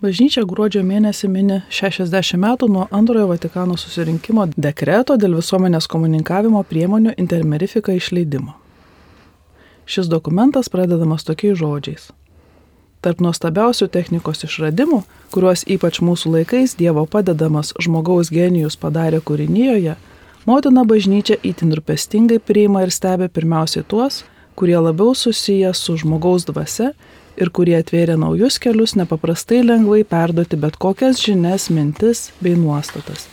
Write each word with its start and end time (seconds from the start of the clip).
Bažnyčia 0.00 0.46
gruodžio 0.48 0.80
mėnesį 0.80 1.28
mini 1.28 1.56
60 1.68 2.38
metų 2.40 2.70
nuo 2.72 2.86
antrojo 2.88 3.26
Vatikano 3.28 3.74
susirinkimo 3.76 4.46
dekreto 4.56 5.18
dėl 5.20 5.34
visuomenės 5.36 5.84
komunikavimo 5.92 6.62
priemonių 6.64 7.12
intermerifika 7.20 7.92
išleidimo. 7.92 8.54
Šis 9.84 10.08
dokumentas 10.08 10.72
pradedamas 10.72 11.28
tokiais 11.28 11.60
žodžiais. 11.60 12.08
Tarp 13.04 13.20
nuostabiausių 13.20 13.90
technikos 13.92 14.40
išradimų, 14.48 15.02
kuriuos 15.36 15.66
ypač 15.68 16.00
mūsų 16.00 16.32
laikais 16.38 16.78
Dievo 16.80 17.04
padedamas 17.04 17.74
žmogaus 17.76 18.32
genijus 18.32 18.80
padarė 18.80 19.20
kūrinyjoje, 19.20 19.98
motina 20.48 20.88
bažnyčia 20.88 21.36
įtin 21.44 21.76
rūpestingai 21.76 22.40
priima 22.40 22.86
ir 22.88 22.96
stebi 22.96 23.28
pirmiausiai 23.28 23.84
tuos, 23.84 24.22
kurie 24.56 24.80
labiau 24.80 25.12
susiję 25.12 25.74
su 25.76 26.00
žmogaus 26.00 26.48
dvasia 26.48 26.94
ir 27.40 27.50
kurie 27.56 27.76
atvėrė 27.80 28.16
naujus 28.20 28.60
kelius 28.62 28.96
nepaprastai 29.00 29.62
lengvai 29.64 30.04
perduoti 30.04 30.58
bet 30.60 30.78
kokias 30.80 31.20
žinias, 31.24 31.70
mintis 31.72 32.28
bei 32.44 32.56
nuostatas. 32.58 33.28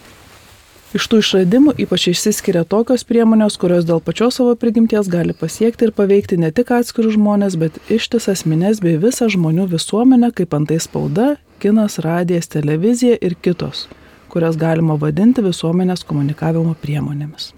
Iš 0.95 1.03
tų 1.11 1.19
išradimų 1.19 1.73
ypač 1.83 2.05
išsiskiria 2.13 2.61
tokios 2.63 3.03
priemonės, 3.03 3.57
kurios 3.59 3.83
dėl 3.85 3.99
pačios 3.99 4.37
savo 4.39 4.53
prigimties 4.55 5.09
gali 5.11 5.35
pasiekti 5.35 5.89
ir 5.89 5.91
paveikti 5.91 6.39
ne 6.39 6.47
tik 6.55 6.71
atskirus 6.71 7.17
žmonės, 7.17 7.57
bet 7.59 7.75
ištisas 7.91 8.45
minės 8.47 8.79
bei 8.79 8.95
visą 8.95 9.27
žmonių 9.27 9.67
visuomenę, 9.73 10.31
kaip 10.37 10.55
antai 10.55 10.79
spauda, 10.79 11.33
kinas, 11.59 11.99
radijas, 11.99 12.47
televizija 12.55 13.19
ir 13.19 13.35
kitos, 13.35 13.89
kurias 14.31 14.55
galima 14.55 14.95
vadinti 14.95 15.43
visuomenės 15.43 16.07
komunikavimo 16.07 16.77
priemonėmis. 16.79 17.51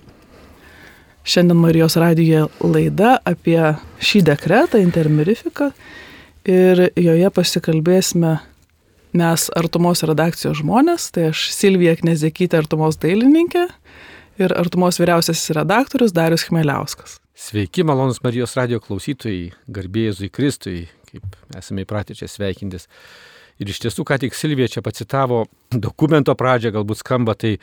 Šiandien 1.29 1.61
Marijos 1.61 1.99
radijoje 2.01 2.47
laida 2.65 3.19
apie 3.29 3.61
šį 4.01 4.23
dekretą, 4.31 4.81
intermirifiką 4.81 5.69
ir 6.47 6.89
joje 6.95 7.31
pasikalbėsime 7.35 8.37
mes 9.17 9.47
Artumos 9.57 10.03
redakcijos 10.05 10.59
žmonės, 10.61 11.09
tai 11.15 11.29
aš 11.31 11.49
Silvija 11.55 11.95
Knezekytė, 11.99 12.61
Artumos 12.61 12.99
dailininkė 13.01 13.65
ir 14.39 14.53
Artumos 14.55 14.99
vyriausiasis 15.01 15.55
redaktorius 15.57 16.13
Darius 16.15 16.45
Chmeliauskas. 16.47 17.17
Sveiki, 17.39 17.85
malonus 17.87 18.21
Marijos 18.23 18.55
radio 18.59 18.81
klausytojai, 18.83 19.53
garbėjai 19.71 20.29
Kristui, 20.31 20.87
kaip 21.09 21.57
esame 21.57 21.85
įpratę 21.85 22.17
čia 22.17 22.27
sveikintis. 22.29 22.89
Ir 23.59 23.71
iš 23.73 23.81
tiesų, 23.83 24.05
ką 24.07 24.15
tik 24.21 24.35
Silvija 24.37 24.69
čia 24.71 24.83
pacitavo, 24.83 25.45
dokumento 25.71 26.31
pradžią 26.39 26.71
galbūt 26.77 27.01
skamba 27.01 27.35
tai 27.35 27.57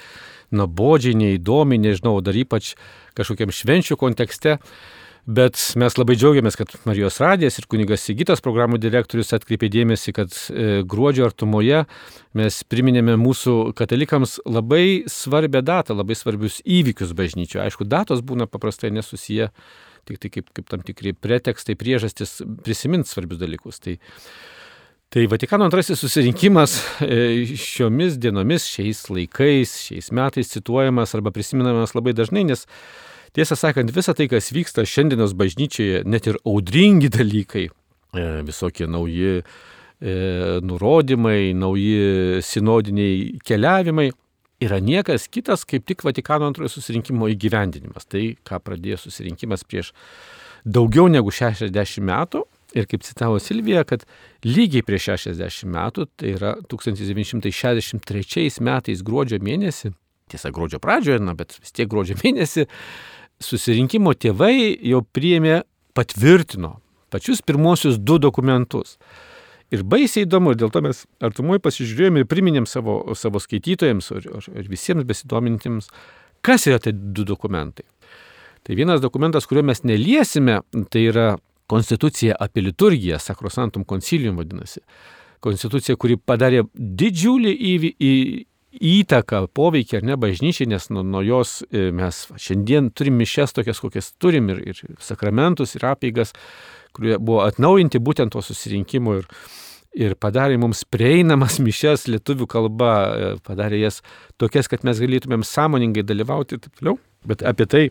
nuobodžiai, 0.52 1.16
neįdomi, 1.16 1.78
nežinau, 1.80 2.18
dar 2.24 2.36
ypač 2.36 2.74
kažkokiam 3.16 3.52
švenčių 3.54 3.96
kontekste. 4.00 4.58
Bet 5.26 5.58
mes 5.74 5.96
labai 5.98 6.14
džiaugiamės, 6.14 6.54
kad 6.54 6.70
Marijos 6.86 7.16
radijas 7.18 7.56
ir 7.58 7.64
kunigas 7.66 8.04
Sigitas 8.06 8.38
programų 8.44 8.78
direktorius 8.78 9.34
atkreipė 9.34 9.66
dėmesį, 9.74 10.12
kad 10.14 10.34
e, 10.54 10.66
gruodžio 10.86 11.24
artumoje 11.26 11.80
mes 12.38 12.58
priminėme 12.70 13.16
mūsų 13.18 13.72
katalikams 13.74 14.36
labai 14.46 15.02
svarbę 15.10 15.64
datą, 15.66 15.96
labai 15.98 16.14
svarbius 16.14 16.60
įvykius 16.62 17.10
bažnyčioje. 17.18 17.64
Aišku, 17.64 17.88
datos 17.90 18.22
būna 18.22 18.46
paprastai 18.46 18.92
nesusiję, 18.94 19.48
tik 20.06 20.20
tai 20.22 20.30
kaip, 20.30 20.52
kaip 20.54 20.68
tam 20.70 20.84
tikri 20.86 21.10
pretekstai, 21.10 21.74
priežastis 21.74 22.36
prisiminti 22.62 23.10
svarbius 23.10 23.42
dalykus. 23.42 23.82
Tai, 23.82 23.96
tai 25.10 25.26
Vatikano 25.32 25.66
antrasis 25.66 26.04
susirinkimas 26.04 26.76
e, 27.02 27.50
šiomis 27.58 28.14
dienomis, 28.22 28.70
šiais 28.76 29.02
laikais, 29.10 29.74
šiais 29.88 30.14
metais 30.14 30.54
cituojamas 30.54 31.18
arba 31.18 31.34
prisiminamas 31.34 31.98
labai 31.98 32.14
dažnai, 32.14 32.46
nes 32.52 32.62
Tiesą 33.36 33.56
sakant, 33.58 33.90
visa 33.92 34.14
tai, 34.16 34.30
kas 34.32 34.48
vyksta 34.54 34.86
šiandienos 34.88 35.34
bažnyčioje, 35.36 36.06
net 36.08 36.24
ir 36.30 36.38
audringi 36.48 37.10
dalykai, 37.12 37.66
e, 37.68 38.22
visokie 38.46 38.86
nauji 38.88 39.42
e, 39.42 39.42
nurodymai, 40.64 41.50
nauji 41.52 42.40
sinodiniai 42.40 43.34
keliavimai, 43.44 44.06
yra 44.64 44.78
niekas 44.80 45.28
kitas 45.28 45.66
kaip 45.68 45.84
tik 45.84 46.04
Vatikano 46.06 46.48
antrojo 46.48 46.70
susirinkimo 46.72 47.28
įgyvendinimas. 47.34 48.08
Tai, 48.08 48.24
ką 48.46 48.60
pradėjo 48.64 49.02
susirinkimas 49.04 49.66
prieš 49.68 49.92
daugiau 50.64 51.10
negu 51.12 51.28
60 51.28 52.06
metų. 52.08 52.46
Ir 52.76 52.88
kaip 52.88 53.04
citavo 53.06 53.36
Silvija, 53.40 53.84
kad 53.88 54.02
lygiai 54.44 54.84
prieš 54.84 55.12
60 55.14 55.68
metų, 55.72 56.08
tai 56.18 56.32
yra 56.34 56.54
1963 56.72 58.48
metais 58.64 59.04
gruodžio 59.06 59.38
mėnesį, 59.40 59.92
tiesa 60.32 60.50
gruodžio 60.52 60.80
pradžioje, 60.82 61.20
na, 61.24 61.36
bet 61.38 61.54
vis 61.60 61.72
tiek 61.72 61.88
gruodžio 61.88 62.18
mėnesį, 62.24 62.66
susirinkimo 63.42 64.14
tėvai 64.14 64.76
jau 64.86 65.02
priėmė, 65.14 65.62
patvirtino 65.96 66.76
pačius 67.10 67.42
pirmosius 67.42 67.98
du 67.98 68.18
dokumentus. 68.18 68.96
Ir 69.74 69.82
baisiai 69.82 70.26
įdomu, 70.26 70.52
ir 70.52 70.60
dėl 70.60 70.70
to 70.70 70.82
mes 70.84 71.02
artumoj 71.24 71.58
pasižiūrėjome 71.64 72.22
ir 72.22 72.28
priminėm 72.30 72.68
savo, 72.70 73.00
savo 73.18 73.40
skaitytojams 73.42 74.12
ir, 74.14 74.28
ir 74.52 74.68
visiems 74.70 75.06
besidomintiems, 75.08 75.88
kas 76.46 76.68
yra 76.70 76.78
tie 76.82 76.92
du 76.94 77.24
dokumentai. 77.26 77.86
Tai 78.66 78.76
vienas 78.78 79.02
dokumentas, 79.02 79.46
kurio 79.46 79.64
mes 79.66 79.82
neliesime, 79.86 80.60
tai 80.90 81.06
yra 81.10 81.34
Konstitucija 81.66 82.36
apie 82.38 82.62
liturgiją, 82.62 83.18
Sakrosantum 83.18 83.82
Concilium 83.90 84.36
vadinasi. 84.38 84.84
Konstitucija, 85.42 85.96
kuri 85.98 86.14
padarė 86.14 86.62
didžiulį 86.74 87.54
įvy, 87.72 87.90
į, 87.98 88.12
įtaką, 88.82 89.46
poveikį 89.56 90.00
ar 90.00 90.06
ne 90.10 90.16
bažnyčiai, 90.20 90.68
nes 90.70 90.88
nuo, 90.92 91.04
nuo 91.06 91.22
jos 91.24 91.60
e, 91.70 91.90
mes 91.94 92.24
šiandien 92.40 92.90
turim 92.96 93.18
mišes 93.20 93.56
tokias, 93.56 93.80
kokias 93.82 94.12
turim 94.22 94.50
ir, 94.54 94.62
ir 94.72 94.96
sakramentus, 95.02 95.76
ir 95.76 95.86
apeigas, 95.88 96.34
kurie 96.96 97.18
buvo 97.18 97.42
atnaujinti 97.46 98.00
būtent 98.02 98.34
to 98.34 98.42
susirinkimo 98.44 99.18
ir, 99.20 99.28
ir 99.96 100.16
padarė 100.20 100.58
mums 100.60 100.84
prieinamas 100.88 101.60
mišes 101.66 102.06
lietuvių 102.12 102.48
kalba, 102.50 102.94
e, 102.94 103.30
padarė 103.46 103.82
jas 103.84 104.02
tokias, 104.40 104.70
kad 104.72 104.86
mes 104.86 105.00
galėtumėm 105.02 105.46
sąmoningai 105.46 106.06
dalyvauti 106.06 106.56
ir 106.56 106.66
taip 106.66 106.80
toliau. 106.80 106.98
Bet 107.26 107.42
apie 107.46 107.66
tai 107.66 107.84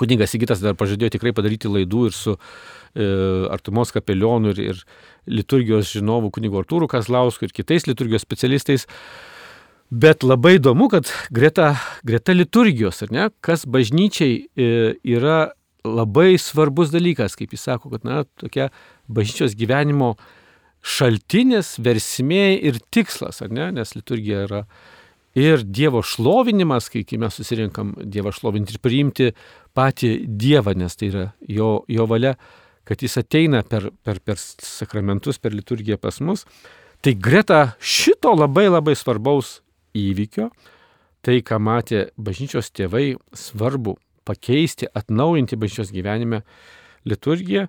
kunigas 0.00 0.32
Sigitas 0.32 0.62
dar 0.64 0.76
pažadėjo 0.78 1.16
tikrai 1.16 1.34
padaryti 1.36 1.70
laidų 1.70 2.06
ir 2.08 2.16
su 2.16 2.36
e, 2.36 3.08
Artumos 3.52 3.92
kapelionu 3.94 4.54
ir, 4.54 4.62
ir 4.72 4.80
liturgijos 5.40 5.92
žinovu 5.94 6.32
kunigu 6.34 6.62
Artūru 6.62 6.88
Kazlausku 6.90 7.46
ir 7.46 7.54
kitais 7.54 7.86
liturgijos 7.90 8.24
specialistais. 8.24 8.86
Bet 9.90 10.22
labai 10.22 10.60
įdomu, 10.60 10.86
kad 10.86 11.08
greta, 11.34 11.72
greta 12.06 12.34
liturgijos, 12.36 13.02
ar 13.02 13.10
ne, 13.10 13.24
kas 13.42 13.64
bažnyčiai 13.66 14.36
e, 14.38 14.68
yra 15.02 15.50
labai 15.82 16.36
svarbus 16.38 16.92
dalykas, 16.94 17.34
kaip 17.34 17.56
jis 17.56 17.64
sako, 17.66 17.90
kad, 17.96 18.04
na, 18.06 18.22
tokia 18.38 18.68
bažnyčios 19.10 19.56
gyvenimo 19.58 20.12
šaltinis, 20.86 21.74
versmė 21.82 22.52
ir 22.70 22.78
tikslas, 22.94 23.42
ar 23.42 23.50
ne, 23.50 23.66
nes 23.74 23.96
liturgija 23.96 24.44
yra 24.46 24.60
ir 25.34 25.64
Dievo 25.66 26.04
šlovinimas, 26.06 26.86
kai, 26.90 27.02
mes 27.18 27.34
susirinkam 27.34 27.92
Dievą 27.98 28.30
šlovinti 28.34 28.76
ir 28.76 28.82
priimti 28.82 29.30
patį 29.74 30.12
Dievą, 30.26 30.76
nes 30.78 30.94
tai 30.98 31.10
yra 31.10 31.24
jo, 31.50 31.80
jo 31.90 32.06
valia, 32.10 32.36
kad 32.86 33.02
jis 33.02 33.18
ateina 33.20 33.64
per, 33.66 33.88
per, 34.06 34.22
per 34.22 34.38
sakramentus, 34.38 35.42
per 35.42 35.54
liturgiją 35.54 35.98
pas 35.98 36.22
mus. 36.22 36.46
Tai 37.02 37.14
greta 37.18 37.60
šito 37.78 38.32
labai 38.38 38.68
labai 38.68 38.94
svarbaus 38.98 39.60
įvykio, 39.96 40.50
tai, 41.24 41.40
ką 41.44 41.60
matė 41.62 42.08
bažnyčios 42.20 42.70
tėvai, 42.74 43.14
svarbu 43.36 43.96
pakeisti, 44.28 44.88
atnaujinti 44.94 45.58
bažnyčios 45.60 45.92
gyvenime 45.94 46.42
liturgiją. 47.08 47.66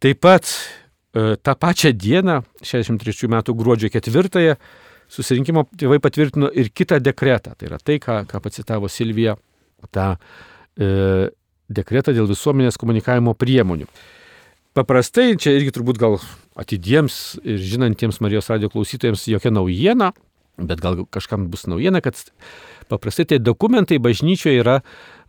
Taip 0.00 0.22
pat 0.24 0.48
e, 0.48 1.36
tą 1.36 1.56
pačią 1.60 1.92
dieną, 1.92 2.40
63 2.64 3.28
metų 3.30 3.56
gruodžio 3.58 3.90
4, 3.92 4.56
susirinkimo 5.10 5.66
tėvai 5.76 5.98
patvirtino 6.02 6.50
ir 6.54 6.70
kitą 6.72 7.00
dekretą. 7.02 7.56
Tai 7.58 7.68
yra 7.68 7.80
tai, 7.82 7.98
ką, 8.02 8.22
ką 8.30 8.40
pacitavo 8.42 8.88
Silvija, 8.88 9.36
tą 9.90 10.14
e, 10.14 11.28
dekretą 11.70 12.14
dėl 12.16 12.30
visuomenės 12.30 12.78
komunikavimo 12.80 13.34
priemonių. 13.38 13.88
Paprastai, 14.76 15.34
čia 15.34 15.56
irgi 15.56 15.72
turbūt 15.74 15.98
gal 15.98 16.20
atidiems 16.58 17.40
ir 17.42 17.58
žinantiems 17.58 18.20
Marijos 18.22 18.50
radio 18.52 18.70
klausytojams 18.70 19.26
jokia 19.32 19.50
naujiena, 19.50 20.12
Bet 20.60 20.82
gal 20.84 21.04
kažkam 21.10 21.48
bus 21.52 21.66
naujiena, 21.70 22.02
kad 22.04 22.18
paprastai 22.90 23.26
tai 23.30 23.38
dokumentai 23.40 24.00
bažnyčioje 24.02 24.60
yra 24.60 24.80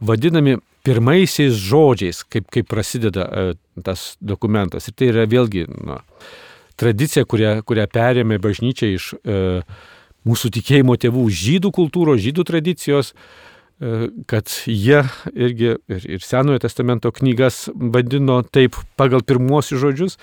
vadinami 0.03 0.57
pirmaisiais 0.85 1.55
žodžiais, 1.55 2.23
kaip, 2.25 2.49
kaip 2.51 2.69
prasideda 2.69 3.27
e, 3.27 3.43
tas 3.85 4.15
dokumentas. 4.21 4.89
Ir 4.89 4.97
tai 4.97 5.11
yra 5.11 5.27
vėlgi 5.29 5.67
na, 5.69 6.01
tradicija, 6.81 7.25
kurią, 7.29 7.59
kurią 7.67 7.85
perėmė 7.93 8.41
bažnyčia 8.41 8.89
iš 8.95 9.11
e, 9.21 9.61
mūsų 10.27 10.51
tikėjimo 10.57 10.97
tėvų 11.01 11.27
žydų 11.43 11.71
kultūros, 11.75 12.21
žydų 12.23 12.45
tradicijos, 12.49 13.13
e, 13.13 14.09
kad 14.31 14.49
jie 14.65 15.03
irgi 15.31 15.75
ir, 15.75 16.09
ir 16.17 16.25
Senojo 16.25 16.61
testamento 16.65 17.13
knygas 17.13 17.67
vadino 17.73 18.41
taip 18.43 18.79
pagal 18.99 19.25
pirmuosius 19.25 19.81
žodžius, 19.85 20.17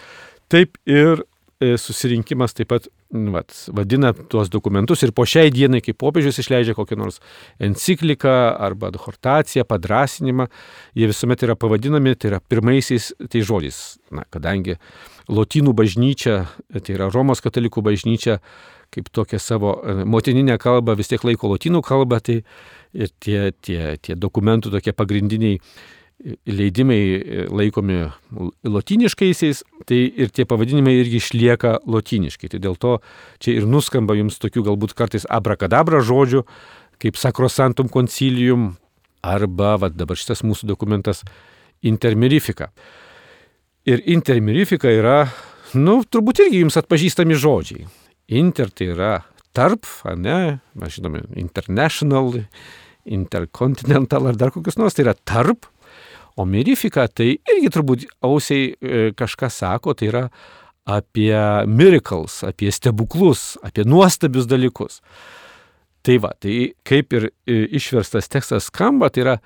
taip 0.51 0.79
ir 0.89 1.23
susirinkimas 1.59 2.55
taip 2.55 2.69
pat 2.71 2.87
vat, 3.11 3.55
vadina 3.75 4.13
tuos 4.13 4.51
dokumentus 4.53 5.03
ir 5.03 5.13
po 5.17 5.25
šiai 5.27 5.51
dienai, 5.51 5.81
kai 5.83 5.95
popiežius 5.97 6.39
išleidžia 6.43 6.77
kokią 6.77 6.99
nors 7.01 7.19
encikliką 7.59 8.35
arba 8.63 8.93
adhortaciją, 8.93 9.65
padrasinimą, 9.69 10.49
jie 10.99 11.11
visuomet 11.11 11.43
yra 11.47 11.57
pavadinami, 11.59 12.15
tai 12.15 12.33
yra 12.33 12.41
pirmaisiais 12.41 13.13
tai 13.27 13.43
žodžiais. 13.43 13.99
Na, 14.15 14.25
kadangi 14.31 14.79
Lotynų 15.29 15.75
bažnyčia, 15.77 16.47
tai 16.73 16.95
yra 16.95 17.11
Romos 17.13 17.43
katalikų 17.45 17.83
bažnyčia, 17.85 18.39
kaip 18.95 19.11
tokią 19.13 19.41
savo 19.43 19.75
e, 19.83 20.05
motininę 20.09 20.57
kalbą 20.61 20.95
vis 20.97 21.11
tiek 21.11 21.25
laiko 21.27 21.51
lotynų 21.53 21.83
kalbą, 21.85 22.23
tai 22.25 22.39
tie, 23.21 23.53
tie, 23.61 23.99
tie 24.01 24.17
dokumentų 24.17 24.73
tokie 24.73 24.95
pagrindiniai 24.97 25.59
leidimai 26.47 26.99
e, 26.99 27.45
laikomi 27.51 28.01
lotyniškaisiais, 28.67 29.63
tai 29.87 30.01
ir 30.19 30.33
tie 30.35 30.47
pavadinimai 30.49 30.97
irgi 30.99 31.21
išlieka 31.23 31.79
lotyniškai. 31.87 32.51
Tai 32.55 32.63
dėl 32.65 32.79
to 32.81 32.97
čia 33.43 33.59
ir 33.59 33.69
nuskamba 33.71 34.17
jums 34.19 34.41
tokių 34.43 34.67
galbūt 34.71 34.97
kartais 34.99 35.29
abrakadabra 35.31 36.03
žodžių, 36.05 36.43
kaip 36.99 37.19
sakrosantum 37.21 37.91
concilium, 37.93 38.73
arba 39.23 39.77
va, 39.79 39.91
dabar 39.91 40.19
šitas 40.19 40.43
mūsų 40.47 40.69
dokumentas 40.73 41.23
intermirifika. 41.87 42.73
Ir 43.89 44.03
intermirifika 44.11 44.91
yra, 44.93 45.21
nu, 45.79 46.01
turbūt 46.03 46.43
irgi 46.45 46.65
jums 46.65 46.79
atpažįstami 46.81 47.39
žodžiai. 47.39 47.87
Inter 48.39 48.71
tai 48.75 48.91
yra 48.93 49.13
tarp, 49.57 49.87
ne, 50.19 50.59
mes 50.79 50.99
žinome, 50.99 51.23
international, 51.41 52.35
intercontinental 53.09 54.29
ar 54.29 54.37
dar 54.39 54.53
kokius 54.53 54.77
nors, 54.79 54.97
tai 54.97 55.07
yra 55.07 55.17
tarp, 55.17 55.71
o 56.39 56.47
mirifika 56.47 57.09
tai 57.11 57.33
irgi 57.51 57.73
turbūt 57.75 58.07
ausiai 58.25 58.71
e, 58.71 59.11
kažką 59.19 59.51
sako, 59.51 59.95
tai 59.99 60.11
yra 60.13 60.25
apie 60.89 61.35
miracles, 61.69 62.41
apie 62.47 62.71
stebuklus, 62.73 63.57
apie 63.67 63.85
nuostabius 63.85 64.47
dalykus. 64.49 65.03
Tai 66.07 66.17
va, 66.23 66.31
tai 66.41 66.73
kaip 66.87 67.17
ir 67.19 67.29
e, 67.29 67.65
išverstas 67.77 68.31
tekstas 68.31 68.71
skamba, 68.71 69.11
tai 69.13 69.25
yra 69.27 69.37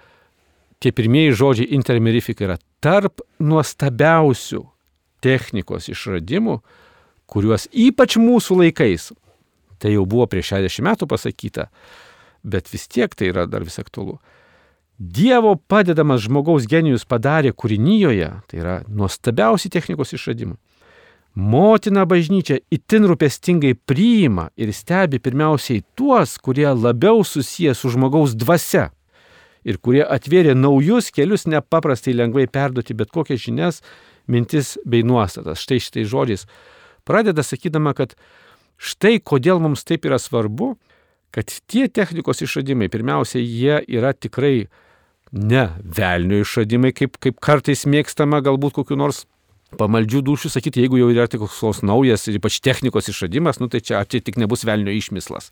tie 0.82 0.92
pirmieji 0.94 1.34
žodžiai 1.38 1.72
intermirifika 1.78 2.46
yra 2.46 2.58
tarp 2.82 3.24
nuostabiausių 3.42 4.62
technikos 5.22 5.88
išradimų, 5.92 6.58
kuriuos 7.30 7.68
ypač 7.72 8.18
mūsų 8.20 8.58
laikais, 8.64 9.12
tai 9.80 9.94
jau 9.94 10.04
buvo 10.06 10.28
prieš 10.30 10.52
60 10.58 10.86
metų 10.90 11.08
pasakyta, 11.10 11.68
bet 12.42 12.68
vis 12.72 12.88
tiek 12.90 13.14
tai 13.14 13.30
yra 13.32 13.46
dar 13.50 13.64
vis 13.64 13.78
aktualu. 13.80 14.18
Dievo 15.02 15.56
padedamas 15.56 16.20
žmogaus 16.22 16.66
genijus 16.70 17.02
padarė 17.10 17.50
kūrinyjoje, 17.58 18.28
tai 18.46 18.58
yra 18.60 18.74
nuostabiausi 18.86 19.70
technikos 19.72 20.12
išradimai. 20.14 20.60
Motina 21.34 22.04
bažnyčia 22.06 22.60
itin 22.70 23.08
rūpestingai 23.10 23.72
priima 23.88 24.50
ir 24.54 24.70
stebi 24.76 25.18
pirmiausiai 25.18 25.82
tuos, 25.98 26.36
kurie 26.38 26.68
labiau 26.70 27.24
susiję 27.26 27.74
su 27.74 27.90
žmogaus 27.90 28.36
dvasia 28.38 28.90
ir 29.66 29.80
kurie 29.82 30.04
atvėrė 30.04 30.54
naujus 30.54 31.10
kelius 31.10 31.48
nepaprastai 31.50 32.14
lengvai 32.14 32.46
perduoti 32.46 32.94
bet 32.94 33.10
kokias 33.10 33.42
žinias, 33.42 33.80
mintis 34.30 34.76
bei 34.86 35.02
nuostatas. 35.02 35.64
Štai 35.64 35.80
šitai 35.82 36.06
žodžiais 36.06 36.46
pradeda 37.08 37.42
sakydama, 37.42 37.96
kad 37.98 38.14
štai 38.78 39.16
kodėl 39.18 39.58
mums 39.64 39.82
taip 39.88 40.06
yra 40.06 40.20
svarbu, 40.22 40.76
kad 41.34 41.50
tie 41.66 41.88
technikos 41.88 42.44
išradimai, 42.44 42.92
pirmiausia, 42.92 43.42
jie 43.42 43.82
yra 43.88 44.14
tikrai 44.14 44.68
ne 45.32 45.68
velnio 45.82 46.42
išradimai, 46.44 46.92
kaip, 46.96 47.16
kaip 47.22 47.38
kartais 47.42 47.86
mėgstama 47.88 48.42
galbūt 48.44 48.76
kokiu 48.76 48.98
nors 49.00 49.24
pamaldžių 49.80 50.20
dušių 50.26 50.50
sakyti, 50.52 50.82
jeigu 50.84 51.00
jau 51.00 51.08
yra 51.12 51.28
tik 51.30 51.40
koks 51.40 51.80
naujas 51.86 52.26
ir 52.28 52.36
ypač 52.36 52.60
technikos 52.64 53.08
išradimas, 53.08 53.60
nu 53.62 53.70
tai 53.72 53.80
čia, 53.80 54.02
čia 54.04 54.20
tik 54.20 54.36
nebus 54.40 54.66
velnio 54.68 54.92
išmislas. 54.92 55.48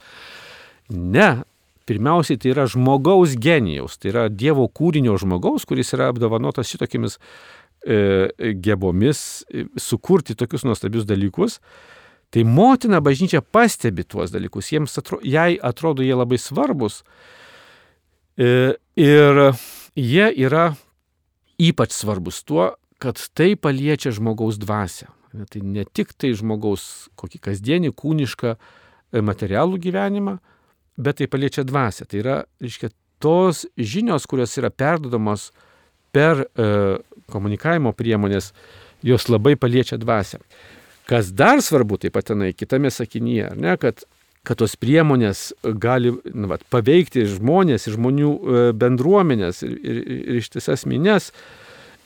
Ne, 0.90 1.42
pirmiausiai 1.88 2.38
tai 2.40 2.52
yra 2.52 2.66
žmogaus 2.70 3.36
genijaus, 3.40 3.96
tai 4.00 4.12
yra 4.12 4.26
Dievo 4.28 4.66
kūrinio 4.68 5.16
žmogaus, 5.20 5.64
kuris 5.68 5.94
yra 5.96 6.10
apdovanotas 6.12 6.68
šitokiamis 6.68 7.16
e, 7.16 8.52
gebomis 8.60 9.42
e, 9.48 9.64
sukurti 9.80 10.36
tokius 10.36 10.66
nuostabius 10.68 11.08
dalykus, 11.08 11.58
tai 12.30 12.44
motina 12.46 13.00
bažnyčia 13.02 13.40
pastebi 13.40 14.04
tuos 14.04 14.34
dalykus, 14.34 14.70
jiems 14.74 15.00
atro, 15.00 15.18
jai 15.24 15.54
atrodo 15.56 16.04
jie 16.04 16.14
labai 16.14 16.38
svarbus 16.38 17.00
ir 18.40 19.40
jie 19.96 20.28
yra 20.46 20.70
ypač 21.60 21.92
svarbus 21.92 22.42
tuo, 22.48 22.70
kad 23.00 23.20
tai 23.36 23.54
paliečia 23.56 24.12
žmogaus 24.16 24.58
dvasę. 24.60 25.08
Tai 25.30 25.60
ne 25.62 25.84
tik 25.86 26.12
tai 26.18 26.32
žmogaus 26.36 27.08
kokį 27.20 27.40
kasdienį, 27.46 27.92
kūnišką, 27.96 28.54
e, 28.56 29.22
materialų 29.22 29.78
gyvenimą, 29.80 30.38
bet 30.98 31.20
tai 31.20 31.28
paliečia 31.30 31.64
dvasę. 31.64 32.08
Tai 32.10 32.20
yra, 32.20 32.36
reiškia, 32.60 32.90
tos 33.22 33.66
žinios, 33.76 34.26
kurios 34.26 34.56
yra 34.58 34.72
perdodamos 34.72 35.50
per 36.12 36.44
e, 36.44 36.98
komunikavimo 37.30 37.92
priemonės, 37.94 38.50
jos 39.06 39.28
labai 39.30 39.54
paliečia 39.60 40.00
dvasę. 40.00 40.40
Kas 41.08 41.30
dar 41.34 41.62
svarbu, 41.62 42.00
taip 42.00 42.16
pat 42.16 42.30
tenai 42.32 42.52
kitame 42.54 42.90
sakinyje, 42.92 43.52
ne, 43.60 43.76
kad, 43.80 44.02
kad 44.46 44.60
tos 44.62 44.76
priemonės 44.80 45.50
gali 45.80 46.14
nu, 46.32 46.48
vat, 46.50 46.62
paveikti 46.72 47.26
žmonės 47.28 47.88
žmonių 47.92 48.30
e, 48.30 48.62
bendruomenės 48.76 49.64
ir, 49.66 49.74
ir, 49.76 50.00
ir 50.00 50.40
ištisas 50.40 50.86
minės. 50.88 51.30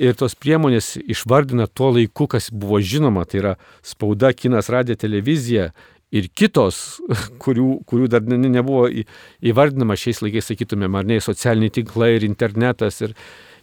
Ir 0.03 0.17
tos 0.19 0.35
priemonės 0.35 0.97
išvardina 0.99 1.69
tuo 1.71 1.93
laiku, 1.95 2.27
kas 2.27 2.49
buvo 2.51 2.81
žinoma, 2.83 3.23
tai 3.31 3.39
yra 3.39 3.53
spauda, 3.87 4.33
kinas, 4.35 4.67
radija, 4.75 4.99
televizija 4.99 5.69
ir 6.15 6.27
kitos, 6.35 6.99
kurių, 7.43 7.69
kurių 7.87 8.11
dar 8.11 8.27
ne, 8.27 8.39
nebuvo 8.51 8.89
įvardinama 8.91 9.95
šiais 9.99 10.23
laikais, 10.25 10.51
sakytumėm, 10.51 10.99
ar 10.99 11.07
ne, 11.07 11.21
socialiniai 11.23 11.77
tinklai 11.79 12.17
ir 12.17 12.27
internetas 12.27 12.99
ir, 13.07 13.15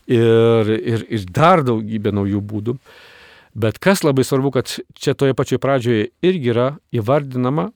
ir, 0.07 0.71
ir, 0.79 1.03
ir 1.12 1.27
dar 1.35 1.65
daugybė 1.68 2.15
naujų 2.15 2.39
būdų. 2.53 2.77
Bet 3.62 3.81
kas 3.83 4.06
labai 4.07 4.23
svarbu, 4.23 4.53
kad 4.56 4.71
čia 4.95 5.12
toje 5.12 5.35
pačioje 5.35 5.59
pradžioje 5.59 6.07
irgi 6.23 6.53
yra 6.53 6.69
įvardinama, 6.95 7.73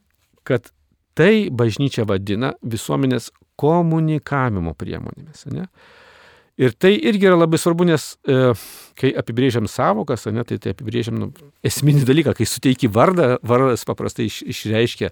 kad 0.47 0.71
tai 1.17 1.49
bažnyčia 1.51 2.05
vadina 2.07 2.53
visuomenės 2.63 3.31
komunikavimo 3.59 4.75
priemonėmis. 4.77 5.45
Ne? 5.55 5.69
Ir 6.55 6.71
tai 6.79 6.93
irgi 6.95 7.27
yra 7.27 7.35
labai 7.35 7.59
svarbu, 7.59 7.83
nes 7.87 8.03
e, 8.31 8.53
kai 8.99 9.09
apibrėžiam 9.19 9.65
savokas, 9.67 10.23
ne, 10.31 10.43
tai, 10.47 10.55
tai 10.63 10.71
apibrėžiam 10.71 11.17
nu, 11.19 11.27
esminį 11.67 12.05
dalyką, 12.07 12.35
kai 12.37 12.47
suteiki 12.47 12.87
vardą, 12.87 13.33
vardas 13.43 13.83
paprastai 13.87 14.29
iš, 14.29 14.37
išreiškia, 14.53 15.09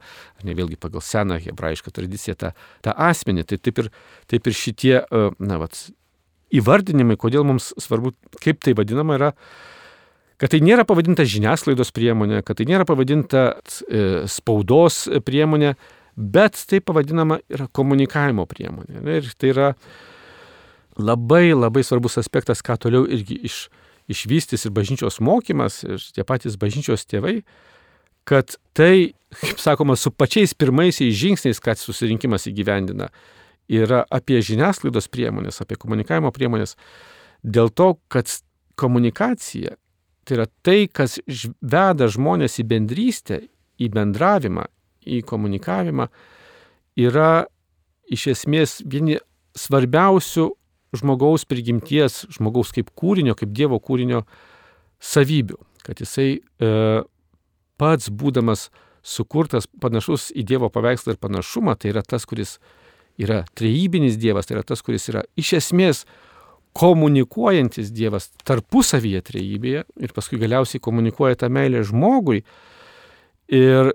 ne 0.47 0.55
vėlgi 0.55 0.79
pagal 0.79 1.03
seną 1.03 1.41
hebrajišką 1.43 1.91
tradiciją, 1.95 2.37
tą, 2.39 2.53
tą 2.87 2.95
asmenį. 3.09 3.43
Tai 3.49 3.59
taip 3.59 3.83
ir, 3.83 3.91
taip 4.31 4.47
ir 4.47 4.55
šitie, 4.55 4.95
e, 5.03 5.25
na, 5.43 5.59
vat, 5.59 5.81
įvardinimai, 6.55 7.19
kodėl 7.19 7.43
mums 7.47 7.73
svarbu, 7.81 8.13
kaip 8.39 8.63
tai 8.63 8.75
vadinama 8.79 9.19
yra, 9.19 9.33
kad 10.41 10.53
tai 10.53 10.61
nėra 10.63 10.85
pavadinta 10.87 11.25
žiniasklaidos 11.27 11.93
priemonė, 11.95 12.41
kad 12.45 12.59
tai 12.59 12.67
nėra 12.69 12.87
pavadinta 12.89 13.45
e, 13.53 14.23
spaudos 14.31 15.05
priemonė, 15.25 15.73
bet 16.15 16.59
tai 16.69 16.81
pavadinama 16.83 17.39
yra 17.51 17.67
komunikavimo 17.71 18.45
priemonė. 18.49 19.01
Ir 19.17 19.29
tai 19.37 19.53
yra 19.53 19.69
labai 20.97 21.53
labai 21.53 21.83
svarbus 21.85 22.19
aspektas, 22.21 22.61
ką 22.65 22.77
toliau 22.85 23.07
irgi 23.09 23.39
iš, 23.49 23.67
išvystys 24.11 24.67
ir 24.67 24.73
bažnyčios 24.75 25.19
mokymas, 25.23 25.81
ir 25.87 26.01
tie 26.13 26.25
patys 26.27 26.57
bažnyčios 26.59 27.07
tėvai, 27.09 27.41
kad 28.29 28.55
tai, 28.77 29.13
kaip 29.41 29.61
sakoma, 29.61 29.97
su 29.99 30.11
pačiais 30.13 30.53
pirmaisiais 30.55 31.15
žingsniais, 31.17 31.61
kad 31.63 31.81
susirinkimas 31.81 32.47
įgyvendina, 32.51 33.09
yra 33.71 34.03
apie 34.11 34.41
žiniasklaidos 34.43 35.09
priemonės, 35.11 35.61
apie 35.63 35.79
komunikavimo 35.79 36.31
priemonės, 36.35 36.77
dėl 37.43 37.71
to, 37.73 37.93
kad 38.11 38.29
komunikacija 38.79 39.77
tai 40.23 40.37
yra 40.37 40.47
tai, 40.65 40.85
kas 40.87 41.19
veda 41.61 42.07
žmonės 42.11 42.59
į 42.61 42.67
bendrystę, 42.69 43.41
į 43.81 43.89
bendravimą, 43.93 44.65
į 45.03 45.21
komunikavimą, 45.27 46.07
yra 46.99 47.45
iš 48.11 48.27
esmės 48.33 48.79
vieni 48.85 49.17
svarbiausių 49.57 50.49
žmogaus 50.93 51.45
prigimties, 51.49 52.23
žmogaus 52.33 52.73
kaip 52.75 52.91
kūrinio, 52.97 53.35
kaip 53.37 53.53
Dievo 53.55 53.79
kūrinio 53.81 54.23
savybių. 55.03 55.57
Kad 55.83 55.99
jisai 55.99 56.37
e, 56.37 56.71
pats 57.81 58.11
būdamas 58.13 58.69
sukurtas 59.03 59.67
panašus 59.81 60.29
į 60.31 60.45
Dievo 60.47 60.69
paveikslą 60.73 61.15
ir 61.15 61.21
panašumą, 61.21 61.75
tai 61.75 61.91
yra 61.91 62.05
tas, 62.05 62.27
kuris 62.29 62.57
yra 63.19 63.43
trejybinis 63.57 64.17
Dievas, 64.21 64.47
tai 64.47 64.57
yra 64.57 64.65
tas, 64.67 64.81
kuris 64.85 65.09
yra 65.11 65.25
iš 65.39 65.55
esmės 65.59 66.05
komunikuojantis 66.73 67.91
Dievas 67.93 68.31
tarpusavyje 68.47 69.21
trejybėje 69.29 69.83
ir 70.03 70.13
paskui 70.15 70.39
galiausiai 70.41 70.81
komunikuoja 70.83 71.37
tą 71.43 71.49
meilę 71.53 71.83
žmogui 71.85 72.41
ir, 73.53 73.91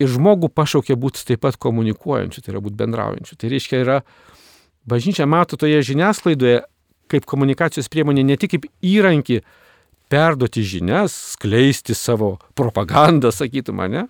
ir 0.00 0.12
žmogų 0.14 0.52
pašaukia 0.54 0.96
būti 1.00 1.24
taip 1.26 1.42
pat 1.44 1.58
komunikuojančiu, 1.60 2.44
tai 2.44 2.54
yra 2.54 2.62
būti 2.62 2.78
bendraujančiu. 2.78 3.38
Tai 3.40 3.50
reiškia, 3.50 3.82
yra, 3.84 3.98
bažnyčia 4.88 5.26
mato 5.26 5.58
toje 5.60 5.82
žiniasklaidoje 5.90 6.62
kaip 7.10 7.26
komunikacijos 7.26 7.90
priemonė 7.90 8.24
ne 8.26 8.38
tik 8.38 8.54
kaip 8.54 8.68
įrankį 8.86 9.40
perduoti 10.10 10.62
žinias, 10.66 11.14
skleisti 11.34 11.94
savo 11.94 12.36
propagandą, 12.58 13.30
sakytum, 13.34 13.82
ne? 13.90 14.06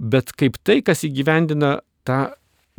Bet 0.00 0.32
kaip 0.38 0.58
tai, 0.64 0.80
kas 0.86 1.04
įgyvendina 1.06 1.80
tą 2.08 2.20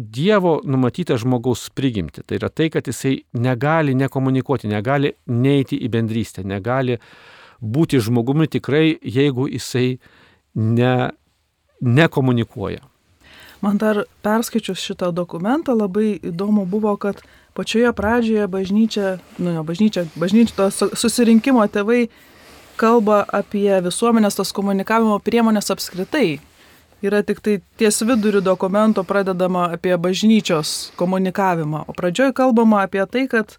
Dievo 0.01 0.59
numatytą 0.65 1.17
žmogaus 1.21 1.67
prigimti. 1.77 2.23
Tai 2.25 2.39
yra 2.39 2.49
tai, 2.49 2.71
kad 2.73 2.87
jisai 2.89 3.19
negali 3.37 3.93
nekomunikuoti, 3.97 4.69
negali 4.71 5.13
neiti 5.29 5.77
į 5.77 5.91
bendrystę, 5.93 6.45
negali 6.47 6.97
būti 7.61 8.01
žmogumi 8.01 8.49
tikrai, 8.49 8.95
jeigu 9.01 9.45
jisai 9.51 9.99
ne, 10.55 11.11
nekomunikuoja. 11.81 12.81
Man 13.61 13.77
dar 13.77 14.03
perskaičius 14.25 14.81
šitą 14.81 15.11
dokumentą 15.13 15.75
labai 15.77 16.15
įdomu 16.17 16.65
buvo, 16.65 16.95
kad 16.97 17.21
pačioje 17.53 17.91
pradžioje 17.93 18.47
bažnyčia, 18.49 19.19
nu 19.37 19.53
ne 19.53 19.61
bažnyčia, 19.61 20.07
to 20.57 20.69
susirinkimo 20.97 21.61
tėvai 21.69 22.07
kalba 22.81 23.21
apie 23.29 23.69
visuomenės 23.85 24.39
tos 24.39 24.53
komunikavimo 24.57 25.19
priemonės 25.21 25.69
apskritai. 25.73 26.39
Yra 27.01 27.23
tik 27.25 27.39
tai 27.41 27.55
ties 27.81 28.01
viduriu 28.05 28.43
dokumento 28.45 29.03
pradedama 29.03 29.71
apie 29.73 29.95
bažnyčios 29.97 30.91
komunikavimą, 30.99 31.85
o 31.89 31.95
pradžioj 31.97 32.33
kalbama 32.37 32.83
apie 32.85 33.01
tai, 33.09 33.25
kad 33.31 33.55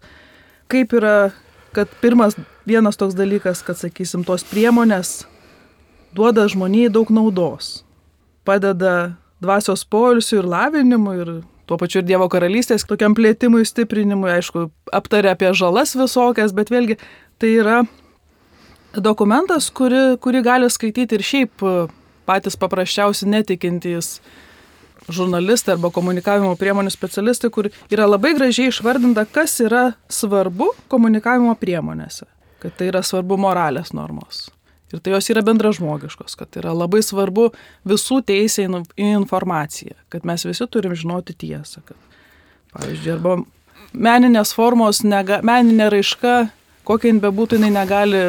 kaip 0.71 0.93
yra, 0.95 1.33
kad 1.75 1.91
pirmas 2.01 2.37
vienas 2.65 2.95
toks 2.95 3.17
dalykas, 3.19 3.59
kad, 3.67 3.75
sakysim, 3.75 4.23
tos 4.23 4.45
priemonės 4.47 5.25
duoda 6.15 6.45
žmonijai 6.47 6.91
daug 6.93 7.11
naudos, 7.11 7.81
padeda 8.47 9.17
dvasios 9.43 9.83
poilsiui 9.83 10.39
ir 10.39 10.47
lavinimui 10.47 11.17
ir 11.19 11.33
tuo 11.67 11.77
pačiu 11.79 12.01
ir 12.01 12.07
Dievo 12.07 12.29
karalystės 12.31 12.85
tokiam 12.87 13.15
plėtimui, 13.15 13.63
stiprinimui, 13.67 14.31
aišku, 14.37 14.69
aptarė 14.95 15.33
apie 15.33 15.51
žalas 15.55 15.95
visokias, 15.99 16.55
bet 16.55 16.71
vėlgi 16.71 16.97
tai 17.41 17.51
yra 17.59 17.81
dokumentas, 18.95 19.69
kuri, 19.73 20.15
kurį 20.21 20.43
gali 20.45 20.69
skaityti 20.71 21.17
ir 21.17 21.25
šiaip 21.27 21.67
patys 22.25 22.57
paprasčiausi 22.59 23.29
netikintys 23.29 24.17
žurnalistai 25.11 25.75
arba 25.75 25.91
komunikavimo 25.91 26.55
priemonių 26.59 26.91
specialistai, 26.93 27.51
kur 27.51 27.69
yra 27.91 28.07
labai 28.07 28.33
gražiai 28.37 28.71
išvardinta, 28.71 29.25
kas 29.25 29.57
yra 29.63 29.91
svarbu 30.11 30.71
komunikavimo 30.91 31.55
priemonėse. 31.59 32.27
Kad 32.63 32.77
tai 32.79 32.91
yra 32.93 33.03
svarbu 33.03 33.35
moralės 33.41 33.91
normos. 33.95 34.47
Ir 34.93 35.01
tai 35.01 35.15
jos 35.15 35.27
yra 35.33 35.41
bendražmogiškos, 35.43 36.35
kad 36.37 36.53
yra 36.61 36.71
labai 36.77 37.01
svarbu 37.03 37.49
visų 37.89 38.21
teisė 38.29 38.67
į 38.69 39.09
informaciją, 39.15 39.97
kad 40.13 40.25
mes 40.27 40.45
visi 40.45 40.67
turim 40.69 40.93
žinoti 40.95 41.33
tiesą. 41.33 41.81
Kad, 41.87 41.97
pavyzdžiui, 42.77 43.15
arba 43.15 43.39
meninės 43.93 44.53
formos, 44.53 45.01
nega, 45.03 45.41
meninė 45.45 45.89
raiška, 45.95 46.35
kokia 46.85 47.09
jin 47.09 47.23
bebūtų, 47.23 47.57
jinai 47.57 47.73
negali 47.73 48.21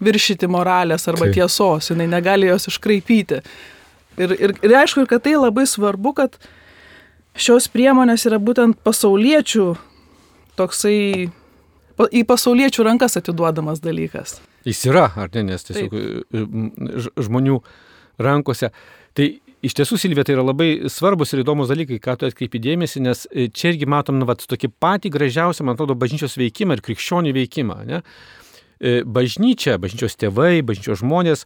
viršyti 0.00 0.48
moralės 0.50 1.08
arba 1.10 1.28
Taip. 1.28 1.36
tiesos, 1.38 1.90
jinai 1.92 2.08
negali 2.10 2.48
jos 2.48 2.70
iškraipyti. 2.70 3.42
Ir, 4.20 4.34
ir, 4.36 4.54
ir 4.64 4.76
aišku, 4.80 5.04
ir 5.04 5.10
kad 5.10 5.24
tai 5.24 5.36
labai 5.38 5.66
svarbu, 5.68 6.14
kad 6.16 6.38
šios 7.38 7.68
priemonės 7.72 8.26
yra 8.28 8.40
būtent 8.42 8.80
pasauliečių 8.84 9.66
toksai, 10.58 11.28
į 12.10 12.24
pasauliečių 12.28 12.86
rankas 12.88 13.16
atiduodamas 13.20 13.82
dalykas. 13.84 14.40
Jis 14.66 14.82
yra, 14.90 15.06
ar 15.16 15.30
ne, 15.36 15.46
nes 15.52 15.64
tiesiog 15.68 15.94
Taip. 15.94 17.14
žmonių 17.16 17.60
rankose. 18.20 18.72
Tai 19.16 19.28
iš 19.64 19.76
tiesų, 19.76 19.98
Silvija, 20.00 20.26
tai 20.26 20.36
yra 20.36 20.44
labai 20.44 20.90
svarbus 20.92 21.32
ir 21.32 21.42
įdomus 21.44 21.70
dalykai, 21.72 22.00
ką 22.02 22.18
tu 22.20 22.28
atkreipi 22.28 22.60
dėmesį, 22.62 23.02
nes 23.04 23.24
e, 23.30 23.48
čia 23.48 23.72
irgi 23.72 23.88
matom, 23.88 24.20
nu, 24.20 24.28
vat, 24.28 24.44
tokį 24.48 24.72
patį 24.82 25.12
gražiausią, 25.16 25.64
man 25.66 25.76
atrodo, 25.76 25.96
bažnyčios 25.98 26.36
veikimą 26.40 26.76
ir 26.76 26.84
krikščionių 26.84 27.34
veikimą. 27.36 27.80
Ne? 27.88 28.02
E, 28.80 29.02
bažnyčia, 29.04 29.76
bažnyčios 29.76 30.16
tėvai, 30.16 30.62
bažnyčios 30.64 31.02
žmonės 31.02 31.44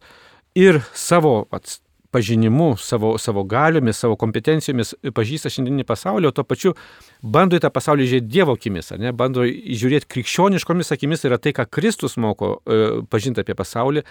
ir 0.55 0.79
savo 0.95 1.49
vat, 1.51 1.81
pažinimu, 2.15 2.77
savo, 2.79 3.17
savo 3.19 3.43
galiomis, 3.43 3.99
savo 3.99 4.15
kompetencijomis 4.21 4.95
pažįsta 5.17 5.51
šiandieninį 5.51 5.87
pasaulį, 5.89 6.31
o 6.31 6.35
tuo 6.37 6.45
pačiu 6.47 6.75
bando 7.19 7.59
į 7.59 7.65
tą 7.65 7.73
pasaulį 7.75 8.07
žiūrėti 8.13 8.31
Dievo 8.31 8.55
akimis, 8.55 8.93
ne? 9.03 9.11
bando 9.11 9.43
žiūrėti 9.43 10.07
krikščioniškomis 10.15 10.95
akimis, 10.95 11.25
tai 11.25 11.33
yra 11.33 11.41
tai, 11.43 11.55
ką 11.57 11.67
Kristus 11.75 12.15
moko 12.23 12.61
e, 12.63 12.81
pažinti 13.11 13.43
apie 13.43 13.59
pasaulį. 13.59 14.05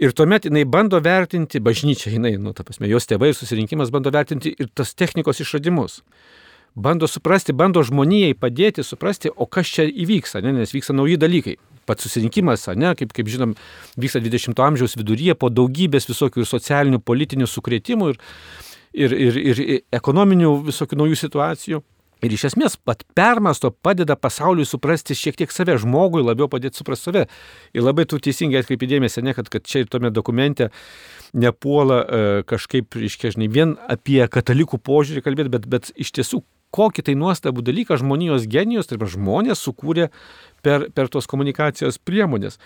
Ir 0.00 0.16
tuomet 0.16 0.48
jinai 0.48 0.64
bando 0.64 0.96
vertinti, 1.04 1.60
bažnyčia 1.60 2.14
jinai, 2.14 2.38
nu, 2.40 2.54
ta 2.56 2.64
prasme, 2.64 2.88
jos 2.88 3.04
tėvai 3.04 3.34
susirinkimas 3.36 3.92
bando 3.92 4.08
vertinti 4.16 4.54
ir 4.56 4.72
tas 4.72 4.96
technikos 4.96 5.44
išradimus 5.44 6.00
bando 6.72 7.08
suprasti, 7.10 7.52
bando 7.52 7.82
žmonijai 7.84 8.32
padėti 8.38 8.84
suprasti, 8.86 9.28
o 9.28 9.44
kas 9.44 9.68
čia 9.74 9.84
įvyksta, 9.90 10.40
ne, 10.40 10.54
nes 10.62 10.72
vyksta 10.72 10.94
nauji 10.96 11.18
dalykai 11.20 11.58
pats 11.88 12.06
susirinkimas, 12.06 12.66
ne, 12.78 12.94
kaip, 12.98 13.14
kaip 13.16 13.30
žinom, 13.30 13.54
vyksta 14.00 14.22
20-ojo 14.24 14.66
amžiaus 14.66 14.96
viduryje 15.00 15.36
po 15.38 15.50
daugybės 15.52 16.08
visokių 16.10 16.44
ir 16.44 16.50
socialinių, 16.50 17.00
politinių 17.04 17.48
sukrėtimų 17.50 18.10
ir, 18.12 18.20
ir, 18.92 19.16
ir, 19.16 19.40
ir 19.40 19.80
ekonominių 20.00 20.58
visokių 20.68 21.00
naujų 21.02 21.24
situacijų. 21.24 21.82
Ir 22.20 22.34
iš 22.36 22.50
esmės 22.50 22.74
pat 22.76 23.00
permasto 23.16 23.70
padeda 23.72 24.12
pasauliui 24.12 24.66
suprasti 24.68 25.16
šiek 25.16 25.38
tiek 25.40 25.52
save, 25.54 25.78
žmogui 25.80 26.20
labiau 26.20 26.50
padėti 26.52 26.76
suprasti 26.76 27.08
save. 27.08 27.22
Ir 27.72 27.86
labai 27.86 28.04
tu 28.08 28.18
teisingai 28.20 28.60
atkreipi 28.60 28.90
dėmesį, 28.90 29.24
ne, 29.24 29.32
kad, 29.36 29.48
kad 29.48 29.64
čia 29.64 29.84
ir 29.84 29.88
tome 29.88 30.10
dokumente 30.12 30.68
nepuola 31.32 32.00
e, 32.02 32.20
kažkaip, 32.50 32.92
reiškia, 32.92 33.32
žinai, 33.36 33.48
vien 33.48 33.72
apie 33.88 34.20
katalikų 34.28 34.82
požiūrį 34.84 35.24
kalbėti, 35.24 35.54
bet, 35.54 35.68
bet 35.72 35.92
iš 35.96 36.12
tiesų 36.18 36.42
kokį 36.74 37.04
tai 37.08 37.16
nuostabų 37.18 37.64
dalyką 37.66 37.98
žmonijos 38.00 38.48
genijos, 38.50 38.90
tai 38.90 38.98
yra 39.00 39.10
žmonės 39.10 39.62
sukūrė 39.66 40.08
per, 40.64 40.88
per 40.94 41.10
tos 41.12 41.28
komunikacijos 41.30 42.00
priemonės. 42.02 42.60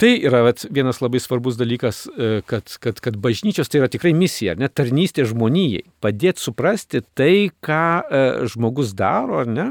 Tai 0.00 0.14
yra 0.16 0.40
vat, 0.46 0.62
vienas 0.72 1.02
labai 1.02 1.20
svarbus 1.20 1.58
dalykas, 1.60 2.06
e, 2.08 2.28
kad, 2.48 2.70
kad, 2.80 3.02
kad 3.04 3.18
bažnyčios 3.20 3.68
tai 3.68 3.82
yra 3.82 3.88
tikrai 3.92 4.14
misija, 4.16 4.54
net 4.56 4.72
tarnystė 4.78 5.26
žmonijai, 5.28 5.82
padėti 6.00 6.40
suprasti 6.40 7.02
tai, 7.18 7.50
ką 7.60 7.82
e, 8.00 8.22
žmogus 8.48 8.94
daro, 8.96 9.42
ar 9.42 9.50
ne. 9.50 9.66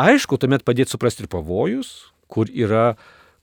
Aišku, 0.00 0.38
tuomet 0.40 0.64
padėti 0.64 0.94
suprasti 0.94 1.26
ir 1.26 1.28
pavojus, 1.28 1.90
kur 2.32 2.48
yra, 2.48 2.94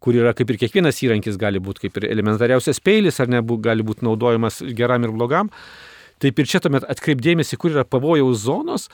kur 0.01 0.17
yra 0.17 0.33
kaip 0.33 0.49
ir 0.49 0.57
kiekvienas 0.63 1.03
įrankis 1.05 1.37
gali 1.37 1.61
būti, 1.61 1.85
kaip 1.85 2.01
ir 2.01 2.09
elementariausias 2.09 2.81
peilis, 2.81 3.21
ar 3.21 3.29
ne, 3.29 3.43
gali 3.61 3.85
būti 3.85 4.07
naudojamas 4.07 4.63
geram 4.73 5.05
ir 5.05 5.13
blogam. 5.13 5.53
Taip 6.23 6.39
ir 6.41 6.49
čia 6.49 6.61
tuomet 6.63 6.85
atkreipdėmėsi, 6.89 7.59
kur 7.61 7.75
yra 7.75 7.85
pavojaus 7.85 8.43
zonos, 8.45 8.87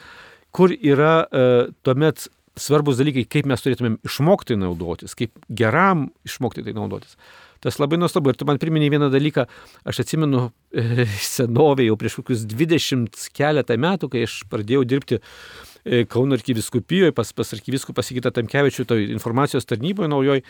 kur 0.53 0.73
yra 0.75 1.23
e, 1.23 1.45
tuomet 1.85 2.27
svarbus 2.59 2.99
dalykai, 2.99 3.25
kaip 3.29 3.47
mes 3.49 3.63
turėtumėm 3.63 3.97
išmokti 4.05 4.57
naudotis, 4.59 5.15
kaip 5.17 5.33
geram 5.49 6.09
išmokti 6.27 6.65
tai 6.65 6.75
naudotis. 6.77 7.17
Tas 7.63 7.79
labai 7.79 7.95
nuostabu. 7.97 8.33
Ir 8.33 8.37
tu 8.37 8.45
man 8.47 8.59
priminėjai 8.59 8.91
vieną 8.97 9.07
dalyką, 9.13 9.45
aš 9.87 10.03
atsimenu 10.03 10.49
e, 10.75 11.07
senovėje 11.23 11.89
jau 11.89 11.97
prieš 11.99 12.19
kokius 12.19 12.43
20 12.51 13.27
keletą 13.37 13.77
metų, 13.79 14.11
kai 14.11 14.25
aš 14.27 14.41
pradėjau 14.51 14.83
dirbti 14.83 15.19
e, 15.19 16.03
Kauno 16.11 16.35
arkiviskupijoje, 16.37 17.15
pas, 17.15 17.31
pas 17.35 17.55
arkiviskupą 17.55 18.03
Sigitą 18.03 18.33
Tamkevičių, 18.35 18.87
to 18.89 18.99
informacijos 19.15 19.69
tarnyboje 19.69 20.11
naujoj. 20.11 20.43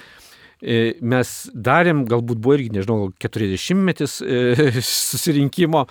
E, 0.64 0.82
mes 1.06 1.36
darėm, 1.54 2.04
galbūt 2.10 2.42
buvo 2.42 2.58
irgi, 2.58 2.74
nežinau, 2.80 3.12
40 3.22 3.86
metis 3.86 4.18
e, 4.26 4.82
susirinkimo 4.82 5.86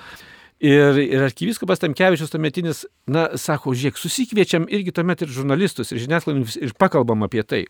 Ir, 0.63 0.95
ir 1.03 1.25
arkiviskupas 1.27 1.81
Tamkevičius 1.83 2.31
tuometinis, 2.31 2.85
na, 3.11 3.33
sako, 3.41 3.73
žiūrėk, 3.75 3.97
susikviečiam 3.99 4.69
irgi 4.71 4.93
tuomet 4.95 5.25
ir 5.25 5.31
žurnalistus, 5.35 5.91
ir 5.91 5.99
žiniasklaidą, 6.05 6.45
ir 6.63 6.75
pakalbam 6.79 7.27
apie 7.27 7.43
tai. 7.43 7.65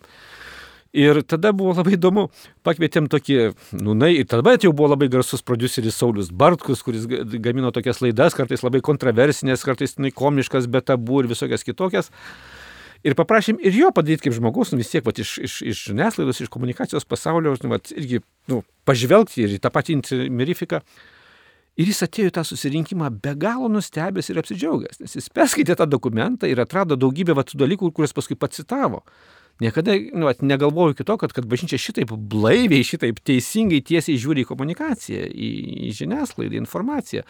Ir 0.92 1.22
tada 1.24 1.54
buvo 1.56 1.72
labai 1.72 1.94
įdomu, 1.96 2.26
pakvietėm 2.68 3.06
tokį, 3.08 3.36
nu, 3.80 3.94
na, 3.96 4.10
ir 4.12 4.26
tada 4.28 4.58
jau 4.60 4.74
buvo 4.76 4.90
labai 4.92 5.08
garsus 5.08 5.40
produceris 5.40 5.96
Saulis 5.96 6.28
Bartkus, 6.28 6.82
kuris 6.84 7.06
gamino 7.08 7.70
tokias 7.72 8.02
laidas, 8.04 8.36
kartais 8.36 8.60
labai 8.60 8.82
kontroversinės, 8.84 9.64
kartais 9.64 9.96
nu, 9.96 10.12
komiškas, 10.12 10.68
bet 10.68 10.90
tabu 10.92 11.22
ir 11.22 11.30
visokias 11.32 11.64
kitokias. 11.64 12.12
Ir 13.08 13.16
paprašym 13.16 13.56
ir 13.64 13.72
jo 13.72 13.88
padaryti 13.96 14.28
kaip 14.28 14.36
žmogus, 14.36 14.74
nu, 14.74 14.82
vis 14.82 14.92
tiek, 14.92 15.06
va, 15.08 15.16
iš, 15.16 15.32
iš, 15.40 15.56
iš 15.72 15.80
žiniasklaidos, 15.88 16.44
iš 16.44 16.52
komunikacijos 16.52 17.08
pasaulio, 17.08 17.56
nu, 17.64 17.72
va, 17.72 17.80
irgi, 17.96 18.20
nu, 18.52 18.60
pažvelgti 18.84 19.46
ir 19.46 19.56
į 19.56 19.62
tą 19.64 19.72
patį 19.72 19.96
mirifiką. 20.28 20.84
Ir 21.80 21.88
jis 21.88 22.02
atėjo 22.04 22.28
į 22.28 22.34
tą 22.36 22.42
susirinkimą 22.44 23.08
be 23.24 23.32
galo 23.40 23.70
nustebęs 23.72 24.28
ir 24.28 24.40
apsidžiaugęs, 24.42 24.98
nes 25.00 25.16
jis 25.16 25.30
perskaitė 25.32 25.76
tą 25.80 25.86
dokumentą 25.88 26.50
ir 26.50 26.60
atrado 26.60 26.98
daugybę 27.00 27.36
vat, 27.38 27.54
dalykų, 27.56 27.94
kuriuos 27.96 28.12
paskui 28.16 28.36
pats 28.36 28.60
citavo. 28.60 29.00
Niekada 29.62 29.94
nu, 30.12 30.28
at, 30.28 30.42
negalvojau 30.44 30.96
kito, 30.98 31.16
kad, 31.20 31.32
kad 31.32 31.48
bažnyčia 31.48 31.80
šitaip 31.80 32.12
blaiviai, 32.12 32.84
šitaip 32.84 33.20
teisingai 33.24 33.80
tiesiai 33.84 34.20
žiūri 34.20 34.44
į 34.44 34.48
komunikaciją, 34.48 35.24
į, 35.28 35.50
į 35.88 35.92
žiniasklaidą, 36.00 36.56
į 36.56 36.62
informaciją. 36.62 37.24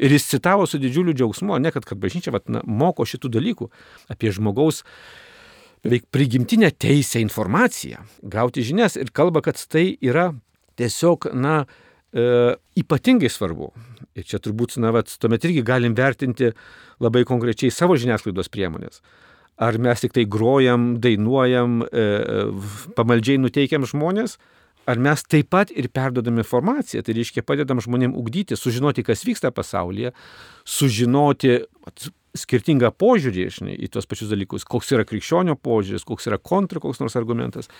Ir 0.00 0.14
jis 0.16 0.28
citavo 0.28 0.64
su 0.68 0.80
didžiuliu 0.80 1.14
džiaugsmu, 1.16 1.56
ne 1.60 1.72
kad, 1.72 1.84
kad 1.88 2.00
bažnyčia 2.00 2.32
vat, 2.36 2.48
na, 2.52 2.64
moko 2.64 3.04
šitų 3.08 3.32
dalykų 3.36 3.68
apie 4.12 4.32
žmogaus 4.36 4.82
beveik 5.84 6.08
prigimtinę 6.12 6.72
teisę 6.76 7.20
informaciją, 7.24 8.04
gauti 8.28 8.64
žinias 8.64 8.98
ir 9.00 9.12
kalba, 9.16 9.40
kad 9.44 9.60
tai 9.72 9.94
yra 10.04 10.30
tiesiog, 10.80 11.30
na, 11.36 11.62
e, 12.12 12.54
ypatingai 12.82 13.30
svarbu. 13.32 13.70
Ir 14.18 14.26
čia 14.26 14.40
turbūt, 14.42 14.76
na, 14.82 14.92
vat, 14.94 15.10
tuomet 15.22 15.44
irgi 15.46 15.64
galim 15.66 15.94
vertinti 15.98 16.52
labai 17.02 17.24
konkrečiai 17.28 17.72
savo 17.74 17.98
žiniasklaidos 18.00 18.50
priemonės. 18.52 19.02
ar 19.60 19.76
mes 19.76 20.00
tik 20.00 20.14
tai 20.16 20.24
grojam, 20.24 20.94
dainuojam, 21.04 21.82
e, 21.84 22.04
pamaldžiai 22.96 23.36
nuteikiam 23.42 23.84
žmonės, 23.84 24.38
ar 24.88 24.96
mes 24.96 25.22
taip 25.28 25.50
pat 25.52 25.68
ir 25.70 25.90
perdodam 25.92 26.40
informaciją, 26.40 27.02
tai 27.04 27.16
reiškia 27.18 27.44
padedam 27.44 27.82
žmonėm 27.84 28.14
ugdyti, 28.16 28.56
sužinoti, 28.56 29.04
kas 29.04 29.26
vyksta 29.28 29.52
pasaulyje, 29.52 30.14
sužinoti 30.64 31.58
skirtingą 32.36 32.90
požiūrį 32.94 33.46
žinai, 33.50 33.74
į 33.74 33.88
tuos 33.94 34.06
pačius 34.08 34.30
dalykus, 34.30 34.64
koks 34.68 34.92
yra 34.94 35.04
krikščionio 35.08 35.56
požiūris, 35.58 36.04
koks 36.06 36.28
yra 36.30 36.38
kontra, 36.38 36.82
koks 36.82 37.00
nors 37.02 37.16
argumentas. 37.18 37.70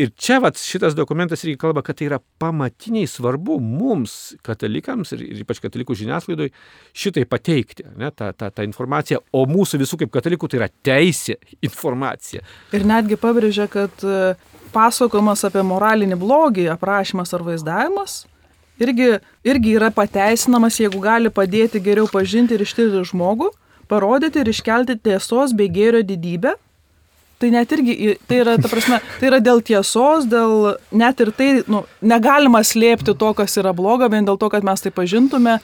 Ir 0.00 0.12
čia 0.16 0.38
vat, 0.40 0.56
šitas 0.56 0.96
dokumentas 0.96 1.44
irgi 1.44 1.58
kalba, 1.60 1.82
kad 1.84 1.98
tai 1.98 2.08
yra 2.08 2.20
pamatiniai 2.40 3.08
svarbu 3.10 3.58
mums, 3.60 4.32
katalikams 4.46 5.12
ir, 5.16 5.26
ir 5.28 5.44
ypač 5.44 5.60
katalikų 5.64 5.96
žiniasklaidoj, 6.00 6.52
šitai 6.96 7.26
pateikti, 7.28 7.86
ne, 8.00 8.08
tą, 8.16 8.32
tą, 8.36 8.48
tą 8.54 8.66
informaciją, 8.68 9.20
o 9.32 9.44
mūsų 9.50 9.82
visų 9.84 10.00
kaip 10.02 10.14
katalikų 10.16 10.48
tai 10.48 10.62
yra 10.62 10.72
teisė 10.88 11.36
informacija. 11.60 12.44
Ir 12.72 12.88
netgi 12.88 13.20
pabrėžia, 13.20 13.68
kad 13.72 14.04
e, 14.06 14.34
pasakojimas 14.72 15.44
apie 15.48 15.64
moralinį 15.68 16.16
blogį, 16.20 16.70
aprašymas 16.72 17.36
ar 17.36 17.44
vaizdavimas 17.50 18.22
irgi, 18.82 19.18
irgi 19.44 19.76
yra 19.76 19.90
pateisinamas, 19.94 20.78
jeigu 20.80 21.00
gali 21.02 21.32
padėti 21.32 21.82
geriau 21.82 22.08
pažinti 22.10 22.56
ir 22.56 22.64
ištirti 22.64 23.04
žmogų, 23.12 23.50
parodyti 23.90 24.42
ir 24.42 24.50
iškelti 24.52 24.98
tiesos 25.02 25.54
bei 25.56 25.70
gėrio 25.72 26.02
didybę. 26.06 26.54
Tai 27.42 27.48
net 27.50 27.72
irgi, 27.74 28.12
tai 28.30 28.36
yra, 28.38 28.54
ta 28.62 28.68
prasme, 28.70 29.00
tai 29.18 29.26
yra 29.32 29.40
dėl 29.42 29.64
tiesos, 29.66 30.28
dėl 30.30 30.76
net 30.94 31.22
ir 31.24 31.32
tai, 31.34 31.48
nu, 31.66 31.80
negalima 31.98 32.60
slėpti 32.62 33.16
to, 33.18 33.32
kas 33.34 33.58
yra 33.58 33.72
bloga, 33.74 34.06
vien 34.12 34.28
dėl 34.28 34.38
to, 34.38 34.46
kad 34.52 34.62
mes 34.62 34.84
tai 34.84 34.92
pažintume 34.94 35.56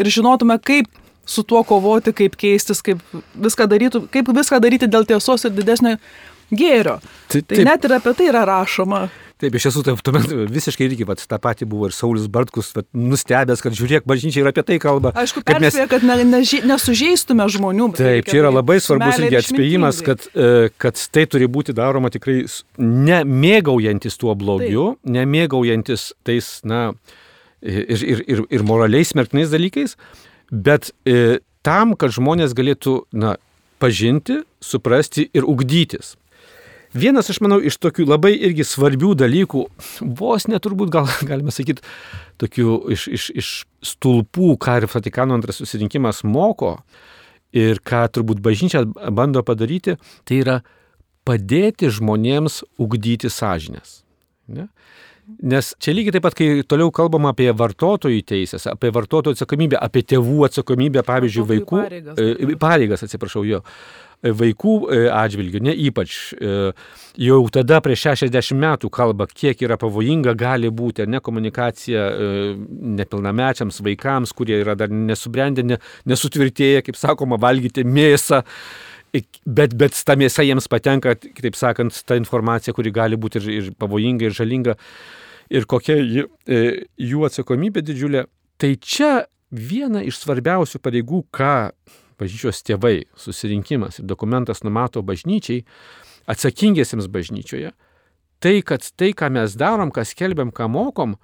ir 0.00 0.10
žinotume, 0.12 0.56
kaip 0.64 0.88
su 1.26 1.44
tuo 1.44 1.60
kovoti, 1.66 2.14
kaip 2.16 2.38
keistis, 2.40 2.80
kaip 2.86 3.02
viską, 3.34 3.66
darytų, 3.68 4.06
kaip 4.14 4.30
viską 4.32 4.62
daryti 4.62 4.88
dėl 4.88 5.04
tiesos 5.08 5.44
ir 5.44 5.52
didesnio 5.52 5.96
gėrio. 6.50 6.98
Tai, 7.30 7.42
tai 7.42 7.64
net 7.66 7.86
ir 7.86 7.96
apie 7.98 8.12
tai 8.16 8.28
yra 8.30 8.44
rašoma. 8.48 9.06
Taip, 9.36 9.52
iš 9.58 9.66
tiesų, 9.66 9.82
taip, 9.84 9.98
tuomet 10.00 10.30
visiškai 10.48 10.86
irgi 10.86 11.04
vat, 11.04 11.20
tą 11.28 11.36
patį 11.42 11.66
buvo 11.68 11.90
ir 11.90 11.92
Saulis 11.92 12.24
Bartkus, 12.32 12.70
vat, 12.72 12.86
nustebęs, 12.96 13.60
kad 13.60 13.74
žiūrėk, 13.76 14.06
bažnyčia 14.08 14.40
ir 14.40 14.48
apie 14.48 14.64
tai 14.64 14.78
kalba. 14.80 15.12
Aišku, 15.12 15.42
kad 15.44 15.60
mes 15.60 15.76
kad 15.90 16.06
ne, 16.08 16.16
ne, 16.24 16.40
nesužeistume 16.70 17.44
žmonių. 17.52 17.90
Taip, 17.98 18.30
čia 18.30 18.40
yra 18.40 18.54
labai 18.54 18.78
svarbus 18.80 19.20
irgi 19.20 19.36
atspėjimas, 19.42 20.00
kad, 20.06 20.24
e, 20.32 20.70
kad 20.80 21.04
tai 21.12 21.26
turi 21.28 21.50
būti 21.52 21.76
daroma 21.76 22.08
tikrai 22.14 22.46
nemėgaujantis 22.80 24.16
tuo 24.16 24.32
blogiu, 24.40 24.94
taip. 24.96 25.14
nemėgaujantis 25.18 26.08
tais, 26.24 26.48
na, 26.64 26.86
ir, 27.60 27.92
ir, 27.92 28.24
ir, 28.24 28.44
ir 28.48 28.64
moraliais 28.64 29.12
smerknais 29.12 29.52
dalykais, 29.52 29.98
bet 30.48 30.94
e, 31.04 31.42
tam, 31.60 31.92
kad 31.92 32.16
žmonės 32.16 32.56
galėtų, 32.56 33.02
na, 33.12 33.36
pažinti, 33.84 34.46
suprasti 34.64 35.28
ir 35.36 35.44
ugdytis. 35.44 36.16
Vienas, 36.96 37.28
aš 37.30 37.40
manau, 37.44 37.58
iš 37.60 37.76
tokių 37.82 38.06
labai 38.08 38.32
irgi 38.46 38.64
svarbių 38.64 39.12
dalykų, 39.20 39.64
vos 40.16 40.46
neturbūt 40.48 40.92
gal 40.94 41.08
galime 41.30 41.52
sakyti, 41.54 41.84
tokių 42.40 42.76
iš, 42.94 43.06
iš, 43.18 43.26
iš 43.42 43.50
stulpų, 43.94 44.54
ką 44.62 44.80
ir 44.80 44.88
Vatikano 44.92 45.36
antras 45.36 45.60
susirinkimas 45.60 46.22
moko 46.24 46.78
ir 47.56 47.82
ką 47.84 48.06
turbūt 48.16 48.40
bažnyčia 48.44 48.84
bando 48.86 49.42
padaryti, 49.46 49.96
tai 50.28 50.40
yra 50.44 50.60
padėti 51.26 51.90
žmonėms 51.92 52.62
ugdyti 52.80 53.30
sąžinės. 53.32 54.00
Ne? 54.52 54.68
Nes 55.42 55.72
čia 55.82 55.90
lygiai 55.90 56.14
taip 56.14 56.22
pat, 56.22 56.36
kai 56.38 56.62
toliau 56.70 56.92
kalbama 56.94 57.32
apie 57.34 57.48
vartotojų 57.50 58.22
teisės, 58.30 58.68
apie 58.70 58.92
vartotojų 58.94 59.34
atsakomybę, 59.34 59.80
apie 59.82 60.04
tėvų 60.06 60.44
atsakomybę, 60.46 61.02
pavyzdžiui, 61.08 61.46
vaikų 61.50 61.80
pareigas, 61.80 62.20
e, 62.22 62.58
pareigas 62.62 63.02
atsiprašau 63.02 63.42
jo, 63.48 63.64
E, 63.66 64.05
vaikų 64.24 64.74
e, 64.90 64.98
atžvilgių, 65.12 65.60
ne 65.66 65.74
ypač 65.86 66.16
e, 66.34 66.54
jau 67.26 67.38
tada 67.52 67.80
prieš 67.84 68.06
60 68.22 68.58
metų 68.62 68.90
kalba, 68.92 69.26
kiek 69.28 69.60
yra 69.66 69.78
pavojinga 69.80 70.34
gali 70.38 70.70
būti 70.72 71.06
ne 71.10 71.20
komunikacija 71.24 72.08
nepilnamečiams 72.96 73.82
vaikams, 73.84 74.34
kurie 74.36 74.60
yra 74.62 74.76
dar 74.78 74.92
nesubrendę, 74.92 75.64
ne, 75.66 75.80
nesutvirtėję, 76.08 76.82
kaip 76.86 76.98
sakoma, 77.00 77.40
valgyti 77.40 77.86
mėsą. 77.86 78.42
Bet, 79.46 79.72
bet 79.78 79.96
ta 80.04 80.16
mėsa 80.18 80.44
jiems 80.44 80.66
patenka, 80.68 81.14
kitaip 81.16 81.56
sakant, 81.56 81.94
ta 82.04 82.18
informacija, 82.18 82.74
kuri 82.76 82.92
gali 82.92 83.16
būti 83.16 83.40
ir, 83.40 83.46
ir 83.54 83.70
pavojinga, 83.78 84.26
ir 84.28 84.34
žalinga, 84.36 84.74
ir 85.48 85.64
kokia 85.70 85.96
jų 85.96 87.22
atsakomybė 87.30 87.84
didžiulė. 87.86 88.26
Tai 88.60 88.74
čia 88.82 89.12
viena 89.50 90.02
iš 90.04 90.20
svarbiausių 90.22 90.80
pareigų, 90.82 91.22
ką 91.34 91.54
bažnyčios 92.20 92.62
tėvai, 92.66 93.06
susirinkimas 93.18 94.00
ir 94.00 94.08
dokumentas 94.08 94.62
numato 94.66 95.02
bažnyčiai, 95.06 95.64
atsakingiesiems 96.30 97.08
bažnyčioje, 97.12 97.72
tai, 98.42 98.60
kad 98.66 98.84
tai, 98.98 99.12
ką 99.16 99.30
mes 99.32 99.56
darom, 99.58 99.92
ką 99.94 100.04
skelbiam, 100.06 100.52
ką 100.54 100.68
mokom, 100.72 101.16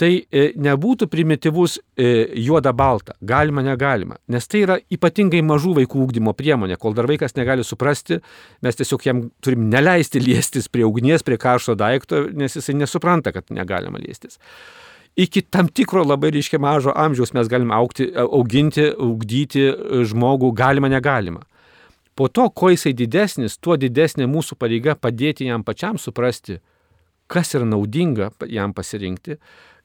tai 0.00 0.10
e, 0.26 0.48
nebūtų 0.58 1.06
primityvus 1.10 1.76
e, 1.78 2.08
juoda 2.42 2.72
balta, 2.74 3.14
galima, 3.22 3.62
negalima, 3.62 4.18
nes 4.26 4.48
tai 4.50 4.64
yra 4.64 4.78
ypatingai 4.90 5.44
mažų 5.46 5.76
vaikų 5.78 6.00
ūkdymo 6.08 6.34
priemonė, 6.34 6.78
kol 6.82 6.96
dar 6.98 7.06
vaikas 7.06 7.36
negali 7.38 7.62
suprasti, 7.66 8.18
mes 8.64 8.80
tiesiog 8.80 9.06
jam 9.06 9.22
turim 9.44 9.68
neleisti 9.70 10.22
liestis 10.22 10.66
prie 10.66 10.82
ugnies, 10.88 11.22
prie 11.22 11.38
karšto 11.38 11.76
daikto, 11.78 12.24
nes 12.34 12.58
jisai 12.58 12.74
nesupranta, 12.80 13.30
kad 13.36 13.54
negalima 13.54 14.02
liestis 14.02 14.40
iki 15.16 15.42
tam 15.42 15.68
tikro 15.68 16.04
labai 16.04 16.32
reiškia 16.34 16.58
mažo 16.58 16.92
amžiaus 16.96 17.34
mes 17.34 17.48
galime 17.48 17.74
aukti, 17.74 18.10
auginti, 18.18 18.88
ugdyti 18.98 19.68
žmogų 20.10 20.52
galima, 20.56 20.90
negalima. 20.90 21.44
Po 22.14 22.28
to, 22.28 22.46
kuo 22.50 22.70
jisai 22.70 22.94
didesnis, 22.94 23.58
tuo 23.58 23.76
didesnė 23.78 24.28
mūsų 24.30 24.58
pareiga 24.58 24.94
padėti 24.94 25.48
jam 25.48 25.64
pačiam 25.66 25.98
suprasti, 25.98 26.60
kas 27.26 27.54
yra 27.58 27.66
naudinga 27.66 28.30
jam 28.50 28.74
pasirinkti, 28.74 29.38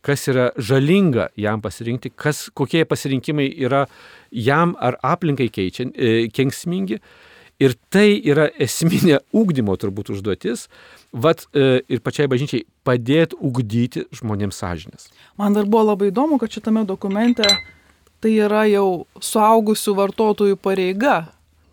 kas 0.06 0.28
yra 0.32 0.50
žalinga 0.58 1.30
jam 1.38 1.62
pasirinkti, 1.62 2.12
kas, 2.16 2.48
kokie 2.54 2.86
pasirinkimai 2.86 3.50
yra 3.66 3.86
jam 4.32 4.76
ar 4.80 5.00
aplinkai 5.04 5.50
keičiant, 5.50 5.98
e, 5.98 6.30
kenksmingi. 6.34 7.00
Ir 7.60 7.76
tai 7.92 8.14
yra 8.24 8.48
esminė 8.62 9.20
ūkdymo 9.36 9.74
turbūt 9.80 10.14
užduotis, 10.14 10.68
vat 11.12 11.44
e, 11.52 11.82
ir 11.92 12.00
pačiai 12.06 12.30
bažnyčiai 12.32 12.64
padėti 12.88 13.36
ugdyti 13.36 14.06
žmonėms 14.16 14.62
sąžinės. 14.62 15.10
Man 15.40 15.58
dar 15.58 15.68
buvo 15.68 15.90
labai 15.92 16.14
įdomu, 16.14 16.40
kad 16.40 16.56
šitame 16.56 16.86
dokumente 16.88 17.44
tai 18.24 18.32
yra 18.36 18.64
jau 18.70 19.04
suaugusių 19.24 19.96
vartotojų 20.00 20.60
pareiga 20.60 21.18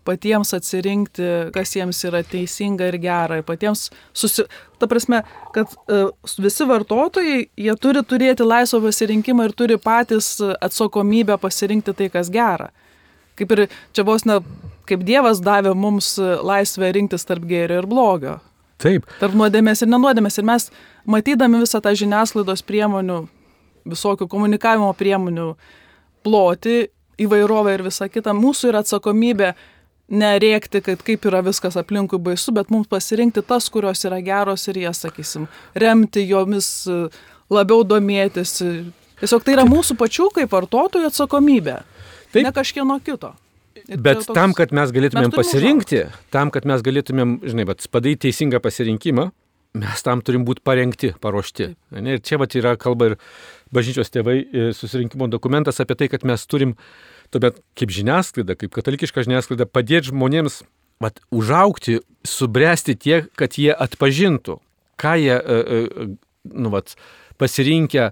patiems 0.07 0.53
atsirinkti, 0.55 1.27
kas 1.55 1.73
jiems 1.75 1.99
yra 2.07 2.21
teisinga 2.23 2.87
ir 2.91 2.99
gera, 3.03 3.41
patiems 3.45 3.89
susi... 4.15 4.47
Ta 4.77 4.85
prasme, 4.85 5.23
kad 5.55 5.71
uh, 5.89 6.11
visi 6.37 6.67
vartotojai, 6.69 7.39
jie 7.57 7.73
turi 7.81 8.03
turėti 8.05 8.45
laisvą 8.45 8.83
pasirinkimą 8.83 9.47
ir 9.47 9.55
turi 9.57 9.79
patys 9.81 10.35
atsakomybę 10.61 11.39
pasirinkti 11.41 11.95
tai, 11.97 12.11
kas 12.13 12.29
gera. 12.33 12.69
Kaip 13.37 13.53
ir 13.55 13.63
čia 13.95 14.05
vos 14.07 14.25
ne, 14.27 14.39
kaip 14.89 15.05
Dievas 15.07 15.41
davė 15.43 15.73
mums 15.77 16.15
laisvę 16.19 16.91
rinktis 16.95 17.27
tarp 17.27 17.45
gėrio 17.47 17.81
ir 17.83 17.89
blogio. 17.89 18.37
Taip. 18.81 19.07
Tarp 19.21 19.33
nuodėmės 19.37 19.81
ir 19.81 19.89
nenuodėmės. 19.89 20.37
Ir 20.37 20.45
mes, 20.47 20.69
matydami 21.09 21.63
visą 21.63 21.81
tą 21.81 21.95
žiniasklaidos 21.97 22.61
priemonių, 22.67 23.23
visokių 23.89 24.27
komunikavimo 24.29 24.91
priemonių 24.97 25.47
ploti, 26.25 26.83
įvairovę 27.17 27.73
ir 27.73 27.83
visą 27.87 28.09
kitą, 28.11 28.35
mūsų 28.37 28.71
yra 28.71 28.83
atsakomybė 28.83 29.55
nerėkti, 30.07 30.81
kad 30.85 31.01
kaip 31.03 31.25
yra 31.27 31.41
viskas 31.43 31.75
aplinkui 31.79 32.19
baisu, 32.23 32.53
bet 32.55 32.69
mums 32.71 32.87
pasirinkti 32.91 33.43
tas, 33.47 33.67
kurios 33.73 34.05
yra 34.07 34.21
geros 34.23 34.67
ir 34.69 34.79
jas, 34.85 35.01
sakysim, 35.03 35.47
remti 35.75 36.23
jomis, 36.29 36.69
labiau 37.51 37.83
domėtis. 37.87 38.59
Tiesiog 39.17 39.43
tai 39.43 39.57
yra 39.57 39.65
mūsų 39.67 39.97
pačių 39.99 40.29
kaip 40.35 40.53
vartotojų 40.53 41.09
atsakomybė, 41.09 41.79
Taip. 42.33 42.43
ne 42.45 42.53
kažkieno 42.55 42.99
kito. 43.03 43.33
Ir 43.87 43.99
Bet 44.01 44.23
toks... 44.23 44.33
tam, 44.35 44.53
kad 44.57 44.73
mes 44.75 44.91
galėtumėm 44.93 45.29
mes 45.29 45.37
pasirinkti, 45.37 45.99
užaugti. 46.07 46.31
tam, 46.33 46.51
kad 46.53 46.65
mes 46.67 46.81
galėtumėm, 46.83 47.37
žinai, 47.45 47.67
padaryti 47.93 48.27
teisingą 48.27 48.59
pasirinkimą, 48.63 49.29
mes 49.77 50.03
tam 50.05 50.23
turim 50.25 50.45
būti 50.47 50.63
parengti, 50.65 51.11
paruošti. 51.21 51.69
Ne? 51.95 52.17
Ir 52.17 52.23
čia 52.25 52.39
vat 52.41 52.55
yra 52.57 52.73
kalba 52.79 53.11
ir 53.11 53.17
bažnyčios 53.75 54.09
tėvai 54.13 54.37
e, 54.41 54.69
susirinkimo 54.77 55.27
dokumentas 55.31 55.81
apie 55.83 55.97
tai, 55.99 56.09
kad 56.11 56.25
mes 56.27 56.45
turim, 56.49 56.73
tuomet 57.33 57.59
kaip 57.77 57.93
žiniasklaida, 57.93 58.57
kaip 58.59 58.73
katalikiška 58.75 59.25
žiniasklaida, 59.27 59.69
padėti 59.69 60.11
žmonėms 60.11 60.61
vat, 61.03 61.21
užaukti, 61.29 61.99
subręsti 62.27 62.97
tiek, 62.97 63.29
kad 63.37 63.59
jie 63.59 63.71
atpažintų, 63.75 64.57
ką 64.99 65.13
jie 65.21 65.35
e, 65.37 65.59
e, 65.61 66.07
nu, 66.57 66.73
vat, 66.73 66.95
pasirinkę 67.37 68.11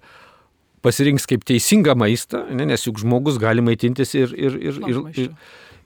pasirinks 0.86 1.28
kaip 1.30 1.46
teisingą 1.48 1.96
maistą, 2.00 2.46
ne, 2.54 2.68
nes 2.70 2.88
juk 2.88 3.02
žmogus 3.02 3.40
gali 3.42 3.64
maitintis 3.66 4.16
ir, 4.18 4.34
ir, 4.38 4.58
ir, 4.72 4.82
ir, 4.86 5.02
ir, 5.26 5.32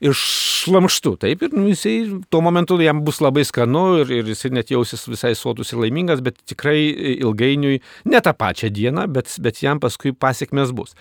ir 0.00 0.16
šlamštu. 0.16 1.14
Taip, 1.24 1.44
ir 1.46 1.56
nu, 1.56 1.66
jisai 1.72 2.22
tuo 2.32 2.42
momentu 2.44 2.78
jam 2.82 3.02
bus 3.06 3.20
labai 3.24 3.44
skanu 3.48 4.00
ir, 4.02 4.14
ir 4.20 4.32
jisai 4.32 4.52
net 4.56 4.72
jausis 4.72 5.06
visai 5.10 5.34
sotus 5.38 5.72
ir 5.72 5.82
laimingas, 5.82 6.22
bet 6.24 6.40
tikrai 6.48 6.78
ilgainiui, 7.18 7.82
ne 8.12 8.24
tą 8.24 8.34
pačią 8.36 8.72
dieną, 8.76 9.08
bet, 9.12 9.32
bet 9.44 9.62
jam 9.64 9.82
paskui 9.82 10.12
pasiekmes 10.16 10.74
bus. 10.76 10.96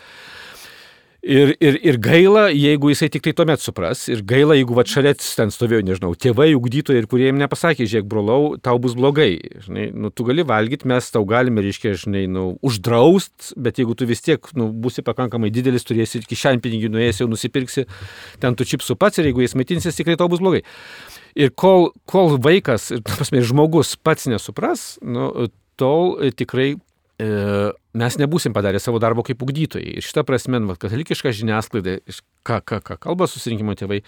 Ir, 1.19 1.49
ir, 1.59 1.75
ir 1.83 1.97
gaila, 1.99 2.45
jeigu 2.55 2.93
jisai 2.93 3.09
tik 3.11 3.25
tai 3.25 3.33
tuomet 3.35 3.59
supras, 3.59 4.05
ir 4.07 4.21
gaila, 4.23 4.55
jeigu 4.55 4.77
va 4.77 4.85
šalia 4.87 5.11
ten 5.19 5.51
stovėjo, 5.51 5.81
nežinau, 5.83 6.13
tėvai, 6.15 6.53
ugdytojai 6.55 7.01
ir 7.01 7.09
kurie 7.11 7.25
jam 7.27 7.41
nepasakė, 7.41 7.83
žiūrėk, 7.91 8.07
brolau, 8.07 8.53
tau 8.63 8.79
bus 8.79 8.95
blogai. 8.95 9.33
Žinai, 9.65 9.89
nu, 9.91 10.13
tu 10.15 10.23
gali 10.29 10.47
valgyti, 10.47 10.87
mes 10.87 11.11
tau 11.11 11.27
galime, 11.27 11.59
reiškia, 11.65 11.91
žinai, 12.05 12.23
nu, 12.31 12.45
uždraust, 12.63 13.51
bet 13.59 13.83
jeigu 13.83 13.97
tu 13.99 14.07
vis 14.07 14.23
tiek 14.23 14.47
nu, 14.55 14.69
būsi 14.71 15.03
pakankamai 15.03 15.51
didelis, 15.51 15.83
turėsi 15.83 16.23
kišenpinigį, 16.23 16.93
nuėjęs 16.95 17.19
jau 17.25 17.27
nusipirksi, 17.27 17.83
ten 18.39 18.55
tu 18.55 18.67
čipsų 18.71 18.95
pats 18.95 19.19
ir 19.19 19.27
jeigu 19.27 19.43
jis 19.43 19.59
maitinsis, 19.59 19.99
tikrai 19.99 20.15
tau 20.15 20.31
bus 20.31 20.39
blogai. 20.39 20.63
Ir 21.35 21.51
kol, 21.51 21.91
kol 22.07 22.37
vaikas, 22.39 22.93
pasmė, 23.11 23.43
žmogus 23.43 23.97
pats 23.99 24.31
nesupras, 24.31 24.93
nu, 25.03 25.49
tol 25.75 26.15
tikrai 26.39 26.77
E, 27.19 27.71
mes 27.97 28.19
nebūsim 28.21 28.53
padarę 28.53 28.81
savo 28.81 28.99
darbo 29.01 29.23
kaip 29.25 29.41
ugdytojai. 29.43 29.97
Ir 29.97 30.05
šitą 30.05 30.25
prasme, 30.27 30.61
va, 30.69 30.75
katalikiška 30.79 31.33
žiniasklaida, 31.35 31.99
ką, 32.45 32.61
ką, 32.61 32.83
ką 32.85 32.99
kalba 33.07 33.29
susirinkimo 33.29 33.75
tėvai, 33.79 34.03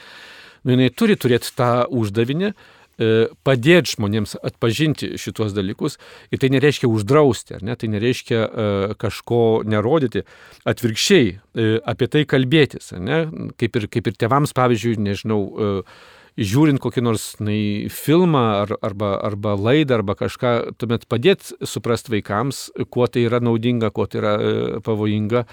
nu, 0.66 0.76
jinai 0.76 0.92
turi 0.94 1.18
turėti 1.20 1.54
tą 1.58 1.72
uždavinį, 1.90 2.52
e, 2.52 3.10
padėti 3.48 3.96
žmonėms 3.96 4.38
atpažinti 4.38 5.14
šituos 5.22 5.56
dalykus. 5.58 5.98
Ir 6.30 6.44
tai 6.44 6.52
nereiškia 6.54 6.90
uždrausti, 6.92 7.60
ne, 7.66 7.76
tai 7.76 7.90
nereiškia 7.92 8.42
uh, 8.46 8.96
kažko 9.02 9.44
nerodyti, 9.66 10.26
atvirkščiai 10.70 11.30
uh, 11.34 11.76
apie 11.90 12.10
tai 12.12 12.26
kalbėtis, 12.30 12.94
ne, 13.02 13.26
kaip, 13.58 13.82
ir, 13.82 13.90
kaip 13.92 14.12
ir 14.12 14.20
tėvams, 14.26 14.54
pavyzdžiui, 14.58 15.00
nežinau, 15.10 15.42
uh, 15.50 16.20
žiūrint 16.40 16.80
kokį 16.82 17.04
nors 17.04 17.26
nai, 17.44 17.88
filmą 17.92 18.44
ar, 18.64 18.76
arba, 18.86 19.14
arba 19.24 19.56
laidą 19.60 20.00
arba 20.00 20.16
kažką, 20.20 20.76
tuomet 20.80 21.08
padėti 21.12 21.58
suprasti 21.68 22.14
vaikams, 22.14 22.70
kuo 22.94 23.08
tai 23.12 23.26
yra 23.28 23.42
naudinga, 23.44 23.92
kuo 23.92 24.08
tai 24.08 24.22
yra 24.24 24.36
e, 24.36 24.54
pavojinga. 24.86 25.46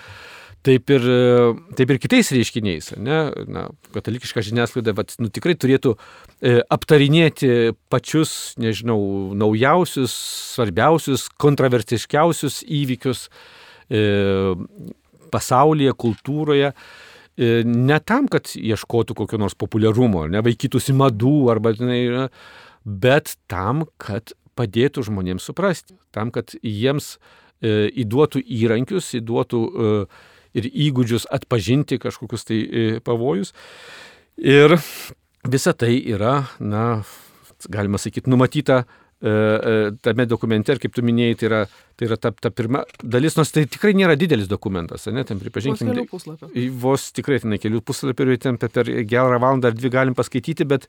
Taip 0.67 0.91
ir, 0.91 1.05
e, 1.07 1.73
taip 1.79 1.93
ir 1.95 2.01
kitais 2.03 2.31
reiškiniais. 2.35 2.93
Ne? 2.99 3.19
Na, 3.51 3.67
katalikiška 3.95 4.43
žiniasklaida 4.45 4.95
vat, 4.99 5.15
nu, 5.23 5.31
tikrai 5.33 5.55
turėtų 5.59 5.95
e, 5.95 6.59
aptarinėti 6.75 7.75
pačius, 7.91 8.55
nežinau, 8.61 8.99
naujausius, 9.39 10.15
svarbiausius, 10.55 11.29
kontroversiškiausius 11.41 12.63
įvykius 12.67 13.29
e, 13.91 14.03
pasaulyje, 15.35 15.95
kultūroje. 16.07 16.75
E, 16.75 17.08
ne 17.39 17.99
tam, 18.03 18.27
kad 18.31 18.51
ieškotų 18.59 19.15
kokio 19.19 19.39
nors 19.41 19.55
populiarumo, 19.59 20.27
ne 20.31 20.43
vaikytųsi 20.45 20.95
madų, 20.97 21.35
arba, 21.53 21.73
ne, 21.79 22.29
bet 22.85 23.37
tam, 23.51 23.85
kad 24.01 24.35
padėtų 24.59 25.07
žmonėms 25.07 25.47
suprasti, 25.47 25.95
tam, 26.15 26.33
kad 26.35 26.57
jiems 26.63 27.17
e, 27.63 27.89
įduotų 28.03 28.43
įrankius, 28.43 29.13
įduotų 29.21 29.63
e, 29.63 29.93
ir 30.59 30.71
įgūdžius 30.89 31.29
atpažinti 31.31 32.01
kažkokius 32.03 32.49
tai 32.49 32.59
e, 32.59 32.87
pavojus. 33.05 33.55
Ir 34.39 34.75
visa 35.47 35.75
tai 35.79 35.95
yra, 36.01 36.41
na, 36.59 37.05
galima 37.71 38.03
sakyti, 38.03 38.31
numatyta 38.31 38.83
E, 38.83 38.87
e, 38.87 39.08
tame 39.19 40.27
dokumente, 40.31 40.73
ir 40.75 40.79
kaip 40.79 40.95
tu 40.95 41.03
minėjai, 41.03 41.37
tai 41.41 41.47
yra, 41.49 41.61
tai 41.99 42.07
yra 42.07 42.19
ta, 42.23 42.31
ta 42.31 42.53
pirma 42.55 42.85
dalis, 43.03 43.35
nors 43.35 43.51
tai 43.51 43.65
tikrai 43.67 43.91
nėra 43.99 44.15
didelis 44.19 44.47
dokumentas, 44.51 45.09
ne, 45.11 45.25
ten 45.27 45.41
pripažinkime. 45.43 45.91
Vos 45.91 45.97
kelių 45.97 46.11
puslapių. 46.13 46.67
Vos 46.85 47.09
tikrai 47.17 47.41
ten 47.43 47.57
kelių 47.59 47.83
puslapių 47.83 48.29
ir 48.31 48.43
ten 48.45 48.61
per 48.63 48.91
gerą 49.11 49.41
valandą 49.43 49.73
ar 49.73 49.79
dvi 49.79 49.91
galim 49.91 50.15
paskaityti, 50.19 50.69
bet, 50.71 50.87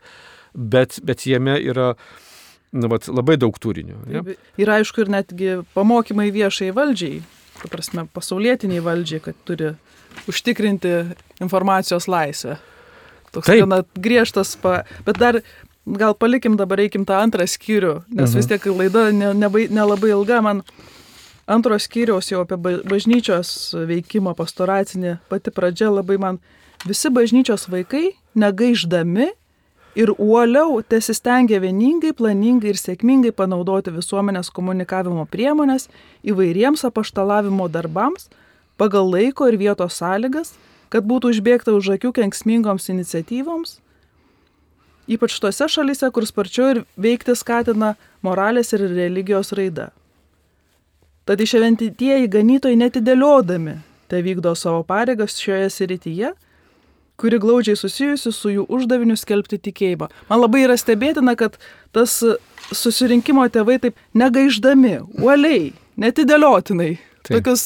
bet, 0.54 1.00
bet 1.02 1.26
jame 1.26 1.58
yra 1.58 1.96
nu, 2.72 2.90
vat, 2.92 3.10
labai 3.10 3.38
daug 3.42 3.58
turinio. 3.58 3.98
Ja? 4.14 4.22
Ir 4.62 4.74
aišku, 4.78 5.02
ir 5.04 5.14
netgi 5.14 5.54
pamokymai 5.74 6.30
viešai 6.36 6.70
valdžiai, 6.78 7.24
ta 7.60 7.70
prasme, 7.72 8.06
pasaulietiniai 8.14 8.84
valdžiai, 8.86 9.24
kad 9.26 9.40
turi 9.48 9.74
užtikrinti 10.30 10.94
informacijos 11.42 12.06
laisvę. 12.10 12.60
Toks 13.34 13.50
gana 13.62 13.84
griežtas, 13.98 14.56
pa... 14.58 14.84
bet 15.06 15.20
dar 15.22 15.42
gal 15.98 16.14
palikim 16.14 16.58
dabar, 16.60 16.82
eikim 16.84 17.06
tą 17.08 17.18
antrą 17.24 17.48
skyrių, 17.50 17.94
nes 18.12 18.30
mhm. 18.30 18.38
vis 18.38 18.50
tiek 18.50 18.70
laida 18.74 19.10
nelabai 19.16 19.68
ne, 19.70 19.86
ne 19.86 20.14
ilga, 20.14 20.42
man 20.46 20.64
antros 21.50 21.88
skyriaus 21.90 22.30
jau 22.30 22.44
apie 22.46 22.58
bažnyčios 22.88 23.74
veikimo 23.90 24.36
pastoracinį 24.38 25.18
pati 25.32 25.54
pradžia 25.54 25.90
labai 25.90 26.20
man 26.22 26.40
visi 26.86 27.10
bažnyčios 27.10 27.66
vaikai 27.72 28.12
negaiždami 28.38 29.32
ir 30.00 30.14
uoliau 30.18 30.78
tesistengia 30.86 31.60
vieningai, 31.60 32.14
planingai 32.14 32.74
ir 32.74 32.80
sėkmingai 32.80 33.34
panaudoti 33.36 33.94
visuomenės 33.96 34.52
komunikavimo 34.54 35.26
priemonės 35.32 35.90
įvairiems 36.22 36.86
apaštalavimo 36.88 37.68
darbams 37.74 38.30
pagal 38.80 39.10
laiko 39.12 39.50
ir 39.50 39.58
vietos 39.60 39.98
sąlygas, 40.00 40.54
kad 40.94 41.04
būtų 41.10 41.34
užbėgta 41.34 41.74
už 41.76 41.96
akių 41.98 42.14
kenksmingoms 42.22 42.88
iniciatyvoms 42.94 43.80
ypač 45.10 45.40
tose 45.42 45.68
šalise, 45.72 46.10
kur 46.14 46.28
sparčiau 46.28 46.74
ir 46.74 46.84
veikti 46.98 47.36
skatina 47.38 47.96
moralės 48.26 48.74
ir 48.78 48.86
religijos 48.94 49.54
raida. 49.58 49.90
Tad 51.30 51.42
išventintieji 51.44 52.30
ganytojai 52.32 52.78
netidėliodami 52.80 53.80
te 54.10 54.22
vykdo 54.26 54.56
savo 54.58 54.82
pareigas 54.88 55.38
šioje 55.38 55.70
srityje, 55.70 56.32
kuri 57.20 57.40
glaudžiai 57.42 57.78
susijusi 57.78 58.32
su 58.34 58.54
jų 58.54 58.66
uždaviniu 58.72 59.18
skelbti 59.20 59.60
tikėjimą. 59.68 60.08
Man 60.30 60.42
labai 60.42 60.64
yra 60.66 60.78
stebėtina, 60.80 61.36
kad 61.38 61.60
tas 61.94 62.16
susirinkimo 62.74 63.44
tėvai 63.52 63.78
taip 63.84 64.00
negaiždami, 64.18 64.96
uoliai, 65.20 65.74
netidėliotinai, 66.00 66.94
Taip. 67.28 67.34
tokius 67.36 67.66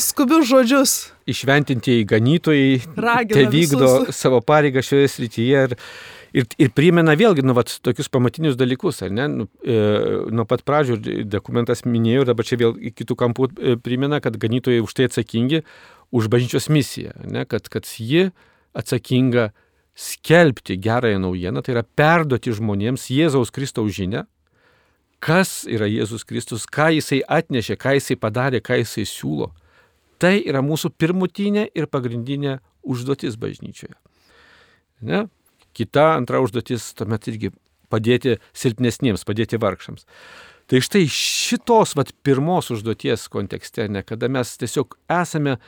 skubius 0.00 0.46
žodžius. 0.48 0.94
Išventintieji 1.28 2.06
ganytojai 2.08 3.26
te 3.30 3.44
vykdo 3.50 3.90
visus. 4.06 4.22
savo 4.22 4.40
pareigą 4.40 4.82
šioje 4.82 5.10
srityje 5.16 5.66
ir 5.68 5.76
Ir, 6.32 6.46
ir 6.56 6.70
primena 6.72 7.12
vėlgi, 7.18 7.44
nu, 7.44 7.52
vat, 7.56 7.68
tokius 7.84 8.08
pamatinius 8.12 8.56
dalykus, 8.56 9.02
ar 9.04 9.12
ne? 9.12 9.26
Nu, 9.28 9.46
e, 9.60 9.76
nuo 10.32 10.46
pat 10.48 10.62
pradžių 10.64 10.96
dokumentas 11.28 11.84
minėjo, 11.84 12.24
dabar 12.30 12.48
čia 12.48 12.56
vėl 12.62 12.78
kitų 12.96 13.16
kampų 13.20 13.48
e, 13.52 13.74
primena, 13.76 14.20
kad 14.24 14.38
ganytojai 14.40 14.80
už 14.84 14.94
tai 14.96 15.10
atsakingi, 15.10 15.60
už 16.12 16.30
bažnyčios 16.32 16.70
misiją, 16.72 17.12
ne? 17.28 17.44
Kad, 17.48 17.68
kad 17.72 17.84
ji 17.84 18.30
atsakinga 18.72 19.50
skelbti 19.94 20.78
gerąją 20.80 21.20
naujieną, 21.20 21.60
tai 21.60 21.76
yra 21.76 21.84
perduoti 21.84 22.54
žmonėms 22.56 23.10
Jėzaus 23.12 23.52
Kristaus 23.52 23.92
žinę, 23.92 24.24
kas 25.22 25.62
yra 25.68 25.86
Jėzus 25.86 26.24
Kristus, 26.24 26.64
ką 26.64 26.88
jisai 26.96 27.20
atnešė, 27.28 27.76
ką 27.76 27.98
jisai 27.98 28.16
padarė, 28.16 28.62
ką 28.64 28.80
jisai 28.80 29.04
siūlo. 29.06 29.52
Tai 30.22 30.32
yra 30.40 30.62
mūsų 30.64 30.94
pirmutinė 30.96 31.68
ir 31.76 31.90
pagrindinė 31.92 32.58
užduotis 32.82 33.36
bažnyčioje. 33.36 33.94
Ne? 35.02 35.26
Kita 35.76 36.12
antra 36.16 36.42
užduotis 36.44 36.92
tuomet 36.98 37.28
irgi 37.32 37.52
padėti 37.92 38.38
silpnesniems, 38.56 39.24
padėti 39.28 39.60
vargšams. 39.60 40.06
Tai 40.70 40.80
štai 40.80 41.04
šitos 41.10 41.96
vat, 41.98 42.12
pirmos 42.24 42.70
užduoties 42.72 43.26
kontekste, 43.32 43.88
ne, 43.92 44.04
kada 44.06 44.30
mes 44.32 44.54
tiesiog 44.60 44.96
esame, 45.10 45.58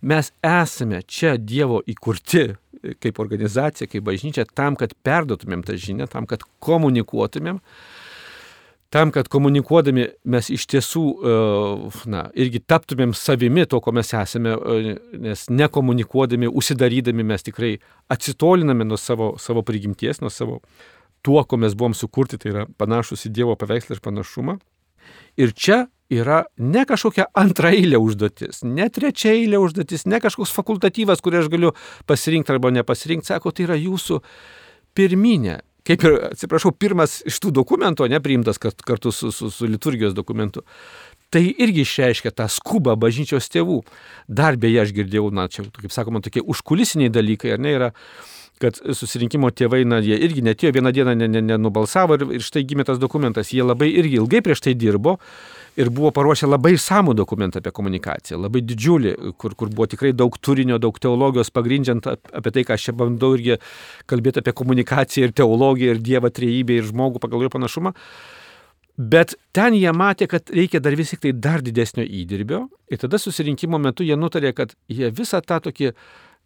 mes 0.00 0.30
esame 0.44 1.02
čia 1.02 1.34
Dievo 1.36 1.82
įkurti 1.84 2.54
kaip 3.02 3.18
organizacija, 3.20 3.88
kaip 3.90 4.04
bažnyčia, 4.06 4.46
tam, 4.54 4.76
kad 4.78 4.94
perduotumėm 5.04 5.64
tą 5.66 5.74
žinią, 5.80 6.06
tam, 6.12 6.28
kad 6.30 6.44
komunikuotumėm, 6.62 7.58
uh, 7.58 8.05
tam, 8.90 9.10
kad 9.14 9.28
komunikuodami 9.28 10.06
mes 10.24 10.50
iš 10.52 10.66
tiesų, 10.70 11.04
e, 11.06 11.36
na, 12.10 12.26
irgi 12.38 12.60
taptumėm 12.62 13.14
savimi 13.16 13.66
to, 13.66 13.80
ko 13.82 13.92
mes 13.96 14.12
esame, 14.14 14.54
e, 14.54 14.94
nes 15.22 15.46
nekomunikuodami, 15.50 16.48
užsidarydami 16.48 17.26
mes 17.26 17.46
tikrai 17.46 17.76
atsitoliname 18.12 18.86
nuo 18.86 18.98
savo, 19.00 19.34
savo 19.42 19.64
prigimties, 19.66 20.22
nuo 20.22 20.30
savo 20.30 20.60
tuo, 21.26 21.42
ko 21.44 21.58
mes 21.58 21.74
buvom 21.74 21.94
sukurti, 21.98 22.38
tai 22.38 22.52
yra 22.52 22.64
panašus 22.78 23.26
į 23.26 23.34
Dievo 23.34 23.58
paveikslą 23.58 23.98
ir 23.98 24.04
panašumą. 24.04 24.58
Ir 25.38 25.52
čia 25.52 25.86
yra 26.12 26.44
ne 26.62 26.84
kažkokia 26.86 27.26
antraeilė 27.34 27.98
užduotis, 27.98 28.62
ne 28.62 28.86
trečiaeilė 28.90 29.58
užduotis, 29.58 30.06
ne 30.06 30.20
kažkoks 30.22 30.54
fakultatyvas, 30.54 31.22
kurį 31.22 31.42
aš 31.42 31.50
galiu 31.50 31.72
pasirinkti 32.06 32.54
arba 32.54 32.70
nepasirinkti, 32.74 33.26
sako, 33.32 33.50
tai 33.50 33.66
yra 33.66 33.78
jūsų 33.80 34.20
pirminė 34.96 35.60
kaip 35.86 36.04
ir, 36.06 36.16
atsiprašau, 36.32 36.72
pirmas 36.74 37.20
iš 37.28 37.38
tų 37.42 37.52
dokumentų, 37.60 38.08
nepriimtas 38.10 38.60
kartu 38.60 39.12
su, 39.14 39.32
su, 39.34 39.50
su 39.52 39.68
liturgijos 39.70 40.16
dokumentu. 40.16 40.64
Tai 41.34 41.42
irgi 41.42 41.82
išreiškia 41.82 42.30
tą 42.36 42.46
skubą 42.52 42.94
bažnyčios 43.02 43.50
tėvų. 43.50 43.80
Dar 44.30 44.58
beje, 44.62 44.84
aš 44.84 44.94
girdėjau, 44.94 45.32
na, 45.34 45.48
čia, 45.50 45.66
kaip 45.74 45.94
sakoma, 45.94 46.22
tokie 46.22 46.42
užkulisiniai 46.42 47.10
dalykai, 47.12 47.56
ar 47.56 47.62
ne, 47.62 47.74
yra, 47.74 47.90
kad 48.62 48.78
susirinkimo 48.78 49.50
tėvai, 49.52 49.82
na, 49.88 49.98
jie 50.04 50.16
irgi 50.22 50.44
netėjo 50.46 50.76
vieną 50.78 50.94
dieną, 50.94 51.16
nenubalsavo 51.26 52.16
ne, 52.16 52.24
ne, 52.24 52.30
ne 52.30 52.38
ir 52.38 52.46
štai 52.46 52.62
gimė 52.68 52.86
tas 52.88 53.02
dokumentas. 53.02 53.50
Jie 53.52 53.66
labai 53.66 53.90
irgi 53.90 54.20
ilgai 54.22 54.42
prieš 54.46 54.64
tai 54.68 54.76
dirbo 54.78 55.18
ir 55.76 55.90
buvo 55.92 56.10
paruošę 56.14 56.48
labai 56.48 56.74
išsamų 56.76 57.14
dokumentą 57.16 57.60
apie 57.60 57.72
komunikaciją, 57.76 58.38
labai 58.40 58.62
didžiulį, 58.64 59.12
kur, 59.40 59.54
kur 59.58 59.70
buvo 59.72 59.88
tikrai 59.92 60.14
daug 60.16 60.36
turinio, 60.40 60.78
daug 60.82 60.96
teologijos 61.02 61.52
pagrindžiant 61.54 62.08
apie 62.08 62.52
tai, 62.54 62.64
ką 62.64 62.76
aš 62.76 62.88
čia 62.88 62.96
bandau 62.96 63.34
irgi 63.36 63.58
kalbėti 64.10 64.42
apie 64.42 64.56
komunikaciją 64.56 65.28
ir 65.28 65.36
teologiją 65.36 65.96
ir 65.96 66.02
Dievą 66.06 66.32
trejybę 66.32 66.80
ir 66.80 66.88
žmogų 66.88 67.22
pagal 67.22 67.44
jo 67.44 67.52
panašumą. 67.52 67.92
Bet 68.96 69.34
ten 69.52 69.74
jie 69.76 69.92
matė, 69.92 70.24
kad 70.30 70.48
reikia 70.48 70.80
dar 70.80 70.94
vis 70.96 71.12
tik 71.12 71.20
tai 71.26 71.34
dar 71.36 71.60
didesnio 71.60 72.04
įdirbio 72.04 72.62
ir 72.88 73.02
tada 73.02 73.20
susirinkimo 73.20 73.76
metu 73.76 74.06
jie 74.06 74.16
nutarė, 74.16 74.54
kad 74.56 74.72
jie 74.88 75.10
visą 75.12 75.42
tą 75.44 75.60
tokį 75.68 75.92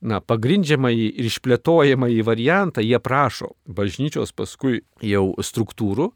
na, 0.01 0.19
pagrindžiamąjį 0.19 1.07
ir 1.21 1.29
išplėtojamąjį 1.31 2.25
variantą 2.27 2.83
jie 2.83 2.99
prašo 2.99 3.53
bažnyčios 3.69 4.35
paskui 4.35 4.81
jau 5.05 5.29
struktūrų 5.39 6.11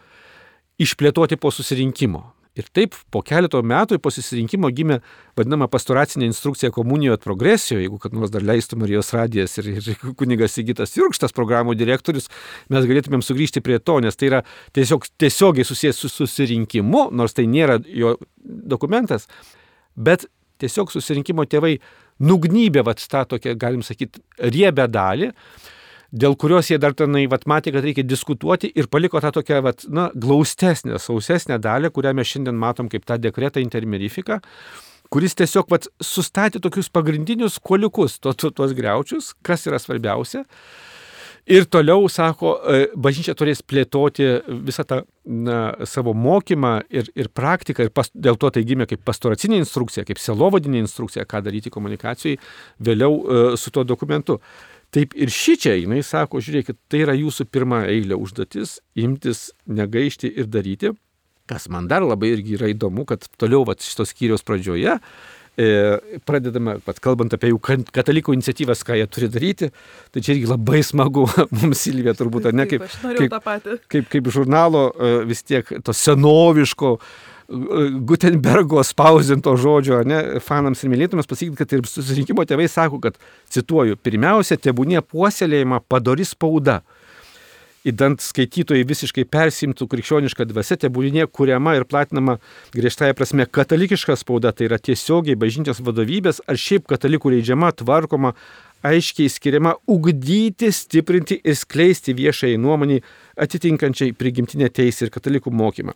išplėtoti 0.83 1.39
po 1.39 1.53
susirinkimo. 1.55 2.25
Ir 2.55 2.69
taip 2.71 2.95
po 3.11 3.19
keleto 3.27 3.59
metų 3.67 3.97
po 3.99 4.13
susirinkimo 4.15 4.69
gimė 4.71 5.01
vadinama 5.35 5.67
pastoracinė 5.71 6.29
instrukcija 6.29 6.71
komunijoje 6.75 7.19
progresijoje, 7.25 7.83
jeigu 7.83 7.99
kad 7.99 8.15
nors 8.15 8.31
dar 8.31 8.47
leistų 8.47 8.79
Marijos 8.79 9.11
radijas 9.17 9.59
ir, 9.59 9.73
ir 9.73 10.13
kunigas 10.21 10.55
Sigitas 10.55 10.95
Jurkštas 10.95 11.35
programų 11.35 11.75
direktorius, 11.75 12.31
mes 12.71 12.87
galėtumėm 12.87 13.27
sugrįžti 13.27 13.63
prie 13.65 13.81
to, 13.83 13.99
nes 14.05 14.15
tai 14.15 14.31
yra 14.31 14.43
tiesiog 14.77 15.09
tiesiogiai 15.19 15.67
susijęs 15.67 15.99
su 16.05 16.13
susirinkimu, 16.13 17.09
nors 17.11 17.35
tai 17.35 17.49
nėra 17.51 17.81
jo 17.91 18.15
dokumentas, 18.45 19.27
bet 19.99 20.29
tiesiog 20.63 20.95
susirinkimo 20.95 21.49
tėvai 21.51 21.81
nugnybė 22.23 22.87
vat 22.87 23.03
tą 23.03 23.25
tokią, 23.35 23.57
galim 23.59 23.83
sakyti, 23.83 24.23
riebę 24.39 24.87
dalį 24.87 25.33
dėl 26.15 26.37
kurios 26.39 26.71
jie 26.71 26.79
dar 26.79 26.95
tenai 26.97 27.25
vat, 27.31 27.47
matė, 27.51 27.73
kad 27.75 27.85
reikia 27.85 28.05
diskutuoti 28.07 28.71
ir 28.79 28.89
paliko 28.93 29.21
tą 29.23 29.33
tokią 29.35 29.61
vat, 29.67 29.85
na, 29.91 30.09
glaustesnę, 30.15 31.01
sausesnę 31.03 31.59
dalį, 31.63 31.91
kurią 31.95 32.15
mes 32.15 32.31
šiandien 32.31 32.59
matom 32.59 32.91
kaip 32.93 33.07
tą 33.09 33.19
dekretą 33.19 33.63
intermerifiką, 33.65 34.39
kuris 35.13 35.37
tiesiog 35.39 35.71
vat, 35.75 35.91
sustatė 36.03 36.63
tokius 36.63 36.91
pagrindinius 36.95 37.61
kuoliukus, 37.63 38.21
to, 38.23 38.35
to, 38.39 38.55
tuos 38.55 38.75
greučius, 38.77 39.33
kas 39.47 39.67
yra 39.71 39.83
svarbiausia. 39.83 40.45
Ir 41.45 41.67
toliau, 41.69 42.07
sako, 42.09 42.55
e, 42.73 42.87
bažnyčia 42.97 43.35
turės 43.37 43.61
plėtoti 43.61 44.25
visą 44.65 44.81
tą 44.89 45.03
na, 45.29 45.75
savo 45.85 46.15
mokymą 46.17 46.79
ir, 46.89 47.11
ir 47.13 47.29
praktiką, 47.29 47.85
ir 47.85 47.93
pas, 47.93 48.09
dėl 48.17 48.39
to 48.41 48.49
tai 48.55 48.63
gimė 48.65 48.87
kaip 48.89 49.03
pastoracinė 49.05 49.59
instrukcija, 49.61 50.07
kaip 50.09 50.23
selovadinė 50.23 50.81
instrukcija, 50.81 51.27
ką 51.29 51.43
daryti 51.45 51.73
komunikacijai 51.75 52.39
vėliau 52.89 53.19
uh, 53.19 53.59
su 53.61 53.75
tuo 53.77 53.85
dokumentu. 53.85 54.39
Uh, 54.95 54.95
Taip 54.95 55.15
ir 55.19 55.31
ši 55.33 55.57
čia, 55.59 55.75
jinai 55.75 56.05
sako, 56.07 56.39
žiūrėkit, 56.45 56.79
tai 56.91 57.01
yra 57.03 57.17
jūsų 57.19 57.49
pirma 57.51 57.83
eilė 57.91 58.15
užduotis- 58.21 58.79
imtis, 59.05 59.49
negaišti 59.67 60.31
ir 60.31 60.47
daryti. 60.47 60.95
Kas 61.51 61.69
man 61.69 61.89
dar 61.89 62.03
labai 62.03 62.31
irgi 62.37 62.55
yra 62.57 62.71
įdomu, 62.71 63.05
kad 63.05 63.27
toliau 63.37 63.67
vat, 63.67 63.83
šitos 63.83 64.15
skyrios 64.15 64.47
pradžioje 64.47 65.01
e, 65.59 65.67
pradedame, 66.25 66.79
pat 66.81 67.01
kalbant 67.01 67.35
apie 67.35 67.51
jų 67.51 67.59
katalikų 67.93 68.33
iniciatyvas, 68.39 68.85
ką 68.87 68.97
jie 68.97 69.07
turi 69.11 69.29
daryti, 69.29 69.71
tai 70.13 70.23
čia 70.23 70.33
irgi 70.37 70.49
labai 70.49 70.81
smagu 70.83 71.27
mums 71.59 71.85
Silvija 71.85 72.15
turbūt, 72.15 72.47
ar 72.47 72.55
ne, 72.55 72.65
kaip, 72.71 72.87
kaip, 73.19 73.37
kaip, 73.89 74.09
kaip 74.09 74.31
žurnalo 74.31 74.93
e, 74.95 75.25
vis 75.27 75.43
tiek 75.43 75.67
to 75.85 75.93
senoviško 75.93 76.99
Gutenbergo 77.49 78.81
spausinto 78.85 79.53
žodžio, 79.61 80.01
ne, 80.09 80.41
fanams 80.41 80.81
ir 80.81 80.93
mylėtumės 80.93 81.29
pasakyti, 81.29 81.59
kad 81.59 81.73
ir 81.77 81.85
susirinkimo 81.89 82.45
tėvai 82.49 82.71
sako, 82.73 83.01
kad, 83.05 83.19
cituoju, 83.53 83.99
pirmiausia, 84.01 84.57
tebūnie 84.57 85.03
puoselėjama 85.05 85.83
padori 85.85 86.25
spauda. 86.25 86.81
Įdant 87.85 88.23
skaitytojai 88.25 88.87
visiškai 88.89 89.27
persimtų 89.29 89.85
krikščionišką 89.93 90.47
dvasę, 90.49 90.79
tebūnie 90.87 91.27
kuriama 91.29 91.75
ir 91.77 91.85
platinama 91.85 92.39
griežtąją 92.73 93.17
prasme 93.19 93.45
katalikiška 93.45 94.17
spauda, 94.17 94.55
tai 94.57 94.71
yra 94.71 94.79
tiesiogiai 94.81 95.37
bažnyčios 95.37 95.83
vadovybės 95.85 96.41
ar 96.49 96.57
šiaip 96.57 96.89
katalikų 96.89 97.35
leidžiama, 97.35 97.75
tvarkoma, 97.77 98.33
aiškiai 98.89 99.29
skiriama 99.29 99.75
ugdyti, 99.85 100.73
stiprinti 100.73 101.43
ir 101.45 101.61
skleisti 101.61 102.17
viešai 102.17 102.55
nuomonį 102.57 103.03
atitinkančiai 103.45 104.17
prigimtinę 104.17 104.73
teisę 104.73 105.05
ir 105.05 105.13
katalikų 105.13 105.53
mokymą 105.53 105.93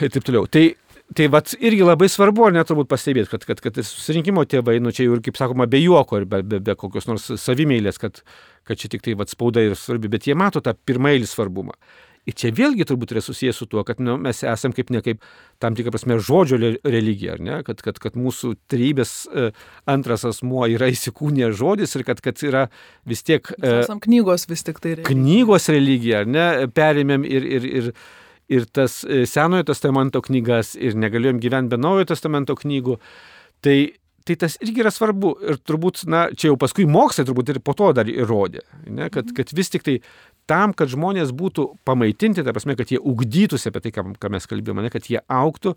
ir 0.00 0.14
taip 0.14 0.24
toliau. 0.24 0.48
Tai 0.50 0.70
Tai 1.12 1.26
vat 1.28 1.50
irgi 1.60 1.84
labai 1.84 2.06
svarbu, 2.08 2.46
ar 2.46 2.54
net 2.54 2.70
turbūt 2.70 2.88
pastebėti, 2.88 3.28
kad, 3.34 3.42
kad, 3.44 3.58
kad 3.60 3.80
susirinkimo 3.84 4.46
tėvai, 4.48 4.78
nu 4.80 4.94
čia 4.96 5.04
jau 5.04 5.18
ir 5.18 5.20
kaip 5.24 5.36
sakoma, 5.36 5.66
be 5.68 5.82
juoko 5.82 6.22
ir 6.22 6.24
be, 6.30 6.40
be, 6.46 6.60
be 6.64 6.76
kokios 6.78 7.04
nors 7.08 7.26
savimėlės, 7.42 7.98
kad, 8.00 8.22
kad 8.68 8.80
čia 8.80 8.88
tik 8.94 9.04
tai 9.04 9.16
vat 9.20 9.32
spauda 9.32 9.64
ir 9.66 9.76
svarbi, 9.76 10.08
bet 10.12 10.28
jie 10.28 10.36
mato 10.38 10.62
tą 10.64 10.72
pirmailį 10.88 11.28
svarbumą. 11.28 11.76
Ir 12.22 12.36
čia 12.38 12.52
vėlgi 12.54 12.86
turbūt 12.86 13.12
yra 13.16 13.20
susijęs 13.24 13.58
su 13.58 13.66
tuo, 13.66 13.82
kad 13.82 13.98
nu, 14.00 14.14
mes 14.22 14.44
esame 14.46 14.76
kaip 14.76 14.92
ne 14.94 15.00
kaip 15.02 15.24
tam 15.60 15.74
tikrą 15.74 15.90
prasme 15.90 16.20
žodžio 16.22 16.60
religija, 16.86 17.34
ne? 17.42 17.58
kad, 17.66 17.82
kad, 17.82 17.98
kad 17.98 18.14
mūsų 18.16 18.54
trybės 18.70 19.14
e, 19.26 19.48
antras 19.90 20.22
asmuo 20.30 20.68
yra 20.70 20.86
įsikūnė 20.94 21.50
žodis 21.58 21.98
ir 21.98 22.06
kad, 22.06 22.22
kad 22.22 22.38
yra 22.46 22.68
vis 23.10 23.26
tiek... 23.26 23.50
E, 23.58 23.80
esam 23.82 24.00
knygos 24.00 24.46
vis 24.48 24.62
tik 24.62 24.78
tai. 24.78 24.94
Religija. 25.00 25.10
Knygos 25.10 25.66
religija, 25.74 26.22
ne? 26.30 26.46
Perėmėm 26.70 27.26
ir, 27.26 27.48
ir, 27.58 27.68
ir 27.82 27.90
ir 28.52 28.68
tas 28.68 29.00
e, 29.04 29.24
Senojo 29.28 29.66
testamento 29.72 30.22
knygas 30.24 30.74
ir 30.76 30.96
negalėjom 30.98 31.40
gyventi 31.42 31.72
be 31.72 31.80
Naujojo 31.80 32.10
testamento 32.12 32.56
knygų. 32.58 32.98
Tai, 33.62 33.76
tai 34.26 34.36
tas 34.38 34.58
irgi 34.62 34.82
yra 34.84 34.92
svarbu 34.94 35.32
ir 35.48 35.60
turbūt, 35.62 36.04
na, 36.10 36.26
čia 36.36 36.50
jau 36.50 36.58
paskui 36.60 36.86
mokslai 36.90 37.26
turbūt 37.28 37.54
ir 37.54 37.62
po 37.64 37.74
to 37.78 37.92
dar 37.96 38.10
įrodė, 38.10 38.64
ne, 38.90 39.08
kad, 39.12 39.30
kad 39.36 39.52
vis 39.56 39.72
tik 39.72 39.86
tai 39.86 39.98
tam, 40.50 40.74
kad 40.74 40.90
žmonės 40.90 41.30
būtų 41.36 41.68
pamaitinti, 41.86 42.44
ta 42.44 42.54
prasme, 42.54 42.76
kad 42.78 42.90
jie 42.92 42.98
ugdytųsi 42.98 43.70
apie 43.70 43.84
tai, 43.86 43.94
ką, 43.94 44.32
mes 44.32 44.48
kalbėjome, 44.50 44.84
ne, 44.84 44.92
kad 44.92 45.06
jie 45.10 45.22
auktų, 45.30 45.76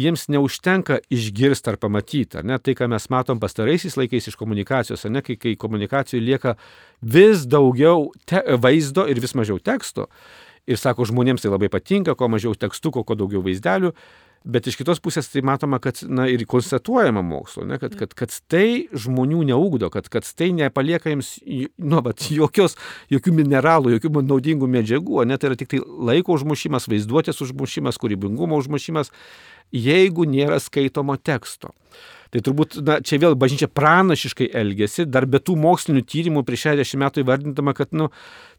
jiems 0.00 0.26
neužtenka 0.32 0.98
išgirsti 1.14 1.70
ar 1.70 1.78
pamatyti, 1.82 2.40
ar 2.40 2.46
ne, 2.46 2.58
tai, 2.58 2.74
ką 2.78 2.88
mes 2.90 3.06
matom 3.12 3.40
pastaraisiais 3.42 3.94
laikais 3.98 4.26
iš 4.30 4.38
komunikacijos, 4.40 5.06
ar 5.06 5.14
ne, 5.14 5.22
kai, 5.26 5.38
kai 5.40 5.54
komunikacijų 5.60 6.22
lieka 6.24 6.56
vis 7.00 7.46
daugiau 7.46 8.08
te, 8.26 8.42
vaizdo 8.58 9.06
ir 9.10 9.22
vis 9.22 9.36
mažiau 9.38 9.62
teksto. 9.62 10.08
Ir 10.70 10.80
sako, 10.80 11.04
žmonėms 11.08 11.44
tai 11.44 11.52
labai 11.52 11.68
patinka, 11.72 12.14
kuo 12.16 12.30
mažiau 12.32 12.54
tekstų, 12.56 12.94
kuo 13.02 13.16
daugiau 13.18 13.42
vaizdelių. 13.44 13.92
Bet 14.44 14.66
iš 14.68 14.76
kitos 14.76 14.98
pusės 15.00 15.30
tai 15.32 15.40
matoma, 15.40 15.78
kad, 15.80 16.02
na, 16.04 16.26
ir 16.28 16.42
konstatuojama 16.44 17.22
mokslo, 17.24 17.62
ne, 17.64 17.78
kad, 17.80 17.94
kad, 17.96 18.10
kad 18.12 18.34
tai 18.52 18.90
žmonių 18.92 19.40
neugdo, 19.48 19.88
kad, 19.92 20.10
kad 20.12 20.28
tai 20.36 20.50
nepalieka 20.52 21.08
jiems, 21.14 21.38
nu, 21.80 22.02
bet 22.04 22.26
jokios, 22.28 22.76
jokių 23.12 23.32
mineralų, 23.38 23.94
jokių 23.94 24.12
naudingų 24.20 24.68
medžiagų, 24.68 25.22
net 25.30 25.40
tai 25.40 25.48
yra 25.48 25.56
tik 25.56 25.72
tai 25.72 25.80
laiko 25.80 26.36
užmušimas, 26.36 26.90
vaizduotės 26.92 27.40
užmušimas, 27.40 27.96
kūrybingumo 28.02 28.60
užmušimas, 28.60 29.14
jeigu 29.72 30.28
nėra 30.28 30.60
skaitomo 30.60 31.16
teksto. 31.16 31.72
Tai 32.34 32.40
turbūt, 32.42 32.80
na, 32.82 32.96
čia 32.98 33.20
vėl 33.22 33.36
bažnyčia 33.38 33.68
pranašiškai 33.70 34.48
elgesi, 34.58 35.04
dar 35.06 35.22
be 35.30 35.38
tų 35.38 35.54
mokslinių 35.62 36.00
tyrimų 36.02 36.40
prieš 36.42 36.64
60 36.72 36.98
metų 37.04 37.22
įvardintama, 37.22 37.74
kad, 37.78 37.92
nu, 37.94 38.08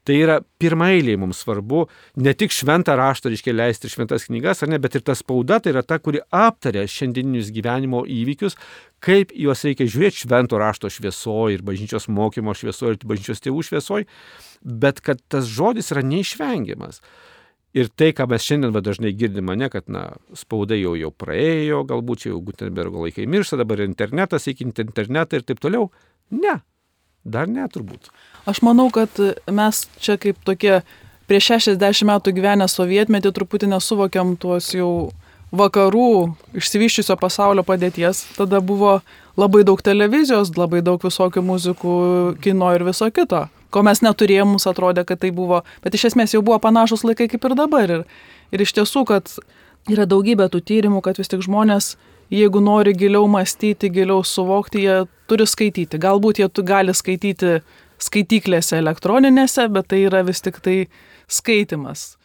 tai 0.07 0.15
yra 0.21 0.37
pirmailiai 0.63 1.19
mums 1.19 1.41
svarbu 1.43 1.81
ne 2.23 2.31
tik 2.39 2.55
šventą 2.55 2.95
raštą, 2.95 3.33
reiškia, 3.33 3.51
leisti 3.57 3.91
šventas 3.91 4.29
knygas, 4.29 4.63
ar 4.63 4.71
ne, 4.71 4.79
bet 4.79 4.95
ir 4.95 5.03
ta 5.03 5.17
spauda, 5.19 5.59
tai 5.59 5.73
yra 5.73 5.83
ta, 5.83 5.99
kuri 5.99 6.23
aptarė 6.31 6.85
šiandieninius 6.87 7.51
gyvenimo 7.51 8.05
įvykius, 8.07 8.55
kaip 9.03 9.35
juos 9.35 9.67
reikia 9.67 9.91
žiūrėti 9.91 10.23
švento 10.23 10.61
rašto 10.61 10.87
šviesoje 10.95 11.59
ir 11.59 11.67
bažnyčios 11.67 12.07
mokymo 12.07 12.55
šviesoje 12.55 12.95
ir 12.95 13.03
bažnyčios 13.03 13.43
tėvų 13.43 13.67
šviesoje, 13.73 14.07
bet 14.63 15.03
kad 15.03 15.19
tas 15.27 15.51
žodis 15.51 15.91
yra 15.91 16.05
neišvengiamas. 16.15 17.03
Ir 17.75 17.89
tai, 17.91 18.13
ką 18.15 18.29
mes 18.31 18.43
šiandien 18.45 18.71
va, 18.71 18.79
dažnai 18.79 19.11
girdime, 19.19 19.57
ne, 19.59 19.67
kad 19.71 19.89
na, 19.91 20.05
spauda 20.37 20.77
jau, 20.79 20.93
jau 20.95 21.09
praėjo, 21.11 21.81
galbūt 21.89 22.23
čia 22.23 22.29
jau 22.31 22.39
Gutenbergo 22.47 23.03
laikai 23.03 23.25
miršta, 23.27 23.59
dabar 23.59 23.83
internetas, 23.83 24.47
iki 24.47 24.63
internetą 24.63 25.41
ir 25.41 25.43
taip 25.43 25.59
toliau. 25.59 25.89
Ne, 26.31 26.61
dar 27.27 27.51
ne 27.51 27.65
turbūt. 27.67 28.07
Aš 28.47 28.61
manau, 28.63 28.87
kad 28.95 29.19
mes 29.51 29.81
čia 29.99 30.15
kaip 30.21 30.39
tokie 30.47 30.79
prieš 31.27 31.51
60 31.57 32.07
metų 32.07 32.31
gyvenę 32.37 32.69
sovietmetį 32.71 33.33
truputį 33.35 33.73
nesuvokiam 33.73 34.37
tuos 34.39 34.71
jau 34.71 35.11
vakarų 35.55 36.07
išsivyščiusio 36.55 37.19
pasaulio 37.19 37.65
padėties. 37.67 38.23
Tada 38.39 38.63
buvo 38.63 39.01
labai 39.35 39.65
daug 39.67 39.83
televizijos, 39.83 40.53
labai 40.55 40.79
daug 40.85 41.03
visokių 41.03 41.43
muzikų, 41.43 41.97
kino 42.39 42.71
ir 42.71 42.87
viso 42.87 43.11
kito 43.11 43.49
ko 43.73 43.83
mes 43.85 44.01
neturėjom, 44.05 44.55
mums 44.55 44.67
atrodė, 44.69 45.05
kad 45.07 45.21
tai 45.21 45.31
buvo, 45.35 45.61
bet 45.83 45.95
iš 45.97 46.09
esmės 46.11 46.35
jau 46.35 46.41
buvo 46.45 46.59
panašus 46.63 47.05
laikai 47.07 47.27
kaip 47.31 47.45
ir 47.47 47.55
dabar. 47.57 47.91
Ir, 47.97 48.03
ir 48.55 48.65
iš 48.65 48.75
tiesų, 48.77 49.05
kad 49.09 49.31
yra 49.91 50.07
daugybė 50.09 50.49
tų 50.51 50.61
tyrimų, 50.65 51.01
kad 51.05 51.19
vis 51.21 51.31
tik 51.31 51.43
žmonės, 51.45 51.95
jeigu 52.33 52.61
nori 52.63 52.95
giliau 52.97 53.27
mąstyti, 53.29 53.91
giliau 53.93 54.23
suvokti, 54.25 54.85
jie 54.85 54.99
turi 55.29 55.47
skaityti. 55.49 56.01
Galbūt 56.01 56.41
jie 56.41 56.49
gali 56.65 56.95
skaityti 56.95 57.59
skaityklėse 58.01 58.79
elektroninėse, 58.81 59.69
bet 59.71 59.89
tai 59.93 60.03
yra 60.09 60.23
vis 60.27 60.41
tik 60.43 60.59
tai 60.63 60.77
skaitimas. 61.31 62.15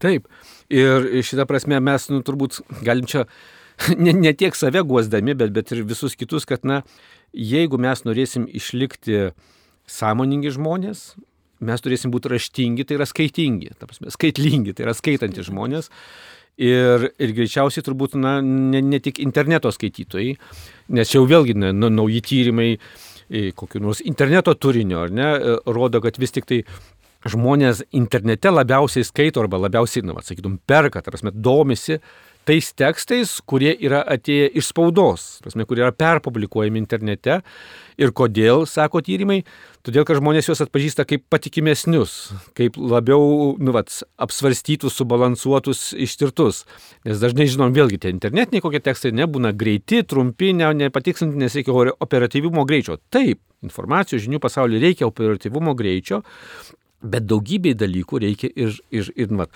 Taip. 0.00 0.26
Ir 0.70 1.06
šitą 1.26 1.44
prasme 1.50 1.80
mes, 1.82 2.06
nu, 2.10 2.22
turbūt 2.24 2.60
galim 2.86 3.06
čia 3.10 3.26
ne, 4.04 4.14
ne 4.14 4.32
tiek 4.32 4.56
save 4.56 4.82
guosdami, 4.86 5.34
bet, 5.38 5.52
bet 5.54 5.72
ir 5.74 5.84
visus 5.86 6.16
kitus, 6.18 6.46
kad, 6.48 6.64
na, 6.64 6.82
jeigu 7.34 7.78
mes 7.80 8.02
norėsim 8.06 8.46
išlikti 8.48 9.16
uh, 9.28 9.50
sąmoningi 9.90 10.52
žmonės, 10.54 11.14
mes 11.60 11.84
turėsim 11.84 12.12
būti 12.14 12.32
raštingi, 12.32 12.86
tai 12.88 12.96
yra 12.98 13.06
skaitingi, 13.08 13.74
prasme, 13.80 14.12
skaitlingi, 14.14 14.74
tai 14.76 14.86
yra 14.88 14.96
skaitanti 14.96 15.44
žmonės. 15.46 15.90
Ir, 16.60 17.06
ir 17.16 17.30
greičiausiai 17.32 17.84
turbūt 17.86 18.18
na, 18.20 18.34
ne, 18.44 18.82
ne 18.84 18.98
tik 19.00 19.20
interneto 19.22 19.70
skaitytojai, 19.72 20.34
nes 20.92 21.08
čia 21.08 21.16
jau 21.16 21.28
vėlgi 21.30 21.54
na, 21.56 21.70
nauji 21.72 22.20
tyrimai 22.26 22.74
kokiu 23.56 23.80
nors 23.80 24.02
interneto 24.04 24.54
turinio, 24.58 25.04
ar 25.06 25.14
ne, 25.14 25.28
rodo, 25.70 26.02
kad 26.02 26.18
vis 26.20 26.34
tik 26.34 26.48
tai 26.50 26.64
žmonės 27.30 27.84
internete 27.96 28.50
labiausiai 28.52 29.06
skaito 29.06 29.42
arba 29.42 29.60
labiausiai, 29.60 30.04
na, 30.08 30.16
sakytum, 30.24 30.58
perka, 30.66 31.02
tarsi, 31.04 31.30
domisi 31.34 32.00
tais 32.48 32.70
tekstais, 32.74 33.36
kurie 33.46 33.74
yra 33.84 34.00
atėję 34.10 34.48
iš 34.58 34.70
spaudos, 34.72 35.26
prasme, 35.44 35.66
kurie 35.68 35.84
yra 35.84 35.92
perpublikuojami 35.94 36.80
internete. 36.80 37.40
Ir 38.00 38.14
kodėl, 38.16 38.64
sako 38.66 39.02
tyrimai, 39.04 39.42
todėl, 39.86 40.04
kad 40.08 40.18
žmonės 40.20 40.50
juos 40.50 40.62
atpažįsta 40.64 41.06
kaip 41.08 41.24
patikimesnius, 41.32 42.14
kaip 42.58 42.78
labiau, 42.78 43.54
nu, 43.60 43.74
vat, 43.76 43.92
apsvarstytus, 44.20 44.96
subalansuotus, 44.98 45.90
ištirtus. 46.06 46.64
Nes 47.08 47.22
dažnai 47.22 47.48
žinom, 47.50 47.74
vėlgi, 47.76 48.00
tie 48.02 48.14
internetiniai 48.14 48.64
kokie 48.64 48.82
tekstai 48.84 49.14
nebūna 49.16 49.54
greiti, 49.56 50.02
trumpi, 50.06 50.52
ne, 50.56 50.70
nepatikslinti, 50.84 51.40
nes 51.40 51.58
reikia 51.58 51.96
operatyvumo 51.96 52.66
greičio. 52.68 53.00
Taip, 53.12 53.42
informacijos 53.66 54.24
žinių 54.26 54.42
pasaulyje 54.42 54.84
reikia 54.86 55.10
operatyvumo 55.10 55.76
greičio, 55.78 56.22
bet 57.00 57.28
daugybei 57.28 57.76
dalykų 57.78 58.24
reikia 58.26 58.50
ir, 58.54 58.80
ir, 58.92 59.12
ir, 59.16 59.36
ir, 59.40 59.52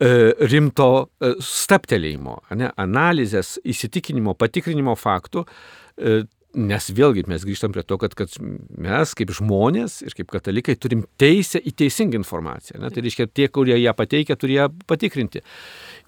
E, 0.00 0.32
rimto 0.48 1.10
e, 1.20 1.34
staptelėjimo, 1.44 2.38
ne, 2.56 2.70
analizės, 2.80 3.58
įsitikinimo, 3.68 4.32
patikrinimo 4.40 4.94
faktų, 4.96 5.42
e, 5.44 6.22
nes 6.54 6.88
vėlgi 6.94 7.24
mes 7.30 7.44
grįžtam 7.46 7.74
prie 7.74 7.84
to, 7.86 7.96
kad, 8.00 8.14
kad 8.18 8.32
mes 8.40 9.12
kaip 9.18 9.30
žmonės 9.36 10.00
ir 10.06 10.16
kaip 10.18 10.30
katalikai 10.32 10.74
turim 10.80 11.04
teisę 11.20 11.60
į 11.62 11.72
teisingą 11.78 12.18
informaciją. 12.20 12.80
Ne, 12.82 12.90
tai 12.90 13.04
reiškia, 13.04 13.28
tie, 13.30 13.46
kurie 13.52 13.76
ją 13.78 13.94
pateikia, 13.96 14.36
turi 14.40 14.56
ją 14.58 14.66
patikrinti. 14.90 15.44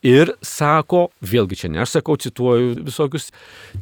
Ir 0.06 0.34
sako, 0.42 1.06
vėlgi 1.22 1.60
čia 1.62 1.70
ne 1.70 1.84
aš 1.84 1.96
sakau, 1.98 2.18
cituoju 2.18 2.74
visokius 2.88 3.30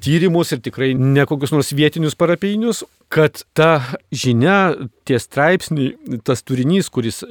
tyrimus 0.05 0.53
ir 0.53 0.61
tikrai 0.65 0.93
ne 0.99 1.25
kokius 1.29 1.55
nors 1.55 1.73
vietinius 1.77 2.19
parapijinius, 2.21 2.85
kad 3.13 3.43
ta 3.57 3.73
žinia, 4.13 4.77
tie 5.09 5.21
straipsniai, 5.21 6.21
tas 6.27 6.45
turinys, 6.45 6.93
kuris 6.93 7.25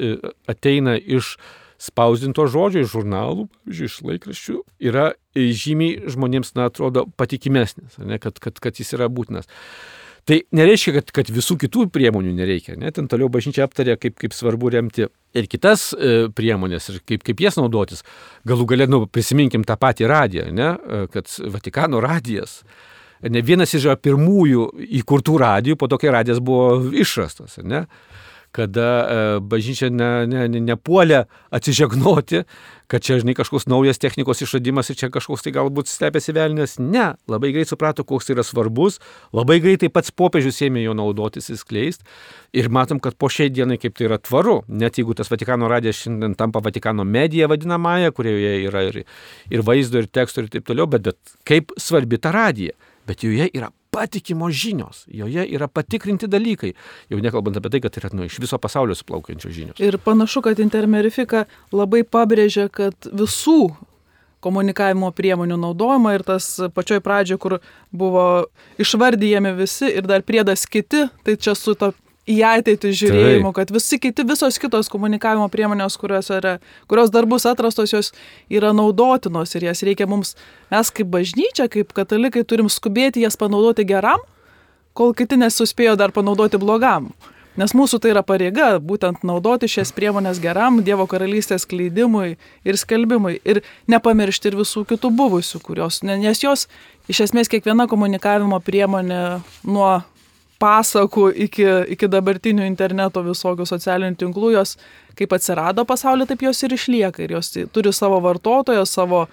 ateina 0.50 0.98
iš 0.98 1.36
spausdinto 1.80 2.46
žodžio 2.52 2.84
iš 2.84 2.92
žurnalų, 2.92 3.48
pavyzdžiui, 3.54 3.88
iš 3.90 3.96
laikraščių, 4.10 4.58
yra 4.90 5.06
žymiai 5.36 6.12
žmonėms, 6.12 6.54
na, 6.58 6.68
atrodo 6.70 7.06
patikimesnis, 7.20 7.96
ne, 8.04 8.20
kad, 8.22 8.42
kad, 8.44 8.60
kad 8.60 8.82
jis 8.82 8.94
yra 8.98 9.08
būtinas. 9.12 9.50
Tai 10.30 10.36
nereiškia, 10.54 10.92
kad, 11.00 11.12
kad 11.16 11.30
visų 11.34 11.56
kitų 11.64 11.88
priemonių 11.94 12.36
nereikia. 12.38 12.76
Ne? 12.78 12.92
Ten 12.94 13.08
toliau 13.10 13.32
bažnyčia 13.34 13.64
aptarė, 13.66 13.96
kaip, 13.98 14.14
kaip 14.20 14.36
svarbu 14.36 14.70
remti 14.76 15.08
ir 15.08 15.48
kitas 15.50 15.88
e, 15.96 16.28
priemonės 16.36 16.92
ir 16.92 17.00
kaip, 17.08 17.24
kaip 17.26 17.42
jas 17.42 17.58
naudotis. 17.58 18.04
Galų 18.50 18.68
galę, 18.70 18.86
nu, 18.92 19.02
prisiminkim 19.10 19.66
tą 19.66 19.80
patį 19.80 20.10
radiją, 20.12 20.46
ne? 20.54 20.70
E, 20.76 21.02
kad 21.14 21.32
Vatikano 21.56 22.04
radijas. 22.04 22.60
Ne 23.26 23.42
vienas 23.44 23.74
iš 23.76 23.90
pirmųjų 24.04 24.70
įkurtų 25.02 25.40
radijų, 25.42 25.80
po 25.80 25.90
to, 25.92 25.98
kai 26.00 26.14
radijas 26.14 26.44
buvo 26.44 26.78
išrastas. 26.94 27.58
Ne? 27.66 27.88
Kada 28.56 28.88
e, 28.90 29.40
bažnyčia 29.46 29.90
ne, 29.94 30.10
ne, 30.30 30.48
ne, 30.50 30.62
nepuolė 30.72 31.24
atsižegnoti, 31.54 32.44
kad 32.90 33.06
čia, 33.06 33.20
žinai, 33.22 33.36
kažkoks 33.38 33.68
naujas 33.70 34.02
technikos 34.02 34.42
išradimas 34.42 34.90
ir 34.90 34.98
čia 34.98 35.12
kažkoks 35.14 35.46
tai 35.46 35.54
galbūt 35.54 35.92
stebėsi 35.92 36.34
velnės. 36.34 36.78
Ne, 36.82 37.12
labai 37.30 37.52
greit 37.54 37.70
suprato, 37.70 38.06
koks 38.08 38.30
tai 38.30 38.36
yra 38.38 38.46
svarbus, 38.48 38.98
labai 39.36 39.60
greitai 39.62 39.92
pats 39.94 40.14
popiežius 40.16 40.62
ėmė 40.66 40.88
jo 40.88 40.98
naudotis, 40.98 41.52
įskleisti. 41.54 42.08
Ir 42.58 42.72
matom, 42.74 43.02
kad 43.04 43.18
po 43.20 43.30
šiai 43.30 43.54
dienai 43.54 43.78
kaip 43.82 43.98
tai 43.98 44.10
yra 44.10 44.18
tvaru, 44.18 44.64
net 44.68 44.98
jeigu 44.98 45.14
tas 45.18 45.30
Vatikano 45.30 45.70
radijas 45.70 46.02
šiandien 46.02 46.34
tampa 46.40 46.64
Vatikano 46.66 47.06
medija 47.06 47.50
vadinamąją, 47.52 48.14
kurioje 48.18 48.56
yra 48.66 48.88
ir, 48.90 49.04
ir 49.54 49.66
vaizdo, 49.66 50.02
ir 50.02 50.10
teksto, 50.10 50.42
ir 50.42 50.50
taip 50.54 50.66
toliau, 50.66 50.90
bet, 50.90 51.06
bet 51.12 51.38
kaip 51.46 51.76
svarbi 51.78 52.18
ta 52.18 52.34
radija. 52.34 52.74
Bet 53.10 53.24
joje 53.26 53.48
yra 53.58 53.70
patikimos 53.92 54.54
žinios, 54.54 55.04
joje 55.08 55.46
yra 55.50 55.68
patikrinti 55.68 56.30
dalykai, 56.30 56.74
jau 57.10 57.20
nekalbant 57.24 57.58
apie 57.58 57.72
tai, 57.74 57.82
kad 57.84 58.00
yra 58.02 58.12
nu, 58.14 58.26
iš 58.30 58.40
viso 58.42 58.60
pasaulio 58.62 58.98
suplaukiančios 58.98 59.54
žinios. 59.54 59.82
Ir 59.82 59.98
panašu, 60.04 60.44
kad 60.46 60.62
intermerifika 60.62 61.46
labai 61.74 62.04
pabrėžia, 62.06 62.70
kad 62.74 63.10
visų 63.10 63.74
komunikavimo 64.44 65.10
priemonių 65.16 65.58
naudojimą 65.60 66.14
ir 66.16 66.24
tas 66.28 66.48
pačioj 66.76 67.02
pradžioje, 67.04 67.40
kur 67.42 67.58
buvo 67.92 68.26
išvardyjami 68.80 69.56
visi 69.58 69.90
ir 69.92 70.08
dar 70.08 70.24
priedas 70.24 70.64
kiti, 70.70 71.08
tai 71.26 71.36
čia 71.36 71.58
su 71.58 71.76
to 71.76 71.92
į 72.30 72.38
ateitį 72.46 72.92
žiūrėjimo, 73.02 73.52
kad 73.58 73.72
visi 73.74 74.00
kiti, 74.02 74.26
visos 74.28 74.60
kitos 74.62 74.92
komunikavimo 74.92 75.48
priemonės, 75.52 75.98
kurios, 76.00 76.30
yra, 76.34 76.58
kurios 76.90 77.10
dar 77.14 77.26
bus 77.30 77.48
atrastos, 77.50 77.94
jos 77.96 78.12
yra 78.54 78.72
naudotinos 78.76 79.56
ir 79.58 79.70
jas 79.70 79.82
reikia 79.86 80.08
mums, 80.10 80.36
mes 80.70 80.94
kaip 80.94 81.10
bažnyčia, 81.10 81.70
kaip 81.72 81.96
katalikai 81.98 82.46
turim 82.46 82.70
skubėti 82.70 83.26
jas 83.26 83.40
panaudoti 83.40 83.88
geram, 83.90 84.22
kol 84.94 85.16
kiti 85.18 85.40
nesuspėjo 85.40 85.98
dar 86.00 86.14
panaudoti 86.16 86.62
blogam. 86.62 87.10
Nes 87.60 87.74
mūsų 87.76 87.98
tai 88.00 88.14
yra 88.14 88.22
pareiga 88.24 88.68
būtent 88.80 89.26
naudoti 89.28 89.68
šias 89.68 89.90
priemonės 89.92 90.38
geram 90.40 90.78
Dievo 90.86 91.04
karalystės 91.10 91.66
kleidimui 91.68 92.38
ir 92.64 92.78
skelbimui 92.80 93.40
ir 93.42 93.64
nepamiršti 93.92 94.52
ir 94.52 94.60
visų 94.62 94.86
kitų 94.88 95.12
buvusių, 95.18 95.60
kurios, 95.66 96.00
nes 96.06 96.44
jos 96.46 96.70
iš 97.12 97.26
esmės 97.26 97.52
kiekviena 97.52 97.90
komunikavimo 97.92 98.62
priemonė 98.64 99.42
nuo 99.68 99.90
pasakų 100.60 101.30
iki, 101.48 101.68
iki 101.96 102.10
dabartinių 102.12 102.66
interneto 102.68 103.24
visokių 103.26 103.68
socialinių 103.68 104.20
tinklų, 104.20 104.54
jos 104.58 104.76
kaip 105.20 105.34
atsirado 105.36 105.86
pasaulyje, 105.88 106.34
taip 106.34 106.44
jos 106.48 106.64
ir 106.64 106.76
išlieka. 106.76 107.24
Ir 107.24 107.38
jos 107.38 107.54
turi 107.74 107.94
savo 107.96 108.20
vartotoją, 108.24 108.86
savo 108.88 109.26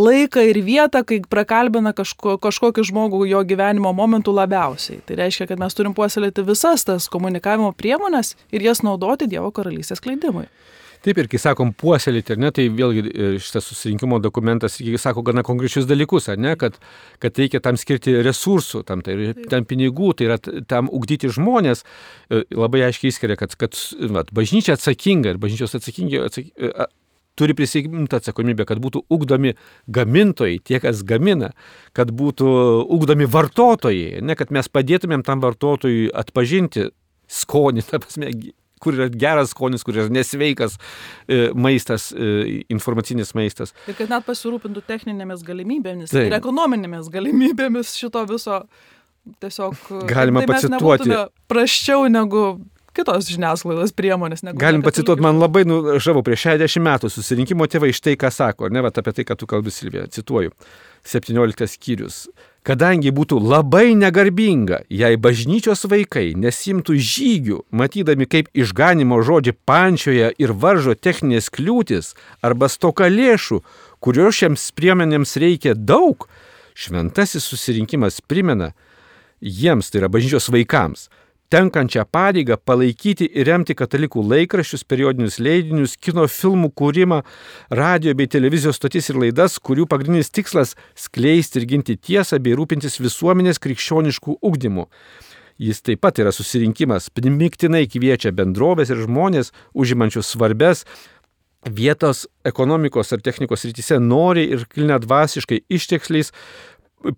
laiką 0.00 0.44
ir 0.48 0.62
vietą, 0.64 1.02
kai 1.06 1.20
prakalbina 1.28 1.92
kažko, 1.96 2.38
kažkokį 2.42 2.86
žmogų 2.88 3.24
jo 3.30 3.42
gyvenimo 3.46 3.92
momentų 3.96 4.34
labiausiai. 4.38 5.02
Tai 5.06 5.18
reiškia, 5.20 5.50
kad 5.50 5.60
mes 5.60 5.76
turim 5.76 5.94
puoselėti 5.96 6.46
visas 6.46 6.86
tas 6.88 7.10
komunikavimo 7.12 7.72
priemonės 7.76 8.36
ir 8.54 8.64
jas 8.64 8.82
naudoti 8.86 9.28
Dievo 9.30 9.52
karalystės 9.54 10.00
kleidimui. 10.02 10.46
Taip 11.02 11.18
ir 11.18 11.26
kai 11.26 11.40
sakom 11.42 11.72
puoselėti, 11.74 12.36
ar 12.36 12.38
ne, 12.38 12.52
tai 12.54 12.68
vėlgi 12.70 13.02
e, 13.02 13.30
šitas 13.42 13.66
susirinkimo 13.66 14.20
dokumentas 14.22 14.78
sako 15.02 15.24
gana 15.26 15.42
konkrečius 15.42 15.88
dalykus, 15.90 16.28
ar 16.30 16.38
ne, 16.38 16.54
kad, 16.58 16.76
kad 17.22 17.38
reikia 17.42 17.58
tam 17.64 17.78
skirti 17.80 18.14
resursų, 18.22 18.84
tam, 18.86 19.02
tai, 19.02 19.16
tam 19.50 19.66
pinigų, 19.66 20.12
tai 20.14 20.28
yra 20.28 20.38
tam 20.70 20.90
ugdyti 20.92 21.32
žmonės, 21.32 21.82
e, 22.30 22.44
labai 22.54 22.84
aiškiai 22.86 23.10
įskiria, 23.10 23.38
kad, 23.40 23.58
kad 23.58 23.74
vat, 24.14 24.30
bažnyčia 24.30 24.78
atsakinga 24.78 25.34
ir 25.34 25.42
bažnyčios 25.42 25.74
atsakingi, 25.80 26.22
atsakingi 26.22 26.70
e, 26.70 26.88
turi 27.34 27.56
prisimti 27.56 28.16
atsakomybę, 28.16 28.66
kad 28.68 28.78
būtų 28.82 29.04
ugdomi 29.10 29.56
gamintojai, 29.90 30.60
tie, 30.62 30.78
kas 30.84 31.02
gamina, 31.08 31.52
kad 31.96 32.12
būtų 32.14 32.48
ugdomi 32.92 33.26
vartotojai, 33.26 34.22
ne 34.22 34.36
kad 34.38 34.52
mes 34.54 34.68
padėtumėm 34.68 35.24
tam 35.26 35.42
vartotojui 35.42 36.10
atpažinti 36.22 36.90
skonį, 37.32 37.86
ta 37.88 38.02
prasme, 38.02 38.30
kur 38.82 38.98
yra 38.98 39.08
geras 39.08 39.52
skonis, 39.54 39.84
kur 39.86 39.98
yra 39.98 40.08
nesveikas 40.12 40.78
e, 41.26 41.50
maistas, 41.54 42.10
e, 42.12 42.62
informacinis 42.72 43.34
maistas. 43.38 43.74
Ir 43.90 43.98
kad 43.98 44.12
net 44.12 44.26
pasirūpintų 44.26 44.84
techninėmis 44.88 45.44
galimybėmis 45.46 46.12
Taip. 46.12 46.28
ir 46.28 46.38
ekonominėmis 46.40 47.10
galimybėmis 47.12 47.94
šito 47.98 48.24
viso 48.30 48.62
tiesiog. 49.42 49.88
Galima 50.10 50.42
tai 50.42 50.54
pacituoti. 50.54 51.18
Praščiau 51.50 52.08
negu 52.10 52.46
kitos 52.96 53.28
žiniasklaidos 53.30 53.94
priemonės. 53.96 54.44
Galim 54.58 54.84
pacituoti, 54.84 55.24
man 55.24 55.40
labai, 55.40 55.64
nu, 55.68 55.80
žavau, 56.02 56.24
prieš 56.26 56.48
60 56.50 56.84
metų 56.84 57.10
susirinkimo 57.12 57.68
tėvai 57.70 57.92
štai 57.96 58.16
ką 58.20 58.30
sako, 58.32 58.68
ne, 58.72 58.82
va, 58.84 58.92
apie 58.92 59.14
tai, 59.16 59.26
ką 59.28 59.38
tu 59.40 59.48
kalbi, 59.50 59.72
Silvija, 59.72 60.04
cituoju, 60.12 60.52
17 61.04 61.66
skyrius. 61.68 62.26
Kadangi 62.62 63.10
būtų 63.10 63.40
labai 63.42 63.96
negarbinga, 63.98 64.84
jei 64.86 65.16
bažnyčios 65.18 65.82
vaikai 65.90 66.28
nesimtų 66.38 66.94
žygių, 66.94 67.56
matydami, 67.74 68.28
kaip 68.30 68.52
išganimo 68.54 69.18
žodžiai 69.26 69.56
pančioje 69.66 70.28
ir 70.38 70.52
varžo 70.54 70.94
techninės 70.94 71.50
kliūtis 71.50 72.12
arba 72.38 72.70
stoka 72.70 73.10
lėšų, 73.10 73.58
kurio 73.98 74.30
šiems 74.30 74.68
priemonėms 74.78 75.34
reikia 75.42 75.74
daug, 75.74 76.28
šventasis 76.78 77.50
susirinkimas 77.50 78.22
primena 78.22 78.70
jiems, 79.42 79.90
tai 79.90 80.04
yra 80.04 80.12
bažnyčios 80.14 80.46
vaikams, 80.54 81.08
tenkančią 81.52 82.04
pareigą 82.08 82.56
palaikyti 82.64 83.26
ir 83.28 83.48
remti 83.50 83.76
katalikų 83.76 84.22
laikraščius, 84.24 84.86
periodinius 84.88 85.36
leidinius, 85.42 85.98
kino 86.00 86.24
filmų 86.30 86.72
kūrimą, 86.78 87.20
radio 87.82 88.14
bei 88.16 88.30
televizijos 88.32 88.80
stotis 88.80 89.10
ir 89.12 89.20
laidas, 89.20 89.58
kurių 89.60 89.86
pagrindinis 89.90 90.32
tikslas- 90.32 90.74
skleisti 91.04 91.60
ir 91.60 91.66
ginti 91.66 91.96
tiesą 91.96 92.40
bei 92.40 92.56
rūpintis 92.56 93.00
visuomenės 93.04 93.60
krikščioniškų 93.60 94.38
ugdymų. 94.42 94.86
Jis 95.58 95.82
taip 95.82 96.00
pat 96.00 96.18
yra 96.18 96.32
susirinkimas, 96.32 97.10
primiktinai 97.10 97.86
kviečia 97.86 98.32
bendrovės 98.32 98.90
ir 98.90 99.04
žmonės, 99.04 99.52
užimančius 99.74 100.32
svarbes 100.32 100.84
vietos 101.70 102.26
ekonomikos 102.44 103.12
ar 103.12 103.20
technikos 103.22 103.64
rytise 103.64 103.98
noriai 104.02 104.50
ir 104.50 104.64
kilne 104.66 104.98
dvasiškai 104.98 105.60
ištekliais 105.70 106.32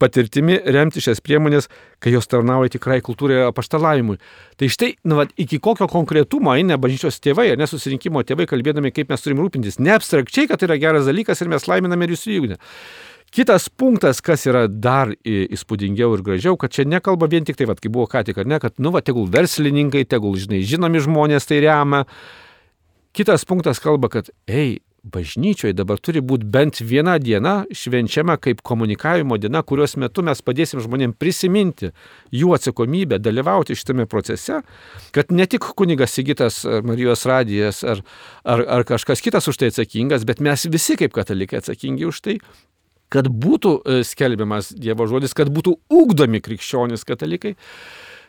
patirtimi 0.00 0.58
remti 0.74 1.02
šias 1.04 1.22
priemonės, 1.24 1.68
kai 2.02 2.14
jos 2.14 2.28
tarnauja 2.30 2.72
tikrai 2.74 3.00
kultūrai 3.04 3.42
apaštalavimui. 3.48 4.18
Tai 4.60 4.68
štai, 4.72 4.92
nu, 5.08 5.20
va, 5.20 5.28
iki 5.40 5.60
kokio 5.62 5.88
konkretumo 5.90 6.54
eina 6.56 6.78
bažnyčios 6.80 7.20
tėvai, 7.24 7.50
nesusirinkimo 7.60 8.24
tėvai, 8.26 8.48
kalbėdami, 8.50 8.94
kaip 8.94 9.12
mes 9.12 9.24
turim 9.24 9.42
rūpintis. 9.44 9.80
Ne 9.82 9.96
abstrakčiai, 9.96 10.48
kad 10.50 10.62
tai 10.62 10.70
yra 10.70 10.80
geras 10.82 11.10
dalykas 11.10 11.42
ir 11.42 11.52
mes 11.52 11.68
laiminame 11.70 12.08
ir 12.08 12.14
jūs 12.16 12.28
įjungia. 12.30 12.60
Kitas 13.34 13.66
punktas, 13.66 14.20
kas 14.22 14.44
yra 14.46 14.68
dar 14.68 15.10
įspūdingiau 15.26 16.12
ir 16.14 16.20
gražiau, 16.22 16.54
kad 16.60 16.70
čia 16.70 16.84
nekalba 16.86 17.26
vien 17.26 17.42
tik 17.46 17.58
tai, 17.58 17.66
va, 17.66 17.74
kaip 17.74 17.90
buvo 17.96 18.06
ką 18.10 18.22
tik, 18.28 18.38
ne, 18.46 18.60
kad, 18.62 18.76
nu, 18.78 18.92
va, 18.94 19.02
tegul 19.02 19.26
verslininkai, 19.32 20.04
tegul, 20.06 20.36
žinai, 20.38 20.60
žinomi 20.62 21.02
žmonės 21.02 21.50
tai 21.50 21.58
remia, 21.64 22.04
kitas 23.10 23.42
punktas 23.48 23.82
kalba, 23.82 24.12
kad, 24.12 24.30
ei, 24.46 24.76
bažnyčioje 25.04 25.74
dabar 25.76 26.00
turi 26.00 26.22
būti 26.24 26.46
bent 26.48 26.80
viena 26.80 27.16
diena 27.20 27.54
švenčiama 27.72 28.36
kaip 28.40 28.62
komunikavimo 28.64 29.36
diena, 29.40 29.62
kurios 29.62 29.96
metu 30.00 30.24
mes 30.24 30.40
padėsim 30.40 30.80
žmonėms 30.84 31.18
prisiminti 31.20 31.90
jų 32.32 32.54
atsakomybę, 32.56 33.20
dalyvauti 33.20 33.76
šitame 33.76 34.08
procese, 34.10 34.62
kad 35.12 35.32
ne 35.32 35.46
tik 35.50 35.66
kunigas 35.76 36.16
Sigitas 36.16 36.62
ar 36.64 36.84
Marijos 36.86 37.26
radijas 37.28 37.82
ar, 37.84 38.00
ar, 38.44 38.64
ar 38.78 38.86
kažkas 38.88 39.20
kitas 39.24 39.48
už 39.50 39.60
tai 39.60 39.72
atsakingas, 39.72 40.24
bet 40.24 40.40
mes 40.44 40.68
visi 40.72 40.96
kaip 41.00 41.12
katalikai 41.16 41.60
atsakingi 41.60 42.08
už 42.08 42.22
tai, 42.24 42.38
kad 43.12 43.28
būtų 43.28 43.74
e, 43.76 44.00
skelbiamas 44.06 44.72
Dievo 44.72 45.06
žodis, 45.10 45.36
kad 45.36 45.52
būtų 45.52 45.76
ugdomi 45.92 46.40
krikščionys 46.42 47.04
katalikai. 47.06 47.54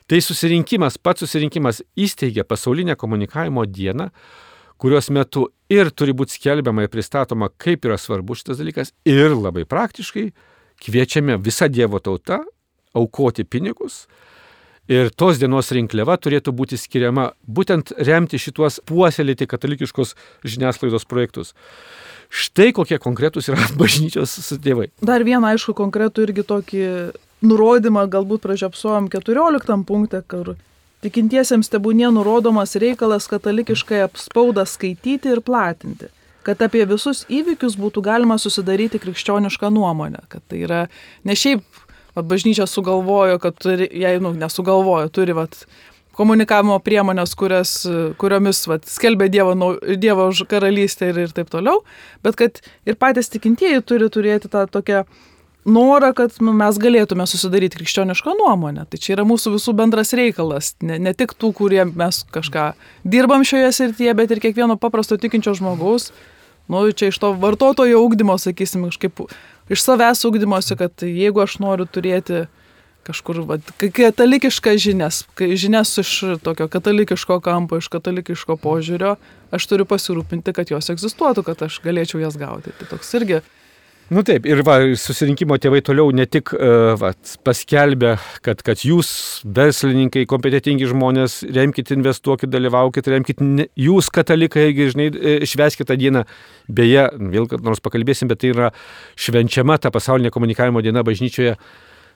Tai 0.06 0.20
susirinkimas, 0.22 1.00
pats 1.02 1.24
susirinkimas 1.24 1.80
įsteigia 1.98 2.44
pasaulinę 2.46 2.94
komunikavimo 3.00 3.64
dieną, 3.66 4.12
kurios 4.82 5.10
metu 5.14 5.48
ir 5.72 5.90
turi 5.92 6.14
būti 6.18 6.38
skelbiama 6.38 6.86
ir 6.86 6.92
pristatoma, 6.94 7.50
kaip 7.58 7.86
yra 7.88 7.98
svarbu 8.00 8.38
šitas 8.38 8.60
dalykas, 8.62 8.94
ir 9.08 9.36
labai 9.36 9.66
praktiškai 9.70 10.30
kviečiame 10.84 11.40
visą 11.42 11.70
Dievo 11.72 12.02
tautą 12.04 12.42
aukoti 12.96 13.44
pinigus. 13.44 14.06
Ir 14.86 15.10
tos 15.10 15.40
dienos 15.42 15.72
rinkliava 15.74 16.14
turėtų 16.22 16.54
būti 16.54 16.78
skiriama 16.78 17.32
būtent 17.50 17.90
remti 18.06 18.38
šituos 18.38 18.84
puoselėti 18.86 19.48
katalikiškos 19.50 20.14
žiniasklaidos 20.46 21.08
projektus. 21.10 21.56
Štai 22.30 22.70
kokie 22.76 23.00
konkretūs 23.02 23.50
yra 23.50 23.66
bažnyčios 23.82 24.38
tėvai. 24.62 24.92
Dar 25.02 25.26
vieną, 25.26 25.56
aišku, 25.56 25.74
konkretų 25.78 26.28
irgi 26.28 26.46
tokį 26.46 26.86
nurodymą 27.46 28.06
galbūt 28.14 28.46
pražiopsuojam 28.46 29.10
14 29.14 29.82
punktą, 29.90 30.22
kur 30.22 30.54
Tikintiesiems 31.06 31.70
tebūnie 31.70 32.08
nurodomas 32.10 32.72
reikalas 32.82 33.28
katalikiškai 33.30 34.08
spaudą 34.18 34.64
skaityti 34.66 35.36
ir 35.36 35.42
platinti, 35.46 36.08
kad 36.48 36.64
apie 36.66 36.82
visus 36.90 37.28
įvykius 37.30 37.76
būtų 37.78 38.02
galima 38.08 38.40
susidaryti 38.42 38.98
krikščionišką 39.04 39.70
nuomonę, 39.76 40.24
kad 40.32 40.42
tai 40.50 40.64
yra 40.66 40.80
ne 41.22 41.36
šiaip, 41.38 41.62
vad 42.18 42.26
bažnyčia 42.32 42.66
sugalvojo, 42.66 43.38
kad 43.44 43.60
turi, 43.62 43.86
jei, 43.92 44.18
nu, 44.24 44.32
nesugalvojo, 44.40 45.12
turi, 45.14 45.36
vad, 45.38 45.54
komunikavimo 46.18 46.80
priemonės, 46.82 47.36
kurias, 47.38 47.76
kuriomis 48.18 48.64
vat, 48.72 48.90
skelbia 48.90 49.30
Dievo, 49.30 49.76
Dievo 50.02 50.32
karalystę 50.50 51.12
ir, 51.12 51.22
ir 51.28 51.38
taip 51.38 51.54
toliau, 51.54 51.84
bet 52.26 52.40
kad 52.40 52.62
ir 52.88 52.98
patys 52.98 53.30
tikintieji 53.34 53.86
turi 53.86 54.10
turėti 54.10 54.50
tą 54.50 54.66
tokią 54.72 55.04
norą, 55.66 56.12
kad 56.16 56.38
nu, 56.44 56.54
mes 56.56 56.78
galėtume 56.82 57.26
susidaryti 57.30 57.80
krikščionišką 57.80 58.36
nuomonę. 58.40 58.86
Tai 58.90 59.00
čia 59.02 59.16
yra 59.18 59.26
mūsų 59.28 59.56
visų 59.58 59.74
bendras 59.78 60.14
reikalas. 60.18 60.74
Ne, 60.86 61.00
ne 61.02 61.14
tik 61.18 61.34
tų, 61.34 61.52
kurie 61.58 61.82
mes 61.90 62.22
kažką 62.34 62.72
dirbam 63.04 63.46
šioje 63.48 63.72
srityje, 63.80 64.14
bet 64.18 64.36
ir 64.36 64.44
kiekvieno 64.44 64.78
paprasto 64.82 65.18
tikinčio 65.22 65.56
žmogaus. 65.58 66.12
Nu, 66.72 66.86
čia 66.92 67.12
iš 67.12 67.20
to 67.22 67.34
vartotojo 67.38 68.02
ūkdymo, 68.02 68.38
sakysim, 68.42 68.88
kažkaip 68.90 69.26
iš 69.70 69.82
savęs 69.86 70.24
ūkdymosi, 70.26 70.78
kad 70.80 71.06
jeigu 71.06 71.44
aš 71.44 71.60
noriu 71.62 71.86
turėti 71.86 72.46
kažkur 73.06 73.44
va, 73.46 73.60
katalikiškas 73.78 74.80
žinias, 74.82 75.20
žinias 75.38 75.92
iš 76.02 76.14
tokio 76.42 76.66
katalikiško 76.74 77.38
kampo, 77.46 77.78
iš 77.78 77.90
katalikiško 77.94 78.58
požiūrio, 78.64 79.14
aš 79.54 79.68
turiu 79.70 79.86
pasirūpinti, 79.90 80.56
kad 80.58 80.74
jos 80.74 80.90
egzistuotų, 80.94 81.46
kad 81.46 81.62
aš 81.68 81.78
galėčiau 81.86 82.24
jas 82.24 82.38
gauti. 82.42 82.74
Tai 82.80 82.90
toks 82.96 83.14
irgi 83.20 83.44
Nu 84.06 84.22
taip, 84.22 84.44
ir 84.46 84.60
va, 84.62 84.76
susirinkimo 85.02 85.56
tėvai 85.58 85.80
toliau 85.82 86.12
ne 86.14 86.28
tik 86.30 86.52
uh, 86.54 86.92
va, 87.02 87.10
paskelbė, 87.42 88.12
kad, 88.46 88.60
kad 88.62 88.84
jūs, 88.86 89.10
verslininkai, 89.50 90.28
kompetitingi 90.30 90.86
žmonės, 90.92 91.40
remkite, 91.56 91.96
investuokite, 91.98 92.52
dalyvaukite, 92.54 93.10
remkite, 93.16 93.48
ne, 93.48 93.66
jūs, 93.82 94.12
katalikai, 94.14 94.68
irgi, 94.70 94.92
žinai, 94.94 95.08
e, 95.10 95.36
šveskite 95.50 95.90
tą 95.90 95.98
dieną. 95.98 96.22
Beje, 96.70 97.08
vėl 97.34 97.50
nors 97.66 97.82
pakalbėsim, 97.82 98.30
bet 98.30 98.44
tai 98.44 98.54
yra 98.54 98.70
švenčiama 99.18 99.80
ta 99.82 99.90
pasaulinė 99.94 100.30
komunikavimo 100.36 100.86
diena 100.86 101.02
bažnyčioje 101.06 101.56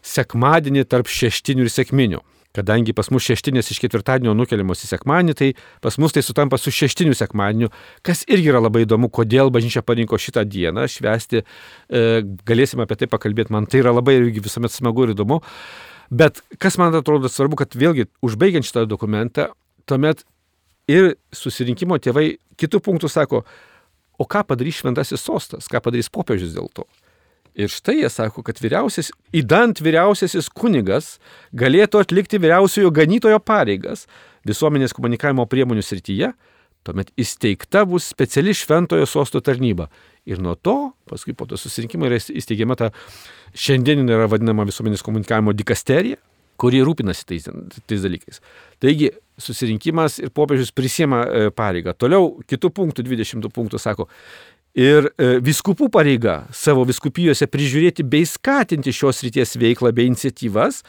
sekmadienį 0.05 0.85
tarp 0.93 1.09
šeštinių 1.09 1.65
ir 1.65 1.73
sekminių. 1.73 2.21
Kadangi 2.57 2.95
pas 2.97 3.11
mus 3.13 3.21
šeštinės 3.27 3.67
iš 3.69 3.77
ketvirtadienio 3.83 4.33
nukeliamos 4.33 4.81
į 4.81 4.87
sekmadienį, 4.89 5.35
tai 5.37 5.49
pas 5.85 5.99
mus 6.01 6.15
tai 6.15 6.23
sutampa 6.25 6.57
su 6.57 6.73
šeštiniu 6.73 7.13
sekmadieniu, 7.13 7.69
kas 8.01 8.23
irgi 8.25 8.49
yra 8.49 8.61
labai 8.63 8.87
įdomu, 8.87 9.11
kodėl 9.13 9.51
bažnyčia 9.53 9.83
parinko 9.85 10.17
šitą 10.17 10.41
dieną 10.49 10.87
švesti. 10.89 11.43
E, 11.43 12.01
galėsim 12.49 12.81
apie 12.81 12.97
tai 12.97 13.09
pakalbėti, 13.11 13.53
man 13.53 13.69
tai 13.69 13.83
yra 13.83 13.93
labai 13.93 14.17
visuomet 14.33 14.73
smagu 14.73 15.05
ir 15.05 15.13
įdomu. 15.13 15.43
Bet 16.09 16.41
kas 16.57 16.79
man 16.81 16.97
atrodo 16.97 17.29
svarbu, 17.29 17.59
kad 17.61 17.77
vėlgi 17.77 18.07
užbaigiant 18.25 18.65
šitą 18.65 18.87
dokumentą, 18.89 19.51
tuomet 19.85 20.25
ir 20.89 21.13
susirinkimo 21.29 21.99
tėvai 22.01 22.31
kitų 22.57 22.81
punktų 22.81 23.13
sako, 23.13 23.43
o 24.19 24.25
ką 24.25 24.41
padarys 24.49 24.81
šventasis 24.81 25.21
sostas, 25.21 25.69
ką 25.69 25.83
padarys 25.85 26.09
popiežius 26.09 26.57
dėl 26.57 26.73
to. 26.73 26.89
Ir 27.59 27.71
štai 27.71 27.97
jie 27.99 28.09
sako, 28.11 28.43
kad 28.47 28.59
vyriausiasis, 28.63 29.11
įdant 29.35 29.81
vyriausiasis 29.83 30.47
kunigas 30.55 31.17
galėtų 31.59 31.99
atlikti 32.05 32.39
vyriausiojo 32.39 32.91
ganytojo 32.95 33.39
pareigas 33.43 34.05
visuomenės 34.47 34.95
komunikavimo 34.95 35.43
priemonių 35.49 35.83
srityje, 35.83 36.31
tuomet 36.87 37.11
įsteigta 37.19 37.83
bus 37.89 38.07
speciali 38.13 38.55
šventojo 38.55 39.07
sosto 39.09 39.41
tarnyba. 39.43 39.89
Ir 40.29 40.39
nuo 40.39 40.55
to, 40.55 40.93
paskui 41.09 41.35
po 41.35 41.49
to 41.49 41.59
susirinkimo 41.59 42.07
yra 42.07 42.19
įsteigiama 42.19 42.77
ta 42.79 42.93
šiandieninė 43.57 44.15
yra 44.15 44.29
vadinama 44.31 44.63
visuomenės 44.69 45.03
komunikavimo 45.03 45.51
dikasterija, 45.57 46.19
kuri 46.59 46.81
rūpinasi 46.83 47.25
tais, 47.27 47.47
tais 47.87 48.03
dalykais. 48.03 48.41
Taigi, 48.83 49.11
susirinkimas 49.39 50.19
ir 50.19 50.31
popiežius 50.35 50.73
prisiema 50.75 51.21
e, 51.23 51.51
pareigą. 51.55 51.93
Toliau, 51.95 52.33
kitų 52.49 52.71
punktų, 52.75 53.05
20 53.07 53.47
punktų 53.55 53.79
sako, 53.79 54.09
Ir 54.79 55.09
e, 55.17 55.37
viskupų 55.43 55.89
pareiga 55.91 56.43
savo 56.55 56.85
viskupijose 56.87 57.49
prižiūrėti 57.51 58.05
bei 58.07 58.27
skatinti 58.29 58.93
šios 58.95 59.23
ryties 59.25 59.57
veiklą 59.59 59.91
bei 59.95 60.07
iniciatyvas, 60.07 60.83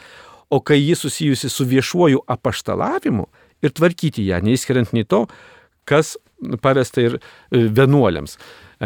o 0.51 0.59
kai 0.63 0.79
ji 0.79 0.95
susijusi 0.95 1.49
su 1.51 1.65
viešuoju 1.67 2.21
apaštalavimu 2.31 3.25
ir 3.63 3.73
tvarkyti 3.75 4.23
ją, 4.29 4.39
neįskiriant 4.45 4.93
nei 4.95 5.03
to, 5.07 5.25
kas 5.87 6.15
pavesta 6.63 7.03
ir 7.03 7.17
e, 7.17 7.65
vienuoliams. 7.67 8.37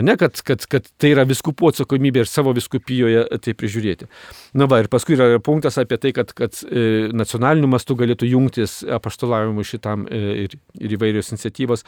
Ne, 0.03 0.17
kad, 0.19 0.41
kad, 0.43 0.65
kad 0.67 0.87
tai 0.99 1.13
yra 1.13 1.23
viskupų 1.27 1.69
atsakomybė 1.71 2.25
ir 2.25 2.27
savo 2.27 2.51
viskupijoje 2.55 3.21
tai 3.45 3.53
prižiūrėti. 3.55 4.09
Na 4.59 4.67
va, 4.67 4.81
ir 4.83 4.89
paskui 4.91 5.15
yra 5.15 5.37
punktas 5.43 5.79
apie 5.79 5.99
tai, 6.01 6.11
kad, 6.17 6.33
kad 6.35 6.57
e, 6.65 7.11
nacionaliniu 7.15 7.69
mastu 7.71 7.95
galėtų 7.99 8.27
jungtis 8.33 8.81
apaštalavimui 8.97 9.63
šitam 9.67 10.03
ir, 10.09 10.57
ir 10.81 10.97
įvairios 10.97 11.31
iniciatyvos. 11.31 11.85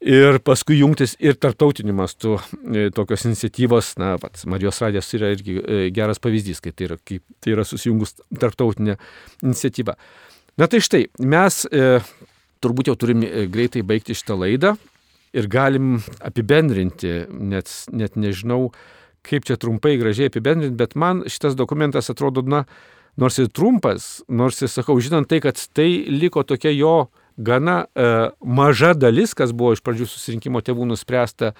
Ir 0.00 0.38
paskui 0.40 0.78
jungtis 0.78 1.12
ir 1.20 1.36
tarptautiniu 1.36 1.92
mastu 1.92 2.38
e, 2.72 2.86
tokios 2.96 3.26
iniciatyvos, 3.28 3.92
na, 4.00 4.14
pats 4.20 4.46
Marijos 4.48 4.78
radijas 4.80 5.10
yra 5.18 5.28
irgi 5.34 5.58
e, 5.60 5.80
geras 5.92 6.22
pavyzdys, 6.24 6.62
kai 6.64 6.72
tai 6.72 6.86
yra, 6.86 6.96
kai 7.04 7.18
tai 7.44 7.52
yra 7.52 7.66
susijungus 7.68 8.16
tarptautinė 8.40 8.96
iniciatyva. 9.44 9.98
Na 10.56 10.70
tai 10.72 10.80
štai, 10.80 11.02
mes 11.20 11.66
e, 11.68 11.98
turbūt 12.64 12.88
jau 12.88 12.96
turim 12.96 13.26
e, 13.28 13.44
greitai 13.52 13.84
baigti 13.84 14.16
šitą 14.16 14.38
laidą 14.40 14.72
ir 15.36 15.50
galim 15.52 15.98
apibendrinti, 16.24 17.26
net, 17.28 17.68
net 17.92 18.16
nežinau, 18.16 18.70
kaip 19.26 19.44
čia 19.44 19.60
trumpai 19.60 19.98
gražiai 20.00 20.32
apibendrinti, 20.32 20.80
bet 20.80 20.96
man 20.96 21.26
šitas 21.28 21.60
dokumentas 21.60 22.08
atrodo, 22.08 22.40
na, 22.40 22.64
nors 23.20 23.36
ir 23.36 23.52
trumpas, 23.52 24.22
nors 24.32 24.64
ir 24.64 24.72
sakau, 24.72 24.96
žinant 24.96 25.28
tai, 25.28 25.42
kad 25.44 25.60
tai 25.76 25.90
liko 26.08 26.40
tokia 26.48 26.72
jo 26.72 27.10
gana 27.40 27.84
e, 27.94 28.10
maža 28.44 28.92
dalis, 28.94 29.34
kas 29.36 29.54
buvo 29.56 29.74
iš 29.76 29.82
pradžių 29.84 30.08
susirinkimo 30.10 30.62
tėvų 30.64 30.90
nuspręsta, 30.92 31.54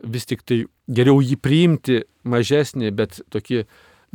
vis 0.00 0.26
tik 0.28 0.44
tai 0.48 0.62
geriau 0.88 1.20
jį 1.20 1.36
priimti 1.40 2.02
mažesnį, 2.24 2.92
bet 2.96 3.20
tokį 3.32 3.64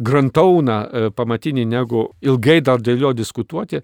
grantauną 0.02 0.78
e, 0.84 1.10
pamatinį, 1.16 1.66
negu 1.70 2.10
ilgai 2.26 2.60
dar 2.66 2.82
dėl 2.84 3.06
jo 3.06 3.14
diskutuoti, 3.16 3.84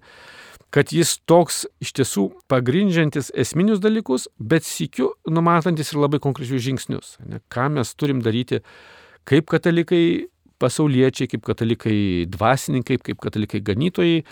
kad 0.72 0.92
jis 0.92 1.18
toks 1.28 1.66
iš 1.84 1.92
tiesų 1.98 2.26
pagrindžiantis 2.50 3.30
esminius 3.38 3.80
dalykus, 3.84 4.26
bet 4.38 4.66
sikiu 4.66 5.12
numatantis 5.28 5.92
ir 5.92 6.00
labai 6.00 6.20
konkrečius 6.22 6.64
žingsnius. 6.64 7.16
Ne, 7.28 7.42
ką 7.52 7.68
mes 7.76 7.94
turim 7.94 8.22
daryti 8.24 8.62
kaip 9.28 9.50
katalikai 9.52 10.28
pasauliečiai, 10.62 11.28
kaip 11.30 11.44
katalikai 11.46 11.98
dvasininkai, 12.30 12.98
kaip 13.02 13.20
katalikai 13.22 13.62
ganytojai 13.64 14.22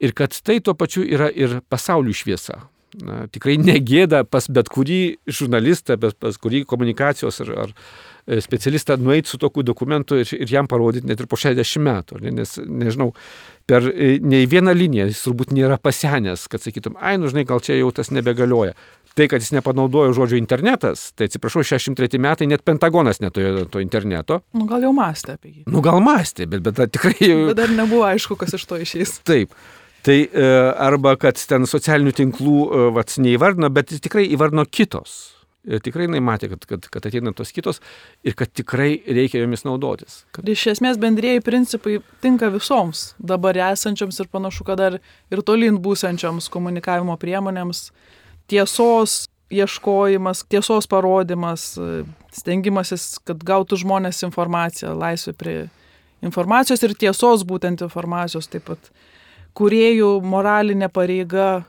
ir 0.00 0.14
kad 0.16 0.34
tai 0.44 0.60
tuo 0.60 0.74
pačiu 0.78 1.04
yra 1.06 1.30
ir 1.30 1.60
pasaulių 1.70 2.14
šviesa. 2.14 2.62
Na, 3.02 3.24
tikrai 3.26 3.56
negėda 3.58 4.22
pas 4.28 4.46
bet 4.46 4.68
kurį 4.70 5.16
žurnalistą, 5.26 5.96
bet 5.98 6.18
pas 6.22 6.36
kurį 6.38 6.62
komunikacijos 6.70 7.40
ar, 7.42 7.50
ar 7.64 7.72
e, 7.72 8.38
specialistą 8.44 8.96
nueiti 9.02 9.32
su 9.32 9.40
tokiu 9.42 9.64
dokumentu 9.66 10.20
ir, 10.22 10.30
ir 10.36 10.52
jam 10.52 10.68
parodyti 10.70 11.08
net 11.10 11.24
ir 11.24 11.28
po 11.30 11.38
60 11.40 11.82
metų. 11.82 12.20
Ne, 12.22 12.34
nes, 12.38 12.54
nežinau, 12.62 13.10
per 13.66 13.88
e, 13.90 14.14
nei 14.22 14.46
vieną 14.50 14.76
liniją 14.78 15.08
jis 15.10 15.24
turbūt 15.26 15.54
nėra 15.56 15.80
pasenęs, 15.82 16.46
kad 16.52 16.62
sakytum, 16.62 16.94
ai, 17.02 17.16
nu 17.18 17.32
žinai, 17.32 17.46
gal 17.50 17.64
čia 17.64 17.80
jau 17.80 17.90
tas 17.94 18.14
nebegalioja. 18.14 18.76
Tai, 19.14 19.28
kad 19.30 19.42
jis 19.42 19.52
nepanaudojo 19.54 20.14
žodžio 20.14 20.38
internetas, 20.38 21.08
tai 21.14 21.28
atsiprašau, 21.30 21.62
63 21.66 22.18
metai 22.22 22.48
net 22.50 22.64
Pentagonas 22.66 23.22
neturėjo 23.22 23.68
to 23.70 23.82
interneto. 23.82 24.40
Nu 24.58 24.66
gal 24.70 24.82
jau 24.82 24.90
mąstė 24.94 25.36
apie 25.36 25.52
jį. 25.52 25.62
Nu 25.70 25.82
gal 25.86 26.02
mąstė, 26.02 26.48
bet, 26.50 26.66
bet 26.66 26.94
tikrai... 26.94 27.14
Bet 27.50 27.58
dar 27.58 27.70
nebuvo 27.74 28.06
aišku, 28.08 28.38
kas 28.38 28.54
iš 28.58 28.66
to 28.70 28.78
išeis. 28.82 29.20
Taip. 29.26 29.54
Tai 30.04 30.18
e, 30.20 30.48
arba 30.84 31.14
kad 31.16 31.38
ten 31.48 31.64
socialinių 31.68 32.12
tinklų 32.16 32.58
e, 32.64 32.82
vats 32.96 33.16
neįvardino, 33.22 33.70
bet 33.72 33.94
tikrai 34.04 34.26
įvardino 34.34 34.66
kitos. 34.68 35.34
Ir 35.64 35.80
tikrai 35.80 36.04
jinai 36.04 36.20
matė, 36.20 36.50
kad, 36.52 36.66
kad, 36.68 36.86
kad 36.92 37.06
ateina 37.08 37.32
tos 37.32 37.48
kitos 37.56 37.78
ir 38.20 38.34
kad 38.36 38.50
tikrai 38.52 38.98
reikia 39.08 39.40
jomis 39.40 39.64
naudotis. 39.64 40.18
Kad... 40.36 40.44
Iš 40.52 40.66
esmės 40.74 40.98
bendrėjai 41.00 41.40
principai 41.44 42.02
tinka 42.20 42.50
visoms 42.52 43.14
dabar 43.16 43.56
esančioms 43.70 44.20
ir 44.20 44.28
panašu, 44.28 44.66
kad 44.68 44.82
dar 44.82 44.98
ir 45.32 45.40
tolin 45.40 45.80
būsančioms 45.80 46.50
komunikavimo 46.52 47.16
priemonėms. 47.20 47.86
Tiesos 48.52 49.22
ieškojimas, 49.54 50.44
tiesos 50.52 50.88
parodimas, 50.90 51.70
stengimasis, 52.36 53.14
kad 53.24 53.40
gautų 53.40 53.80
žmonės 53.80 54.20
informaciją, 54.28 54.92
laisvė 55.00 55.32
prie 55.40 55.56
informacijos 56.24 56.84
ir 56.84 56.92
tiesos 57.06 57.48
būtent 57.48 57.84
informacijos 57.88 58.52
taip 58.52 58.68
pat. 58.68 58.92
Kuriejų 59.54 60.16
moralinė 60.26 60.88
pareiga 60.90 61.62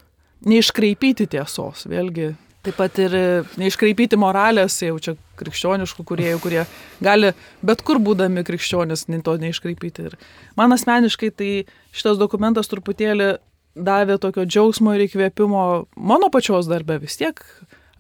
neiškraipyti 0.46 1.28
tiesos, 1.36 1.86
vėlgi 1.90 2.32
Taip 2.66 2.80
pat 2.80 2.98
ir 2.98 3.14
e, 3.14 3.26
neiškraipyti 3.62 4.18
moralės, 4.18 4.80
jau 4.82 4.96
čia 4.98 5.14
krikščioniškų 5.38 6.06
kuriejų, 6.10 6.40
kurie 6.42 6.64
gali 7.04 7.30
bet 7.66 7.84
kur 7.86 8.00
būdami 8.02 8.42
krikščionis 8.48 9.06
to 9.06 9.36
neiškraipyti. 9.44 10.08
Ir 10.10 10.16
man 10.58 10.74
asmeniškai 10.74 11.30
tai 11.30 11.50
šitas 11.94 12.18
dokumentas 12.18 12.72
truputėlį 12.72 13.36
davė 13.76 14.18
tokio 14.24 14.48
džiaugsmo 14.50 14.96
ir 14.96 15.06
įkvėpimo 15.06 15.62
mano 15.94 16.32
pačios 16.34 16.66
darbe 16.72 16.98
vis 17.04 17.20
tiek. 17.22 17.44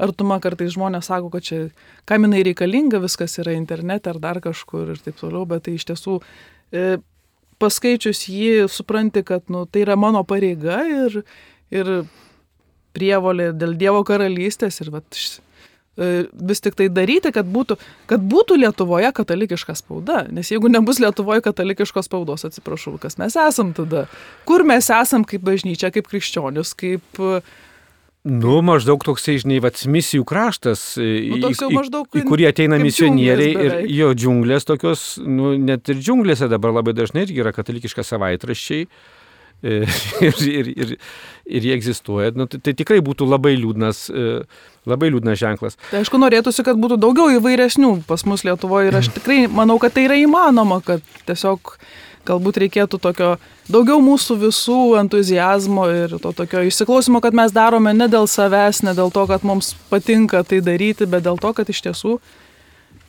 Artuma 0.01 0.39
kartais 0.41 0.73
žmonės 0.73 1.11
sako, 1.11 1.29
kad 1.35 1.45
čia 1.45 1.59
kam 2.09 2.25
jinai 2.25 2.41
reikalinga, 2.49 3.03
viskas 3.03 3.37
yra 3.43 3.53
internete 3.55 4.09
ar 4.11 4.17
dar 4.23 4.41
kažkur 4.43 4.95
ir 4.95 5.03
taip 5.03 5.21
toliau, 5.21 5.45
bet 5.47 5.67
tai 5.67 5.77
iš 5.77 5.85
tiesų 5.91 6.17
e, 6.73 6.97
paskaičius 7.61 8.25
jį 8.29 8.67
supranti, 8.71 9.23
kad 9.25 9.45
nu, 9.51 9.65
tai 9.69 9.85
yra 9.85 9.97
mano 9.99 10.23
pareiga 10.27 10.81
ir, 10.89 11.21
ir 11.73 11.91
prievolė 12.95 13.51
dėl 13.55 13.75
Dievo 13.79 14.03
karalystės 14.07 14.79
ir 14.83 14.91
vat, 14.93 15.19
e, 15.97 16.25
vis 16.51 16.63
tik 16.63 16.77
tai 16.79 16.87
daryti, 16.93 17.31
kad 17.35 17.47
būtų, 17.51 17.77
kad 18.11 18.23
būtų 18.23 18.59
Lietuvoje 18.61 19.11
katalikiška 19.15 19.75
spauda. 19.79 20.25
Nes 20.35 20.51
jeigu 20.51 20.71
nebus 20.71 21.01
Lietuvoje 21.03 21.43
katalikiškos 21.45 22.09
spaudos, 22.09 22.47
atsiprašau, 22.47 22.97
kas 23.01 23.19
mes 23.21 23.37
esam 23.39 23.75
tada? 23.77 24.07
Kur 24.47 24.65
mes 24.67 24.89
esam 24.91 25.27
kaip 25.27 25.45
bažnyčia, 25.45 25.93
kaip 25.95 26.11
krikščionis, 26.11 26.75
kaip... 26.79 27.23
Nu, 28.25 28.57
maždaug 28.65 29.03
toksai, 29.05 29.35
žinai, 29.37 29.59
vats 29.61 29.83
misijų 29.85 30.23
kraštas, 30.25 30.95
nu, 30.97 31.37
į, 31.37 31.51
į, 31.53 31.81
į 32.17 32.23
kurį 32.25 32.47
ateina 32.49 32.79
misionieriai 32.81 33.51
ir 33.67 33.75
jo 33.93 34.07
džiunglės 34.17 34.65
tokios, 34.65 35.03
nu, 35.21 35.51
net 35.61 35.91
ir 35.93 35.99
džiunglėse 36.01 36.49
dabar 36.49 36.73
labai 36.73 36.95
dažnai 36.97 37.27
irgi 37.27 37.43
yra 37.43 37.53
katalikiška 37.53 38.01
savaitraščiai 38.07 38.87
ir, 39.65 40.41
ir, 40.45 40.71
ir, 40.73 40.95
ir 41.45 41.67
jie 41.69 41.73
egzistuoja, 41.77 42.33
nu, 42.37 42.45
tai, 42.49 42.59
tai 42.65 42.73
tikrai 42.77 42.97
būtų 43.05 43.27
labai 43.29 43.55
liūdnas, 43.57 44.01
e, 44.09 44.41
labai 44.89 45.09
liūdnas 45.13 45.39
ženklas. 45.41 45.77
Tai 45.91 46.01
aišku, 46.01 46.19
norėtųsi, 46.21 46.65
kad 46.65 46.81
būtų 46.81 46.97
daugiau 47.01 47.29
įvairesnių 47.37 47.93
pas 48.09 48.25
mus 48.29 48.45
Lietuvoje 48.45 48.91
ir 48.91 48.99
aš 48.99 49.11
tikrai 49.19 49.45
manau, 49.49 49.77
kad 49.81 49.95
tai 49.95 50.07
yra 50.09 50.17
įmanoma, 50.21 50.81
kad 50.85 51.05
tiesiog 51.29 51.77
galbūt 52.27 52.59
reikėtų 52.65 52.99
tokio 53.01 53.29
daugiau 53.71 53.99
mūsų 54.03 54.37
visų 54.45 54.79
entuzijazmo 55.01 55.87
ir 55.93 56.15
to 56.21 56.31
tokio 56.35 56.63
įsiklausimo, 56.67 57.21
kad 57.23 57.37
mes 57.37 57.53
darome 57.55 57.93
ne 57.95 58.09
dėl 58.11 58.29
savęs, 58.31 58.83
ne 58.87 58.95
dėl 58.97 59.13
to, 59.15 59.25
kad 59.29 59.45
mums 59.47 59.73
patinka 59.91 60.43
tai 60.47 60.61
daryti, 60.65 61.07
bet 61.09 61.25
dėl 61.27 61.39
to, 61.41 61.53
kad 61.57 61.69
iš 61.69 61.85
tiesų 61.89 62.17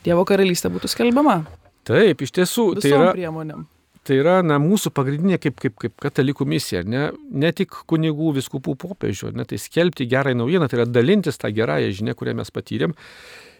Dievo 0.07 0.23
karalystė 0.23 0.69
būtų 0.71 0.87
skelbiama. 0.87 1.41
Taip, 1.87 2.21
iš 2.23 2.31
tiesų. 2.37 2.69
Tai 2.79 2.93
yra 2.93 3.09
priemonėm 3.15 3.65
tai 4.07 4.21
yra 4.21 4.37
na, 4.45 4.55
mūsų 4.61 4.93
pagrindinė 4.95 5.35
kaip, 5.41 5.57
kaip, 5.59 5.73
kaip 5.81 5.95
katalikų 5.99 6.45
misija, 6.47 6.83
ne, 6.87 7.09
ne 7.27 7.49
tik 7.55 7.75
kunigų, 7.91 8.31
viskupų 8.37 8.77
popiežių, 8.79 9.33
ne, 9.35 9.43
tai 9.47 9.59
skelbti 9.59 10.07
gerąją 10.07 10.39
naujieną, 10.39 10.69
tai 10.71 10.79
yra 10.79 10.85
dalintis 10.87 11.39
tą 11.41 11.51
gerąją 11.51 11.89
žinią, 11.97 12.15
kurią 12.15 12.37
mes 12.39 12.53
patyrėm 12.55 12.95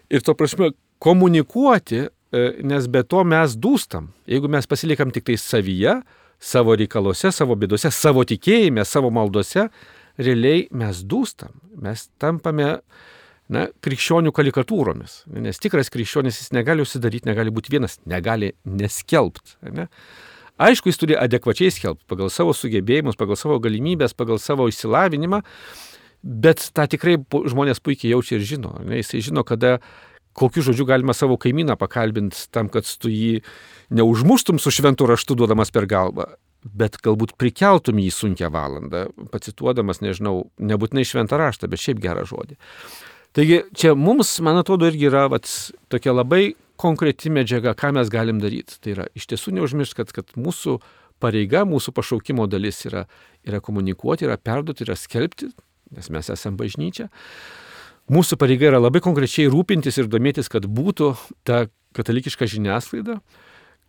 ir 0.08 0.24
to 0.24 0.34
prasme 0.38 0.72
komunikuoti, 1.04 2.08
nes 2.32 2.88
be 2.92 3.02
to 3.06 3.24
mes 3.24 3.56
dūstam. 3.56 4.10
Jeigu 4.28 4.50
mes 4.52 4.66
pasilikam 4.68 5.12
tik 5.14 5.26
tai 5.28 5.38
savyje, 5.40 5.98
savo 6.38 6.76
reikaluose, 6.78 7.32
savo 7.34 7.56
bėdose, 7.58 7.90
savo 7.94 8.24
tikėjime, 8.28 8.84
savo 8.86 9.10
maldose, 9.14 9.68
realiai 10.18 10.66
mes 10.74 11.02
dūstam, 11.06 11.54
mes 11.82 12.08
tampame 12.20 12.78
na, 13.52 13.66
krikščionių 13.84 14.32
karikatūromis. 14.36 15.22
Nes 15.40 15.60
tikras 15.62 15.90
krikščionis 15.94 16.42
jis 16.42 16.52
negali 16.56 16.84
užsidaryti, 16.84 17.28
negali 17.30 17.54
būti 17.54 17.72
vienas, 17.74 17.98
negali 18.08 18.52
neskelbti. 18.68 19.56
Ne? 19.74 19.88
Aišku, 20.58 20.90
jis 20.90 20.98
turi 20.98 21.16
adekvačiai 21.18 21.70
skelbti 21.70 22.06
pagal 22.10 22.32
savo 22.34 22.54
sugebėjimus, 22.56 23.18
pagal 23.18 23.38
savo 23.38 23.60
galimybės, 23.62 24.16
pagal 24.18 24.40
savo 24.42 24.66
išsilavinimą, 24.70 25.40
bet 26.22 26.64
tą 26.74 26.88
tikrai 26.90 27.16
žmonės 27.22 27.80
puikiai 27.82 28.12
jaučia 28.16 28.36
ir 28.38 28.46
žino. 28.46 28.74
Ne? 28.82 28.98
Jisai 29.00 29.22
žino, 29.30 29.46
kada, 29.46 29.78
kokiu 30.38 30.62
žodžiu 30.70 30.86
galima 30.88 31.14
savo 31.16 31.38
kaimyną 31.40 31.76
pakalbinti 31.80 32.46
tam, 32.54 32.70
kad 32.72 32.86
tu 33.02 33.10
jį 33.10 33.40
neužmuštum 33.98 34.60
su 34.62 34.72
šventu 34.74 35.08
raštu 35.10 35.36
duodamas 35.38 35.72
per 35.74 35.88
galvą, 35.90 36.28
bet 36.62 37.00
galbūt 37.04 37.34
prikeltum 37.40 37.98
jį 38.02 38.10
sunkia 38.14 38.50
valandą, 38.54 39.08
pacituodamas, 39.32 40.02
nežinau, 40.04 40.48
nebūtinai 40.58 41.06
šventą 41.08 41.38
raštą, 41.40 41.70
bet 41.70 41.82
šiaip 41.82 42.02
gerą 42.02 42.26
žodį. 42.28 42.58
Taigi 43.36 43.60
čia 43.76 43.92
mums, 43.98 44.30
man 44.44 44.58
atrodo, 44.58 44.88
irgi 44.88 45.10
yra 45.10 45.26
vat, 45.30 45.48
tokia 45.92 46.14
labai 46.14 46.54
konkreti 46.80 47.30
medžiaga, 47.34 47.74
ką 47.78 47.92
mes 47.98 48.10
galim 48.12 48.40
daryti. 48.42 48.78
Tai 48.82 48.94
yra 48.94 49.06
iš 49.18 49.28
tiesų 49.30 49.54
neužmiršti, 49.58 49.98
kad, 49.98 50.14
kad 50.16 50.32
mūsų 50.38 50.78
pareiga, 51.22 51.64
mūsų 51.68 51.92
pašaukimo 51.96 52.46
dalis 52.50 52.84
yra, 52.88 53.04
yra 53.46 53.60
komunikuoti, 53.64 54.26
yra 54.28 54.38
perduoti, 54.40 54.86
yra 54.86 54.96
skelbti, 54.98 55.50
nes 55.94 56.10
mes 56.14 56.30
esame 56.34 56.58
bažnyčia. 56.60 57.08
Mūsų 58.08 58.38
pareiga 58.40 58.70
yra 58.70 58.80
labai 58.80 59.02
konkrečiai 59.04 59.50
rūpintis 59.52 60.00
ir 60.00 60.08
domėtis, 60.08 60.48
kad 60.48 60.64
būtų 60.64 61.12
ta 61.44 61.66
katalikiška 61.96 62.48
žiniasklaida, 62.48 63.18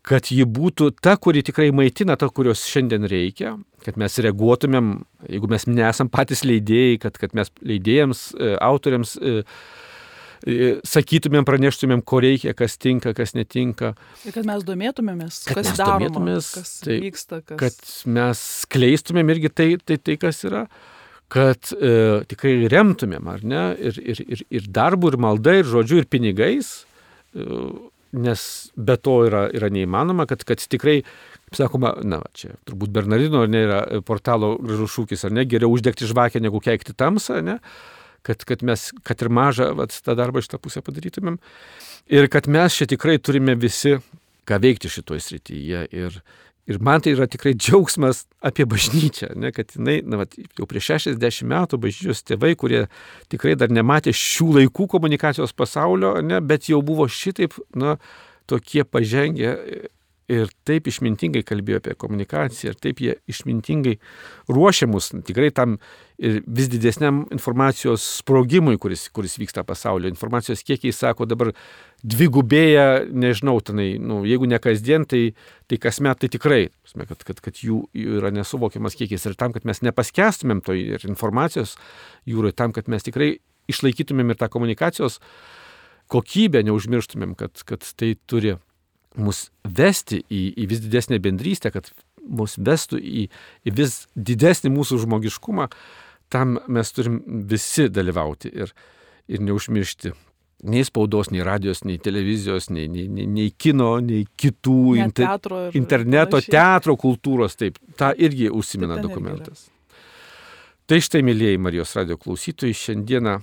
kad 0.06 0.32
ji 0.32 0.46
būtų 0.48 0.92
ta, 1.04 1.16
kuri 1.20 1.44
tikrai 1.46 1.70
maitina 1.76 2.16
tą, 2.20 2.30
kurios 2.34 2.64
šiandien 2.68 3.08
reikia, 3.10 3.58
kad 3.86 4.00
mes 4.00 4.16
reaguotumėm, 4.24 4.94
jeigu 5.28 5.50
mes 5.52 5.68
nesam 5.70 6.10
patys 6.12 6.46
leidėjai, 6.48 6.98
kad, 7.04 7.20
kad 7.22 7.36
mes 7.38 7.52
leidėjams, 7.64 8.30
e, 8.36 8.54
autoriams 8.64 9.16
e, 9.20 9.44
sakytumėm, 10.88 11.44
praneštumėm, 11.48 12.04
ko 12.08 12.22
reikia, 12.24 12.54
kas 12.58 12.78
tinka, 12.80 13.14
kas 13.16 13.36
netinka. 13.36 13.94
Ir 14.28 14.36
kad 14.36 14.48
mes 14.48 14.64
domėtumėmės, 14.68 15.42
kad 15.50 15.60
kas 15.60 15.74
daroma, 15.80 16.40
kas 16.40 16.78
tai, 16.86 17.02
vyksta. 17.04 17.42
Kas... 17.44 17.60
Kad 17.60 17.92
mes 18.20 18.46
skleistumėm 18.64 19.36
irgi 19.36 19.52
tai, 19.52 19.70
tai, 19.84 20.00
tai 20.00 20.16
kas 20.22 20.44
yra 20.48 20.66
kad 21.30 21.72
e, 21.78 21.94
tikrai 22.30 22.56
remtumėm, 22.72 23.30
ar 23.30 23.46
ne, 23.46 23.64
ir, 23.78 24.00
ir, 24.02 24.22
ir, 24.26 24.44
ir 24.50 24.68
darbu, 24.74 25.12
ir 25.14 25.20
malda, 25.22 25.60
ir 25.60 25.70
žodžiu, 25.70 26.02
ir 26.02 26.10
pinigais, 26.10 26.72
e, 27.38 27.46
nes 28.18 28.44
be 28.74 28.96
to 28.98 29.20
yra, 29.28 29.44
yra 29.54 29.70
neįmanoma, 29.74 30.26
kad, 30.30 30.42
kad 30.48 30.64
tikrai, 30.66 31.04
kaip 31.50 31.60
sakoma, 31.60 31.94
na, 32.02 32.24
čia 32.34 32.56
turbūt 32.66 32.94
Bernardino, 32.96 33.44
ar 33.46 33.54
ne, 33.54 33.62
yra 33.68 33.80
portalo 34.06 34.56
gražus 34.58 34.96
šūkis, 34.96 35.28
ar 35.30 35.36
ne, 35.38 35.46
geriau 35.50 35.70
uždegti 35.76 36.10
žvakę 36.10 36.42
negu 36.42 36.62
keikti 36.66 36.98
tamsą, 36.98 37.44
ne, 37.46 37.60
kad, 38.26 38.42
kad 38.50 38.66
mes, 38.66 38.90
kad 39.06 39.22
ir 39.22 39.30
mažą 39.30 39.70
vat, 39.78 39.94
tą 39.94 40.18
darbą 40.18 40.42
iš 40.42 40.50
tą 40.52 40.58
pusę 40.62 40.82
padarytumėm. 40.86 41.38
Ir 42.10 42.26
kad 42.34 42.50
mes 42.50 42.74
čia 42.76 42.90
tikrai 42.90 43.20
turime 43.22 43.54
visi 43.56 44.00
ką 44.50 44.58
veikti 44.64 44.90
šitoje 44.92 45.22
srityje. 45.24 45.86
Ir, 45.94 46.20
ir 46.70 46.80
man 46.86 47.02
tai 47.04 47.16
yra 47.16 47.28
tikrai 47.30 47.56
džiaugsmas 47.58 48.24
apie 48.46 48.66
bažnyčią, 48.70 49.34
ne, 49.40 49.52
kad 49.56 49.74
jinai, 49.76 50.00
na, 50.06 50.22
vat, 50.22 50.38
jau 50.58 50.68
prieš 50.70 50.94
60 50.96 51.50
metų 51.50 51.80
bažnyčios 51.82 52.24
tėvai, 52.28 52.54
kurie 52.60 52.86
tikrai 53.34 53.56
dar 53.60 53.74
nematė 53.74 54.14
šių 54.16 54.52
laikų 54.60 54.90
komunikacijos 54.94 55.56
pasaulio, 55.58 56.20
ne, 56.26 56.42
bet 56.46 56.70
jau 56.70 56.84
buvo 56.86 57.10
šitaip, 57.10 57.58
na, 57.78 57.98
tokie 58.50 58.84
pažengę 58.86 59.56
ir 60.30 60.52
taip 60.68 60.88
išmintingai 60.90 61.42
kalbėjo 61.48 61.82
apie 61.82 61.96
komunikaciją, 62.00 62.74
ir 62.74 62.78
taip 62.82 63.02
jie 63.02 63.16
išmintingai 63.32 63.96
ruošia 64.52 64.88
mus 64.90 65.10
tikrai 65.26 65.50
tam 65.56 65.78
vis 66.20 66.68
didesniam 66.70 67.24
informacijos 67.34 68.04
sprogimui, 68.20 68.78
kuris, 68.82 69.08
kuris 69.16 69.38
vyksta 69.40 69.64
pasaulio. 69.68 70.12
Informacijos 70.12 70.62
kiekiai, 70.68 70.94
sako, 70.96 71.26
dabar 71.30 71.54
dvigubėja, 72.04 73.06
nežinau, 73.10 73.58
tenai, 73.64 73.94
nu, 74.04 74.22
jeigu 74.28 74.50
ne 74.50 74.60
kasdien, 74.62 75.08
tai, 75.10 75.30
tai 75.72 75.80
kasmet 75.82 76.20
tai 76.20 76.32
tikrai, 76.32 76.62
kad, 76.94 77.24
kad, 77.24 77.40
kad 77.48 77.64
jų, 77.64 77.86
jų 77.96 78.20
yra 78.20 78.34
nesuvokiamas 78.36 79.00
kiekis. 79.00 79.30
Ir 79.32 79.40
tam, 79.40 79.56
kad 79.56 79.68
mes 79.68 79.82
nepaskestumėm 79.88 80.64
to 80.66 80.76
ir 80.78 81.08
informacijos 81.08 81.78
jūroje, 82.30 82.58
tam, 82.60 82.76
kad 82.76 82.92
mes 82.92 83.08
tikrai 83.08 83.38
išlaikytumėm 83.72 84.34
ir 84.34 84.40
tą 84.40 84.50
komunikacijos 84.52 85.22
kokybę, 86.10 86.66
neužmirštumėm, 86.68 87.38
kad, 87.40 87.64
kad 87.70 87.86
tai 87.96 88.16
turi 88.28 88.58
mus 89.18 89.50
vesti 89.64 90.22
į, 90.30 90.44
į 90.64 90.70
vis 90.70 90.84
didesnę 90.84 91.20
bendrystę, 91.24 91.72
kad 91.74 91.90
mus 92.30 92.58
vestų 92.62 93.00
į, 93.02 93.26
į 93.66 93.74
vis 93.76 94.04
didesnį 94.16 94.72
mūsų 94.76 95.02
žmogiškumą, 95.06 95.70
tam 96.30 96.60
mes 96.70 96.92
turim 96.94 97.22
visi 97.50 97.88
dalyvauti 97.90 98.52
ir, 98.54 98.74
ir 99.28 99.42
neužmiršti 99.42 100.14
nei 100.70 100.84
spaudos, 100.84 101.30
nei 101.32 101.44
radijos, 101.46 101.84
nei 101.88 102.00
televizijos, 102.04 102.68
nei, 102.70 102.88
nei, 102.92 103.08
nei, 103.08 103.26
nei 103.32 103.52
kino, 103.56 103.94
nei 104.04 104.26
kitų 104.28 104.80
Net 104.98 105.06
inter, 105.06 105.26
teatro 105.26 105.60
interneto, 105.78 106.36
panašiai. 106.36 106.56
teatro 106.56 106.96
kultūros, 107.00 107.56
taip, 107.60 107.80
tą 108.00 108.12
irgi 108.18 108.50
užsimena 108.52 108.98
Tai 109.00 109.06
dokumentas. 109.08 109.70
Tai 110.90 111.00
štai, 111.06 111.22
mėlyjei 111.24 111.62
Marijos 111.62 111.96
radio 111.96 112.18
klausytojai, 112.20 112.76
šiandieną 112.76 113.38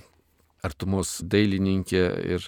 artumos 0.67 1.17
dailininkė 1.25 2.03
ir, 2.35 2.45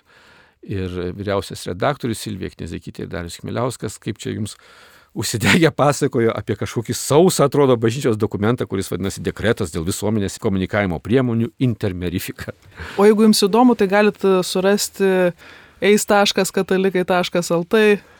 ir 0.65 0.95
vyriausias 1.15 1.65
redaktorius 1.69 2.23
Silvija 2.25 2.53
Knezekytė 2.55 3.05
ir 3.05 3.11
Darius 3.11 3.39
Kmiliauskas, 3.41 3.99
kaip 4.01 4.19
čia 4.21 4.33
jums 4.35 4.57
užsidegę 5.17 5.71
pasakojo 5.73 6.33
apie 6.37 6.55
kažkokį 6.59 6.93
sausą, 6.97 7.47
atrodo, 7.49 7.77
bažnyčios 7.81 8.19
dokumentą, 8.19 8.67
kuris 8.69 8.91
vadinasi 8.91 9.23
dekretas 9.25 9.73
dėl 9.73 9.87
visuomenės 9.87 10.37
komunikavimo 10.41 10.99
priemonių 11.01 11.49
intermerifika. 11.65 12.53
O 12.97 13.07
jeigu 13.07 13.25
jums 13.25 13.41
įdomu, 13.45 13.75
tai 13.79 13.89
galite 13.89 14.39
surasti 14.45 15.31
eis.katalikai.lt 15.81 17.75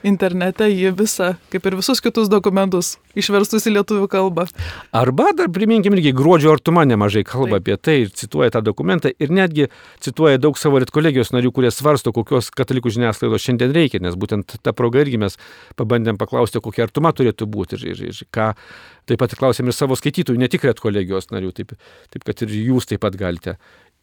internete 0.08 0.68
jį 0.72 0.94
visą, 0.96 1.34
kaip 1.52 1.66
ir 1.68 1.76
visus 1.80 2.00
kitus 2.04 2.30
dokumentus, 2.32 2.94
išverstus 3.20 3.68
į 3.68 3.74
lietuvių 3.76 4.08
kalbą. 4.12 4.46
Arba 4.96 5.34
dar 5.36 5.50
priminkim 5.52 5.98
irgi, 5.98 6.14
gruodžio 6.16 6.54
artuma 6.56 6.86
nemažai 6.88 7.26
kalba 7.28 7.58
Taip. 7.58 7.66
apie 7.66 7.78
tai 7.84 7.96
ir 8.06 8.14
cituoja 8.16 8.54
tą 8.56 8.62
dokumentą 8.64 9.12
ir 9.12 9.34
netgi 9.36 9.68
cituoja 10.04 10.40
daug 10.40 10.58
savo 10.60 10.80
rit 10.80 10.94
kolegijos 10.96 11.34
narių, 11.36 11.52
kurie 11.56 11.72
svarsto, 11.76 12.14
kokios 12.16 12.52
katalikų 12.56 12.94
žiniasklaidos 12.96 13.44
šiandien 13.44 13.76
reikia, 13.76 14.00
nes 14.04 14.16
būtent 14.20 14.60
tą 14.64 14.76
progą 14.76 15.04
irgi 15.04 15.20
mes 15.20 15.36
pabandėm 15.80 16.20
paklausti, 16.22 16.64
kokia 16.64 16.88
artuma 16.88 17.12
turėtų 17.16 17.50
būti 17.50 17.80
ir, 17.80 17.90
ir, 17.92 18.08
ir 18.14 18.24
ką. 18.32 18.54
Taip 19.10 19.18
pat 19.18 19.34
klausėm 19.34 19.72
ir 19.72 19.74
savo 19.74 19.96
skaitytojų, 19.98 20.38
ne 20.38 20.48
tik 20.52 20.68
rit 20.70 20.80
kolegijos 20.80 21.32
narių, 21.34 21.50
taip, 21.58 21.72
taip 22.14 22.26
kad 22.28 22.44
ir 22.46 22.52
jūs 22.54 22.86
taip 22.92 23.02
pat 23.02 23.16
galite. 23.18 23.56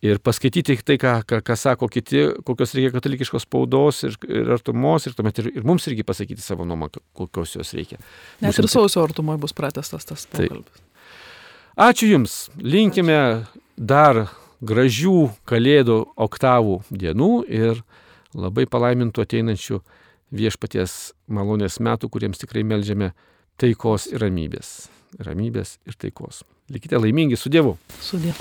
Ir 0.04 0.18
paskaityti 0.20 0.76
tai, 0.84 0.98
ką, 1.00 1.12
ką, 1.24 1.38
ką 1.40 1.54
sako 1.56 1.88
kiti, 1.88 2.26
kokios 2.44 2.74
reikia 2.76 2.92
katalikiškos 2.98 3.46
spaudos 3.46 4.02
ir, 4.04 4.16
ir 4.28 4.50
artumos, 4.52 5.06
ir 5.08 5.14
tuomet 5.16 5.40
ir, 5.40 5.48
ir 5.56 5.64
mums 5.66 5.86
irgi 5.88 6.04
pasakyti 6.04 6.44
savo 6.44 6.66
nuomonę, 6.68 7.00
kokios 7.16 7.54
jos 7.56 7.72
reikia. 7.74 7.96
Net 8.42 8.52
Būtent 8.52 8.68
ir 8.68 8.72
sausio 8.74 9.06
artumoje 9.06 9.40
bus 9.40 9.56
pratestas 9.56 10.04
tas 10.04 10.26
pokalbis. 10.28 10.84
Ačiū 11.76 12.10
Jums. 12.12 12.34
Linkime 12.60 13.46
dar 13.76 14.26
gražių 14.64 15.30
kalėdų 15.48 15.98
oktavų 16.26 16.78
dienų 16.88 17.30
ir 17.48 17.80
labai 18.36 18.66
palaimintų 18.68 19.24
ateinančių 19.24 19.80
viešpaties 20.36 21.14
malonės 21.28 21.80
metų, 21.80 22.10
kuriems 22.12 22.40
tikrai 22.42 22.64
melžiame 22.64 23.12
taikos 23.60 24.10
ir 24.12 24.24
ramybės. 24.24 24.90
Ramybės 25.22 25.78
ir 25.88 25.96
taikos. 26.00 26.44
Likite 26.72 26.98
laimingi 27.00 27.38
su 27.38 27.52
Dievu. 27.52 27.76
Sudė. 28.02 28.34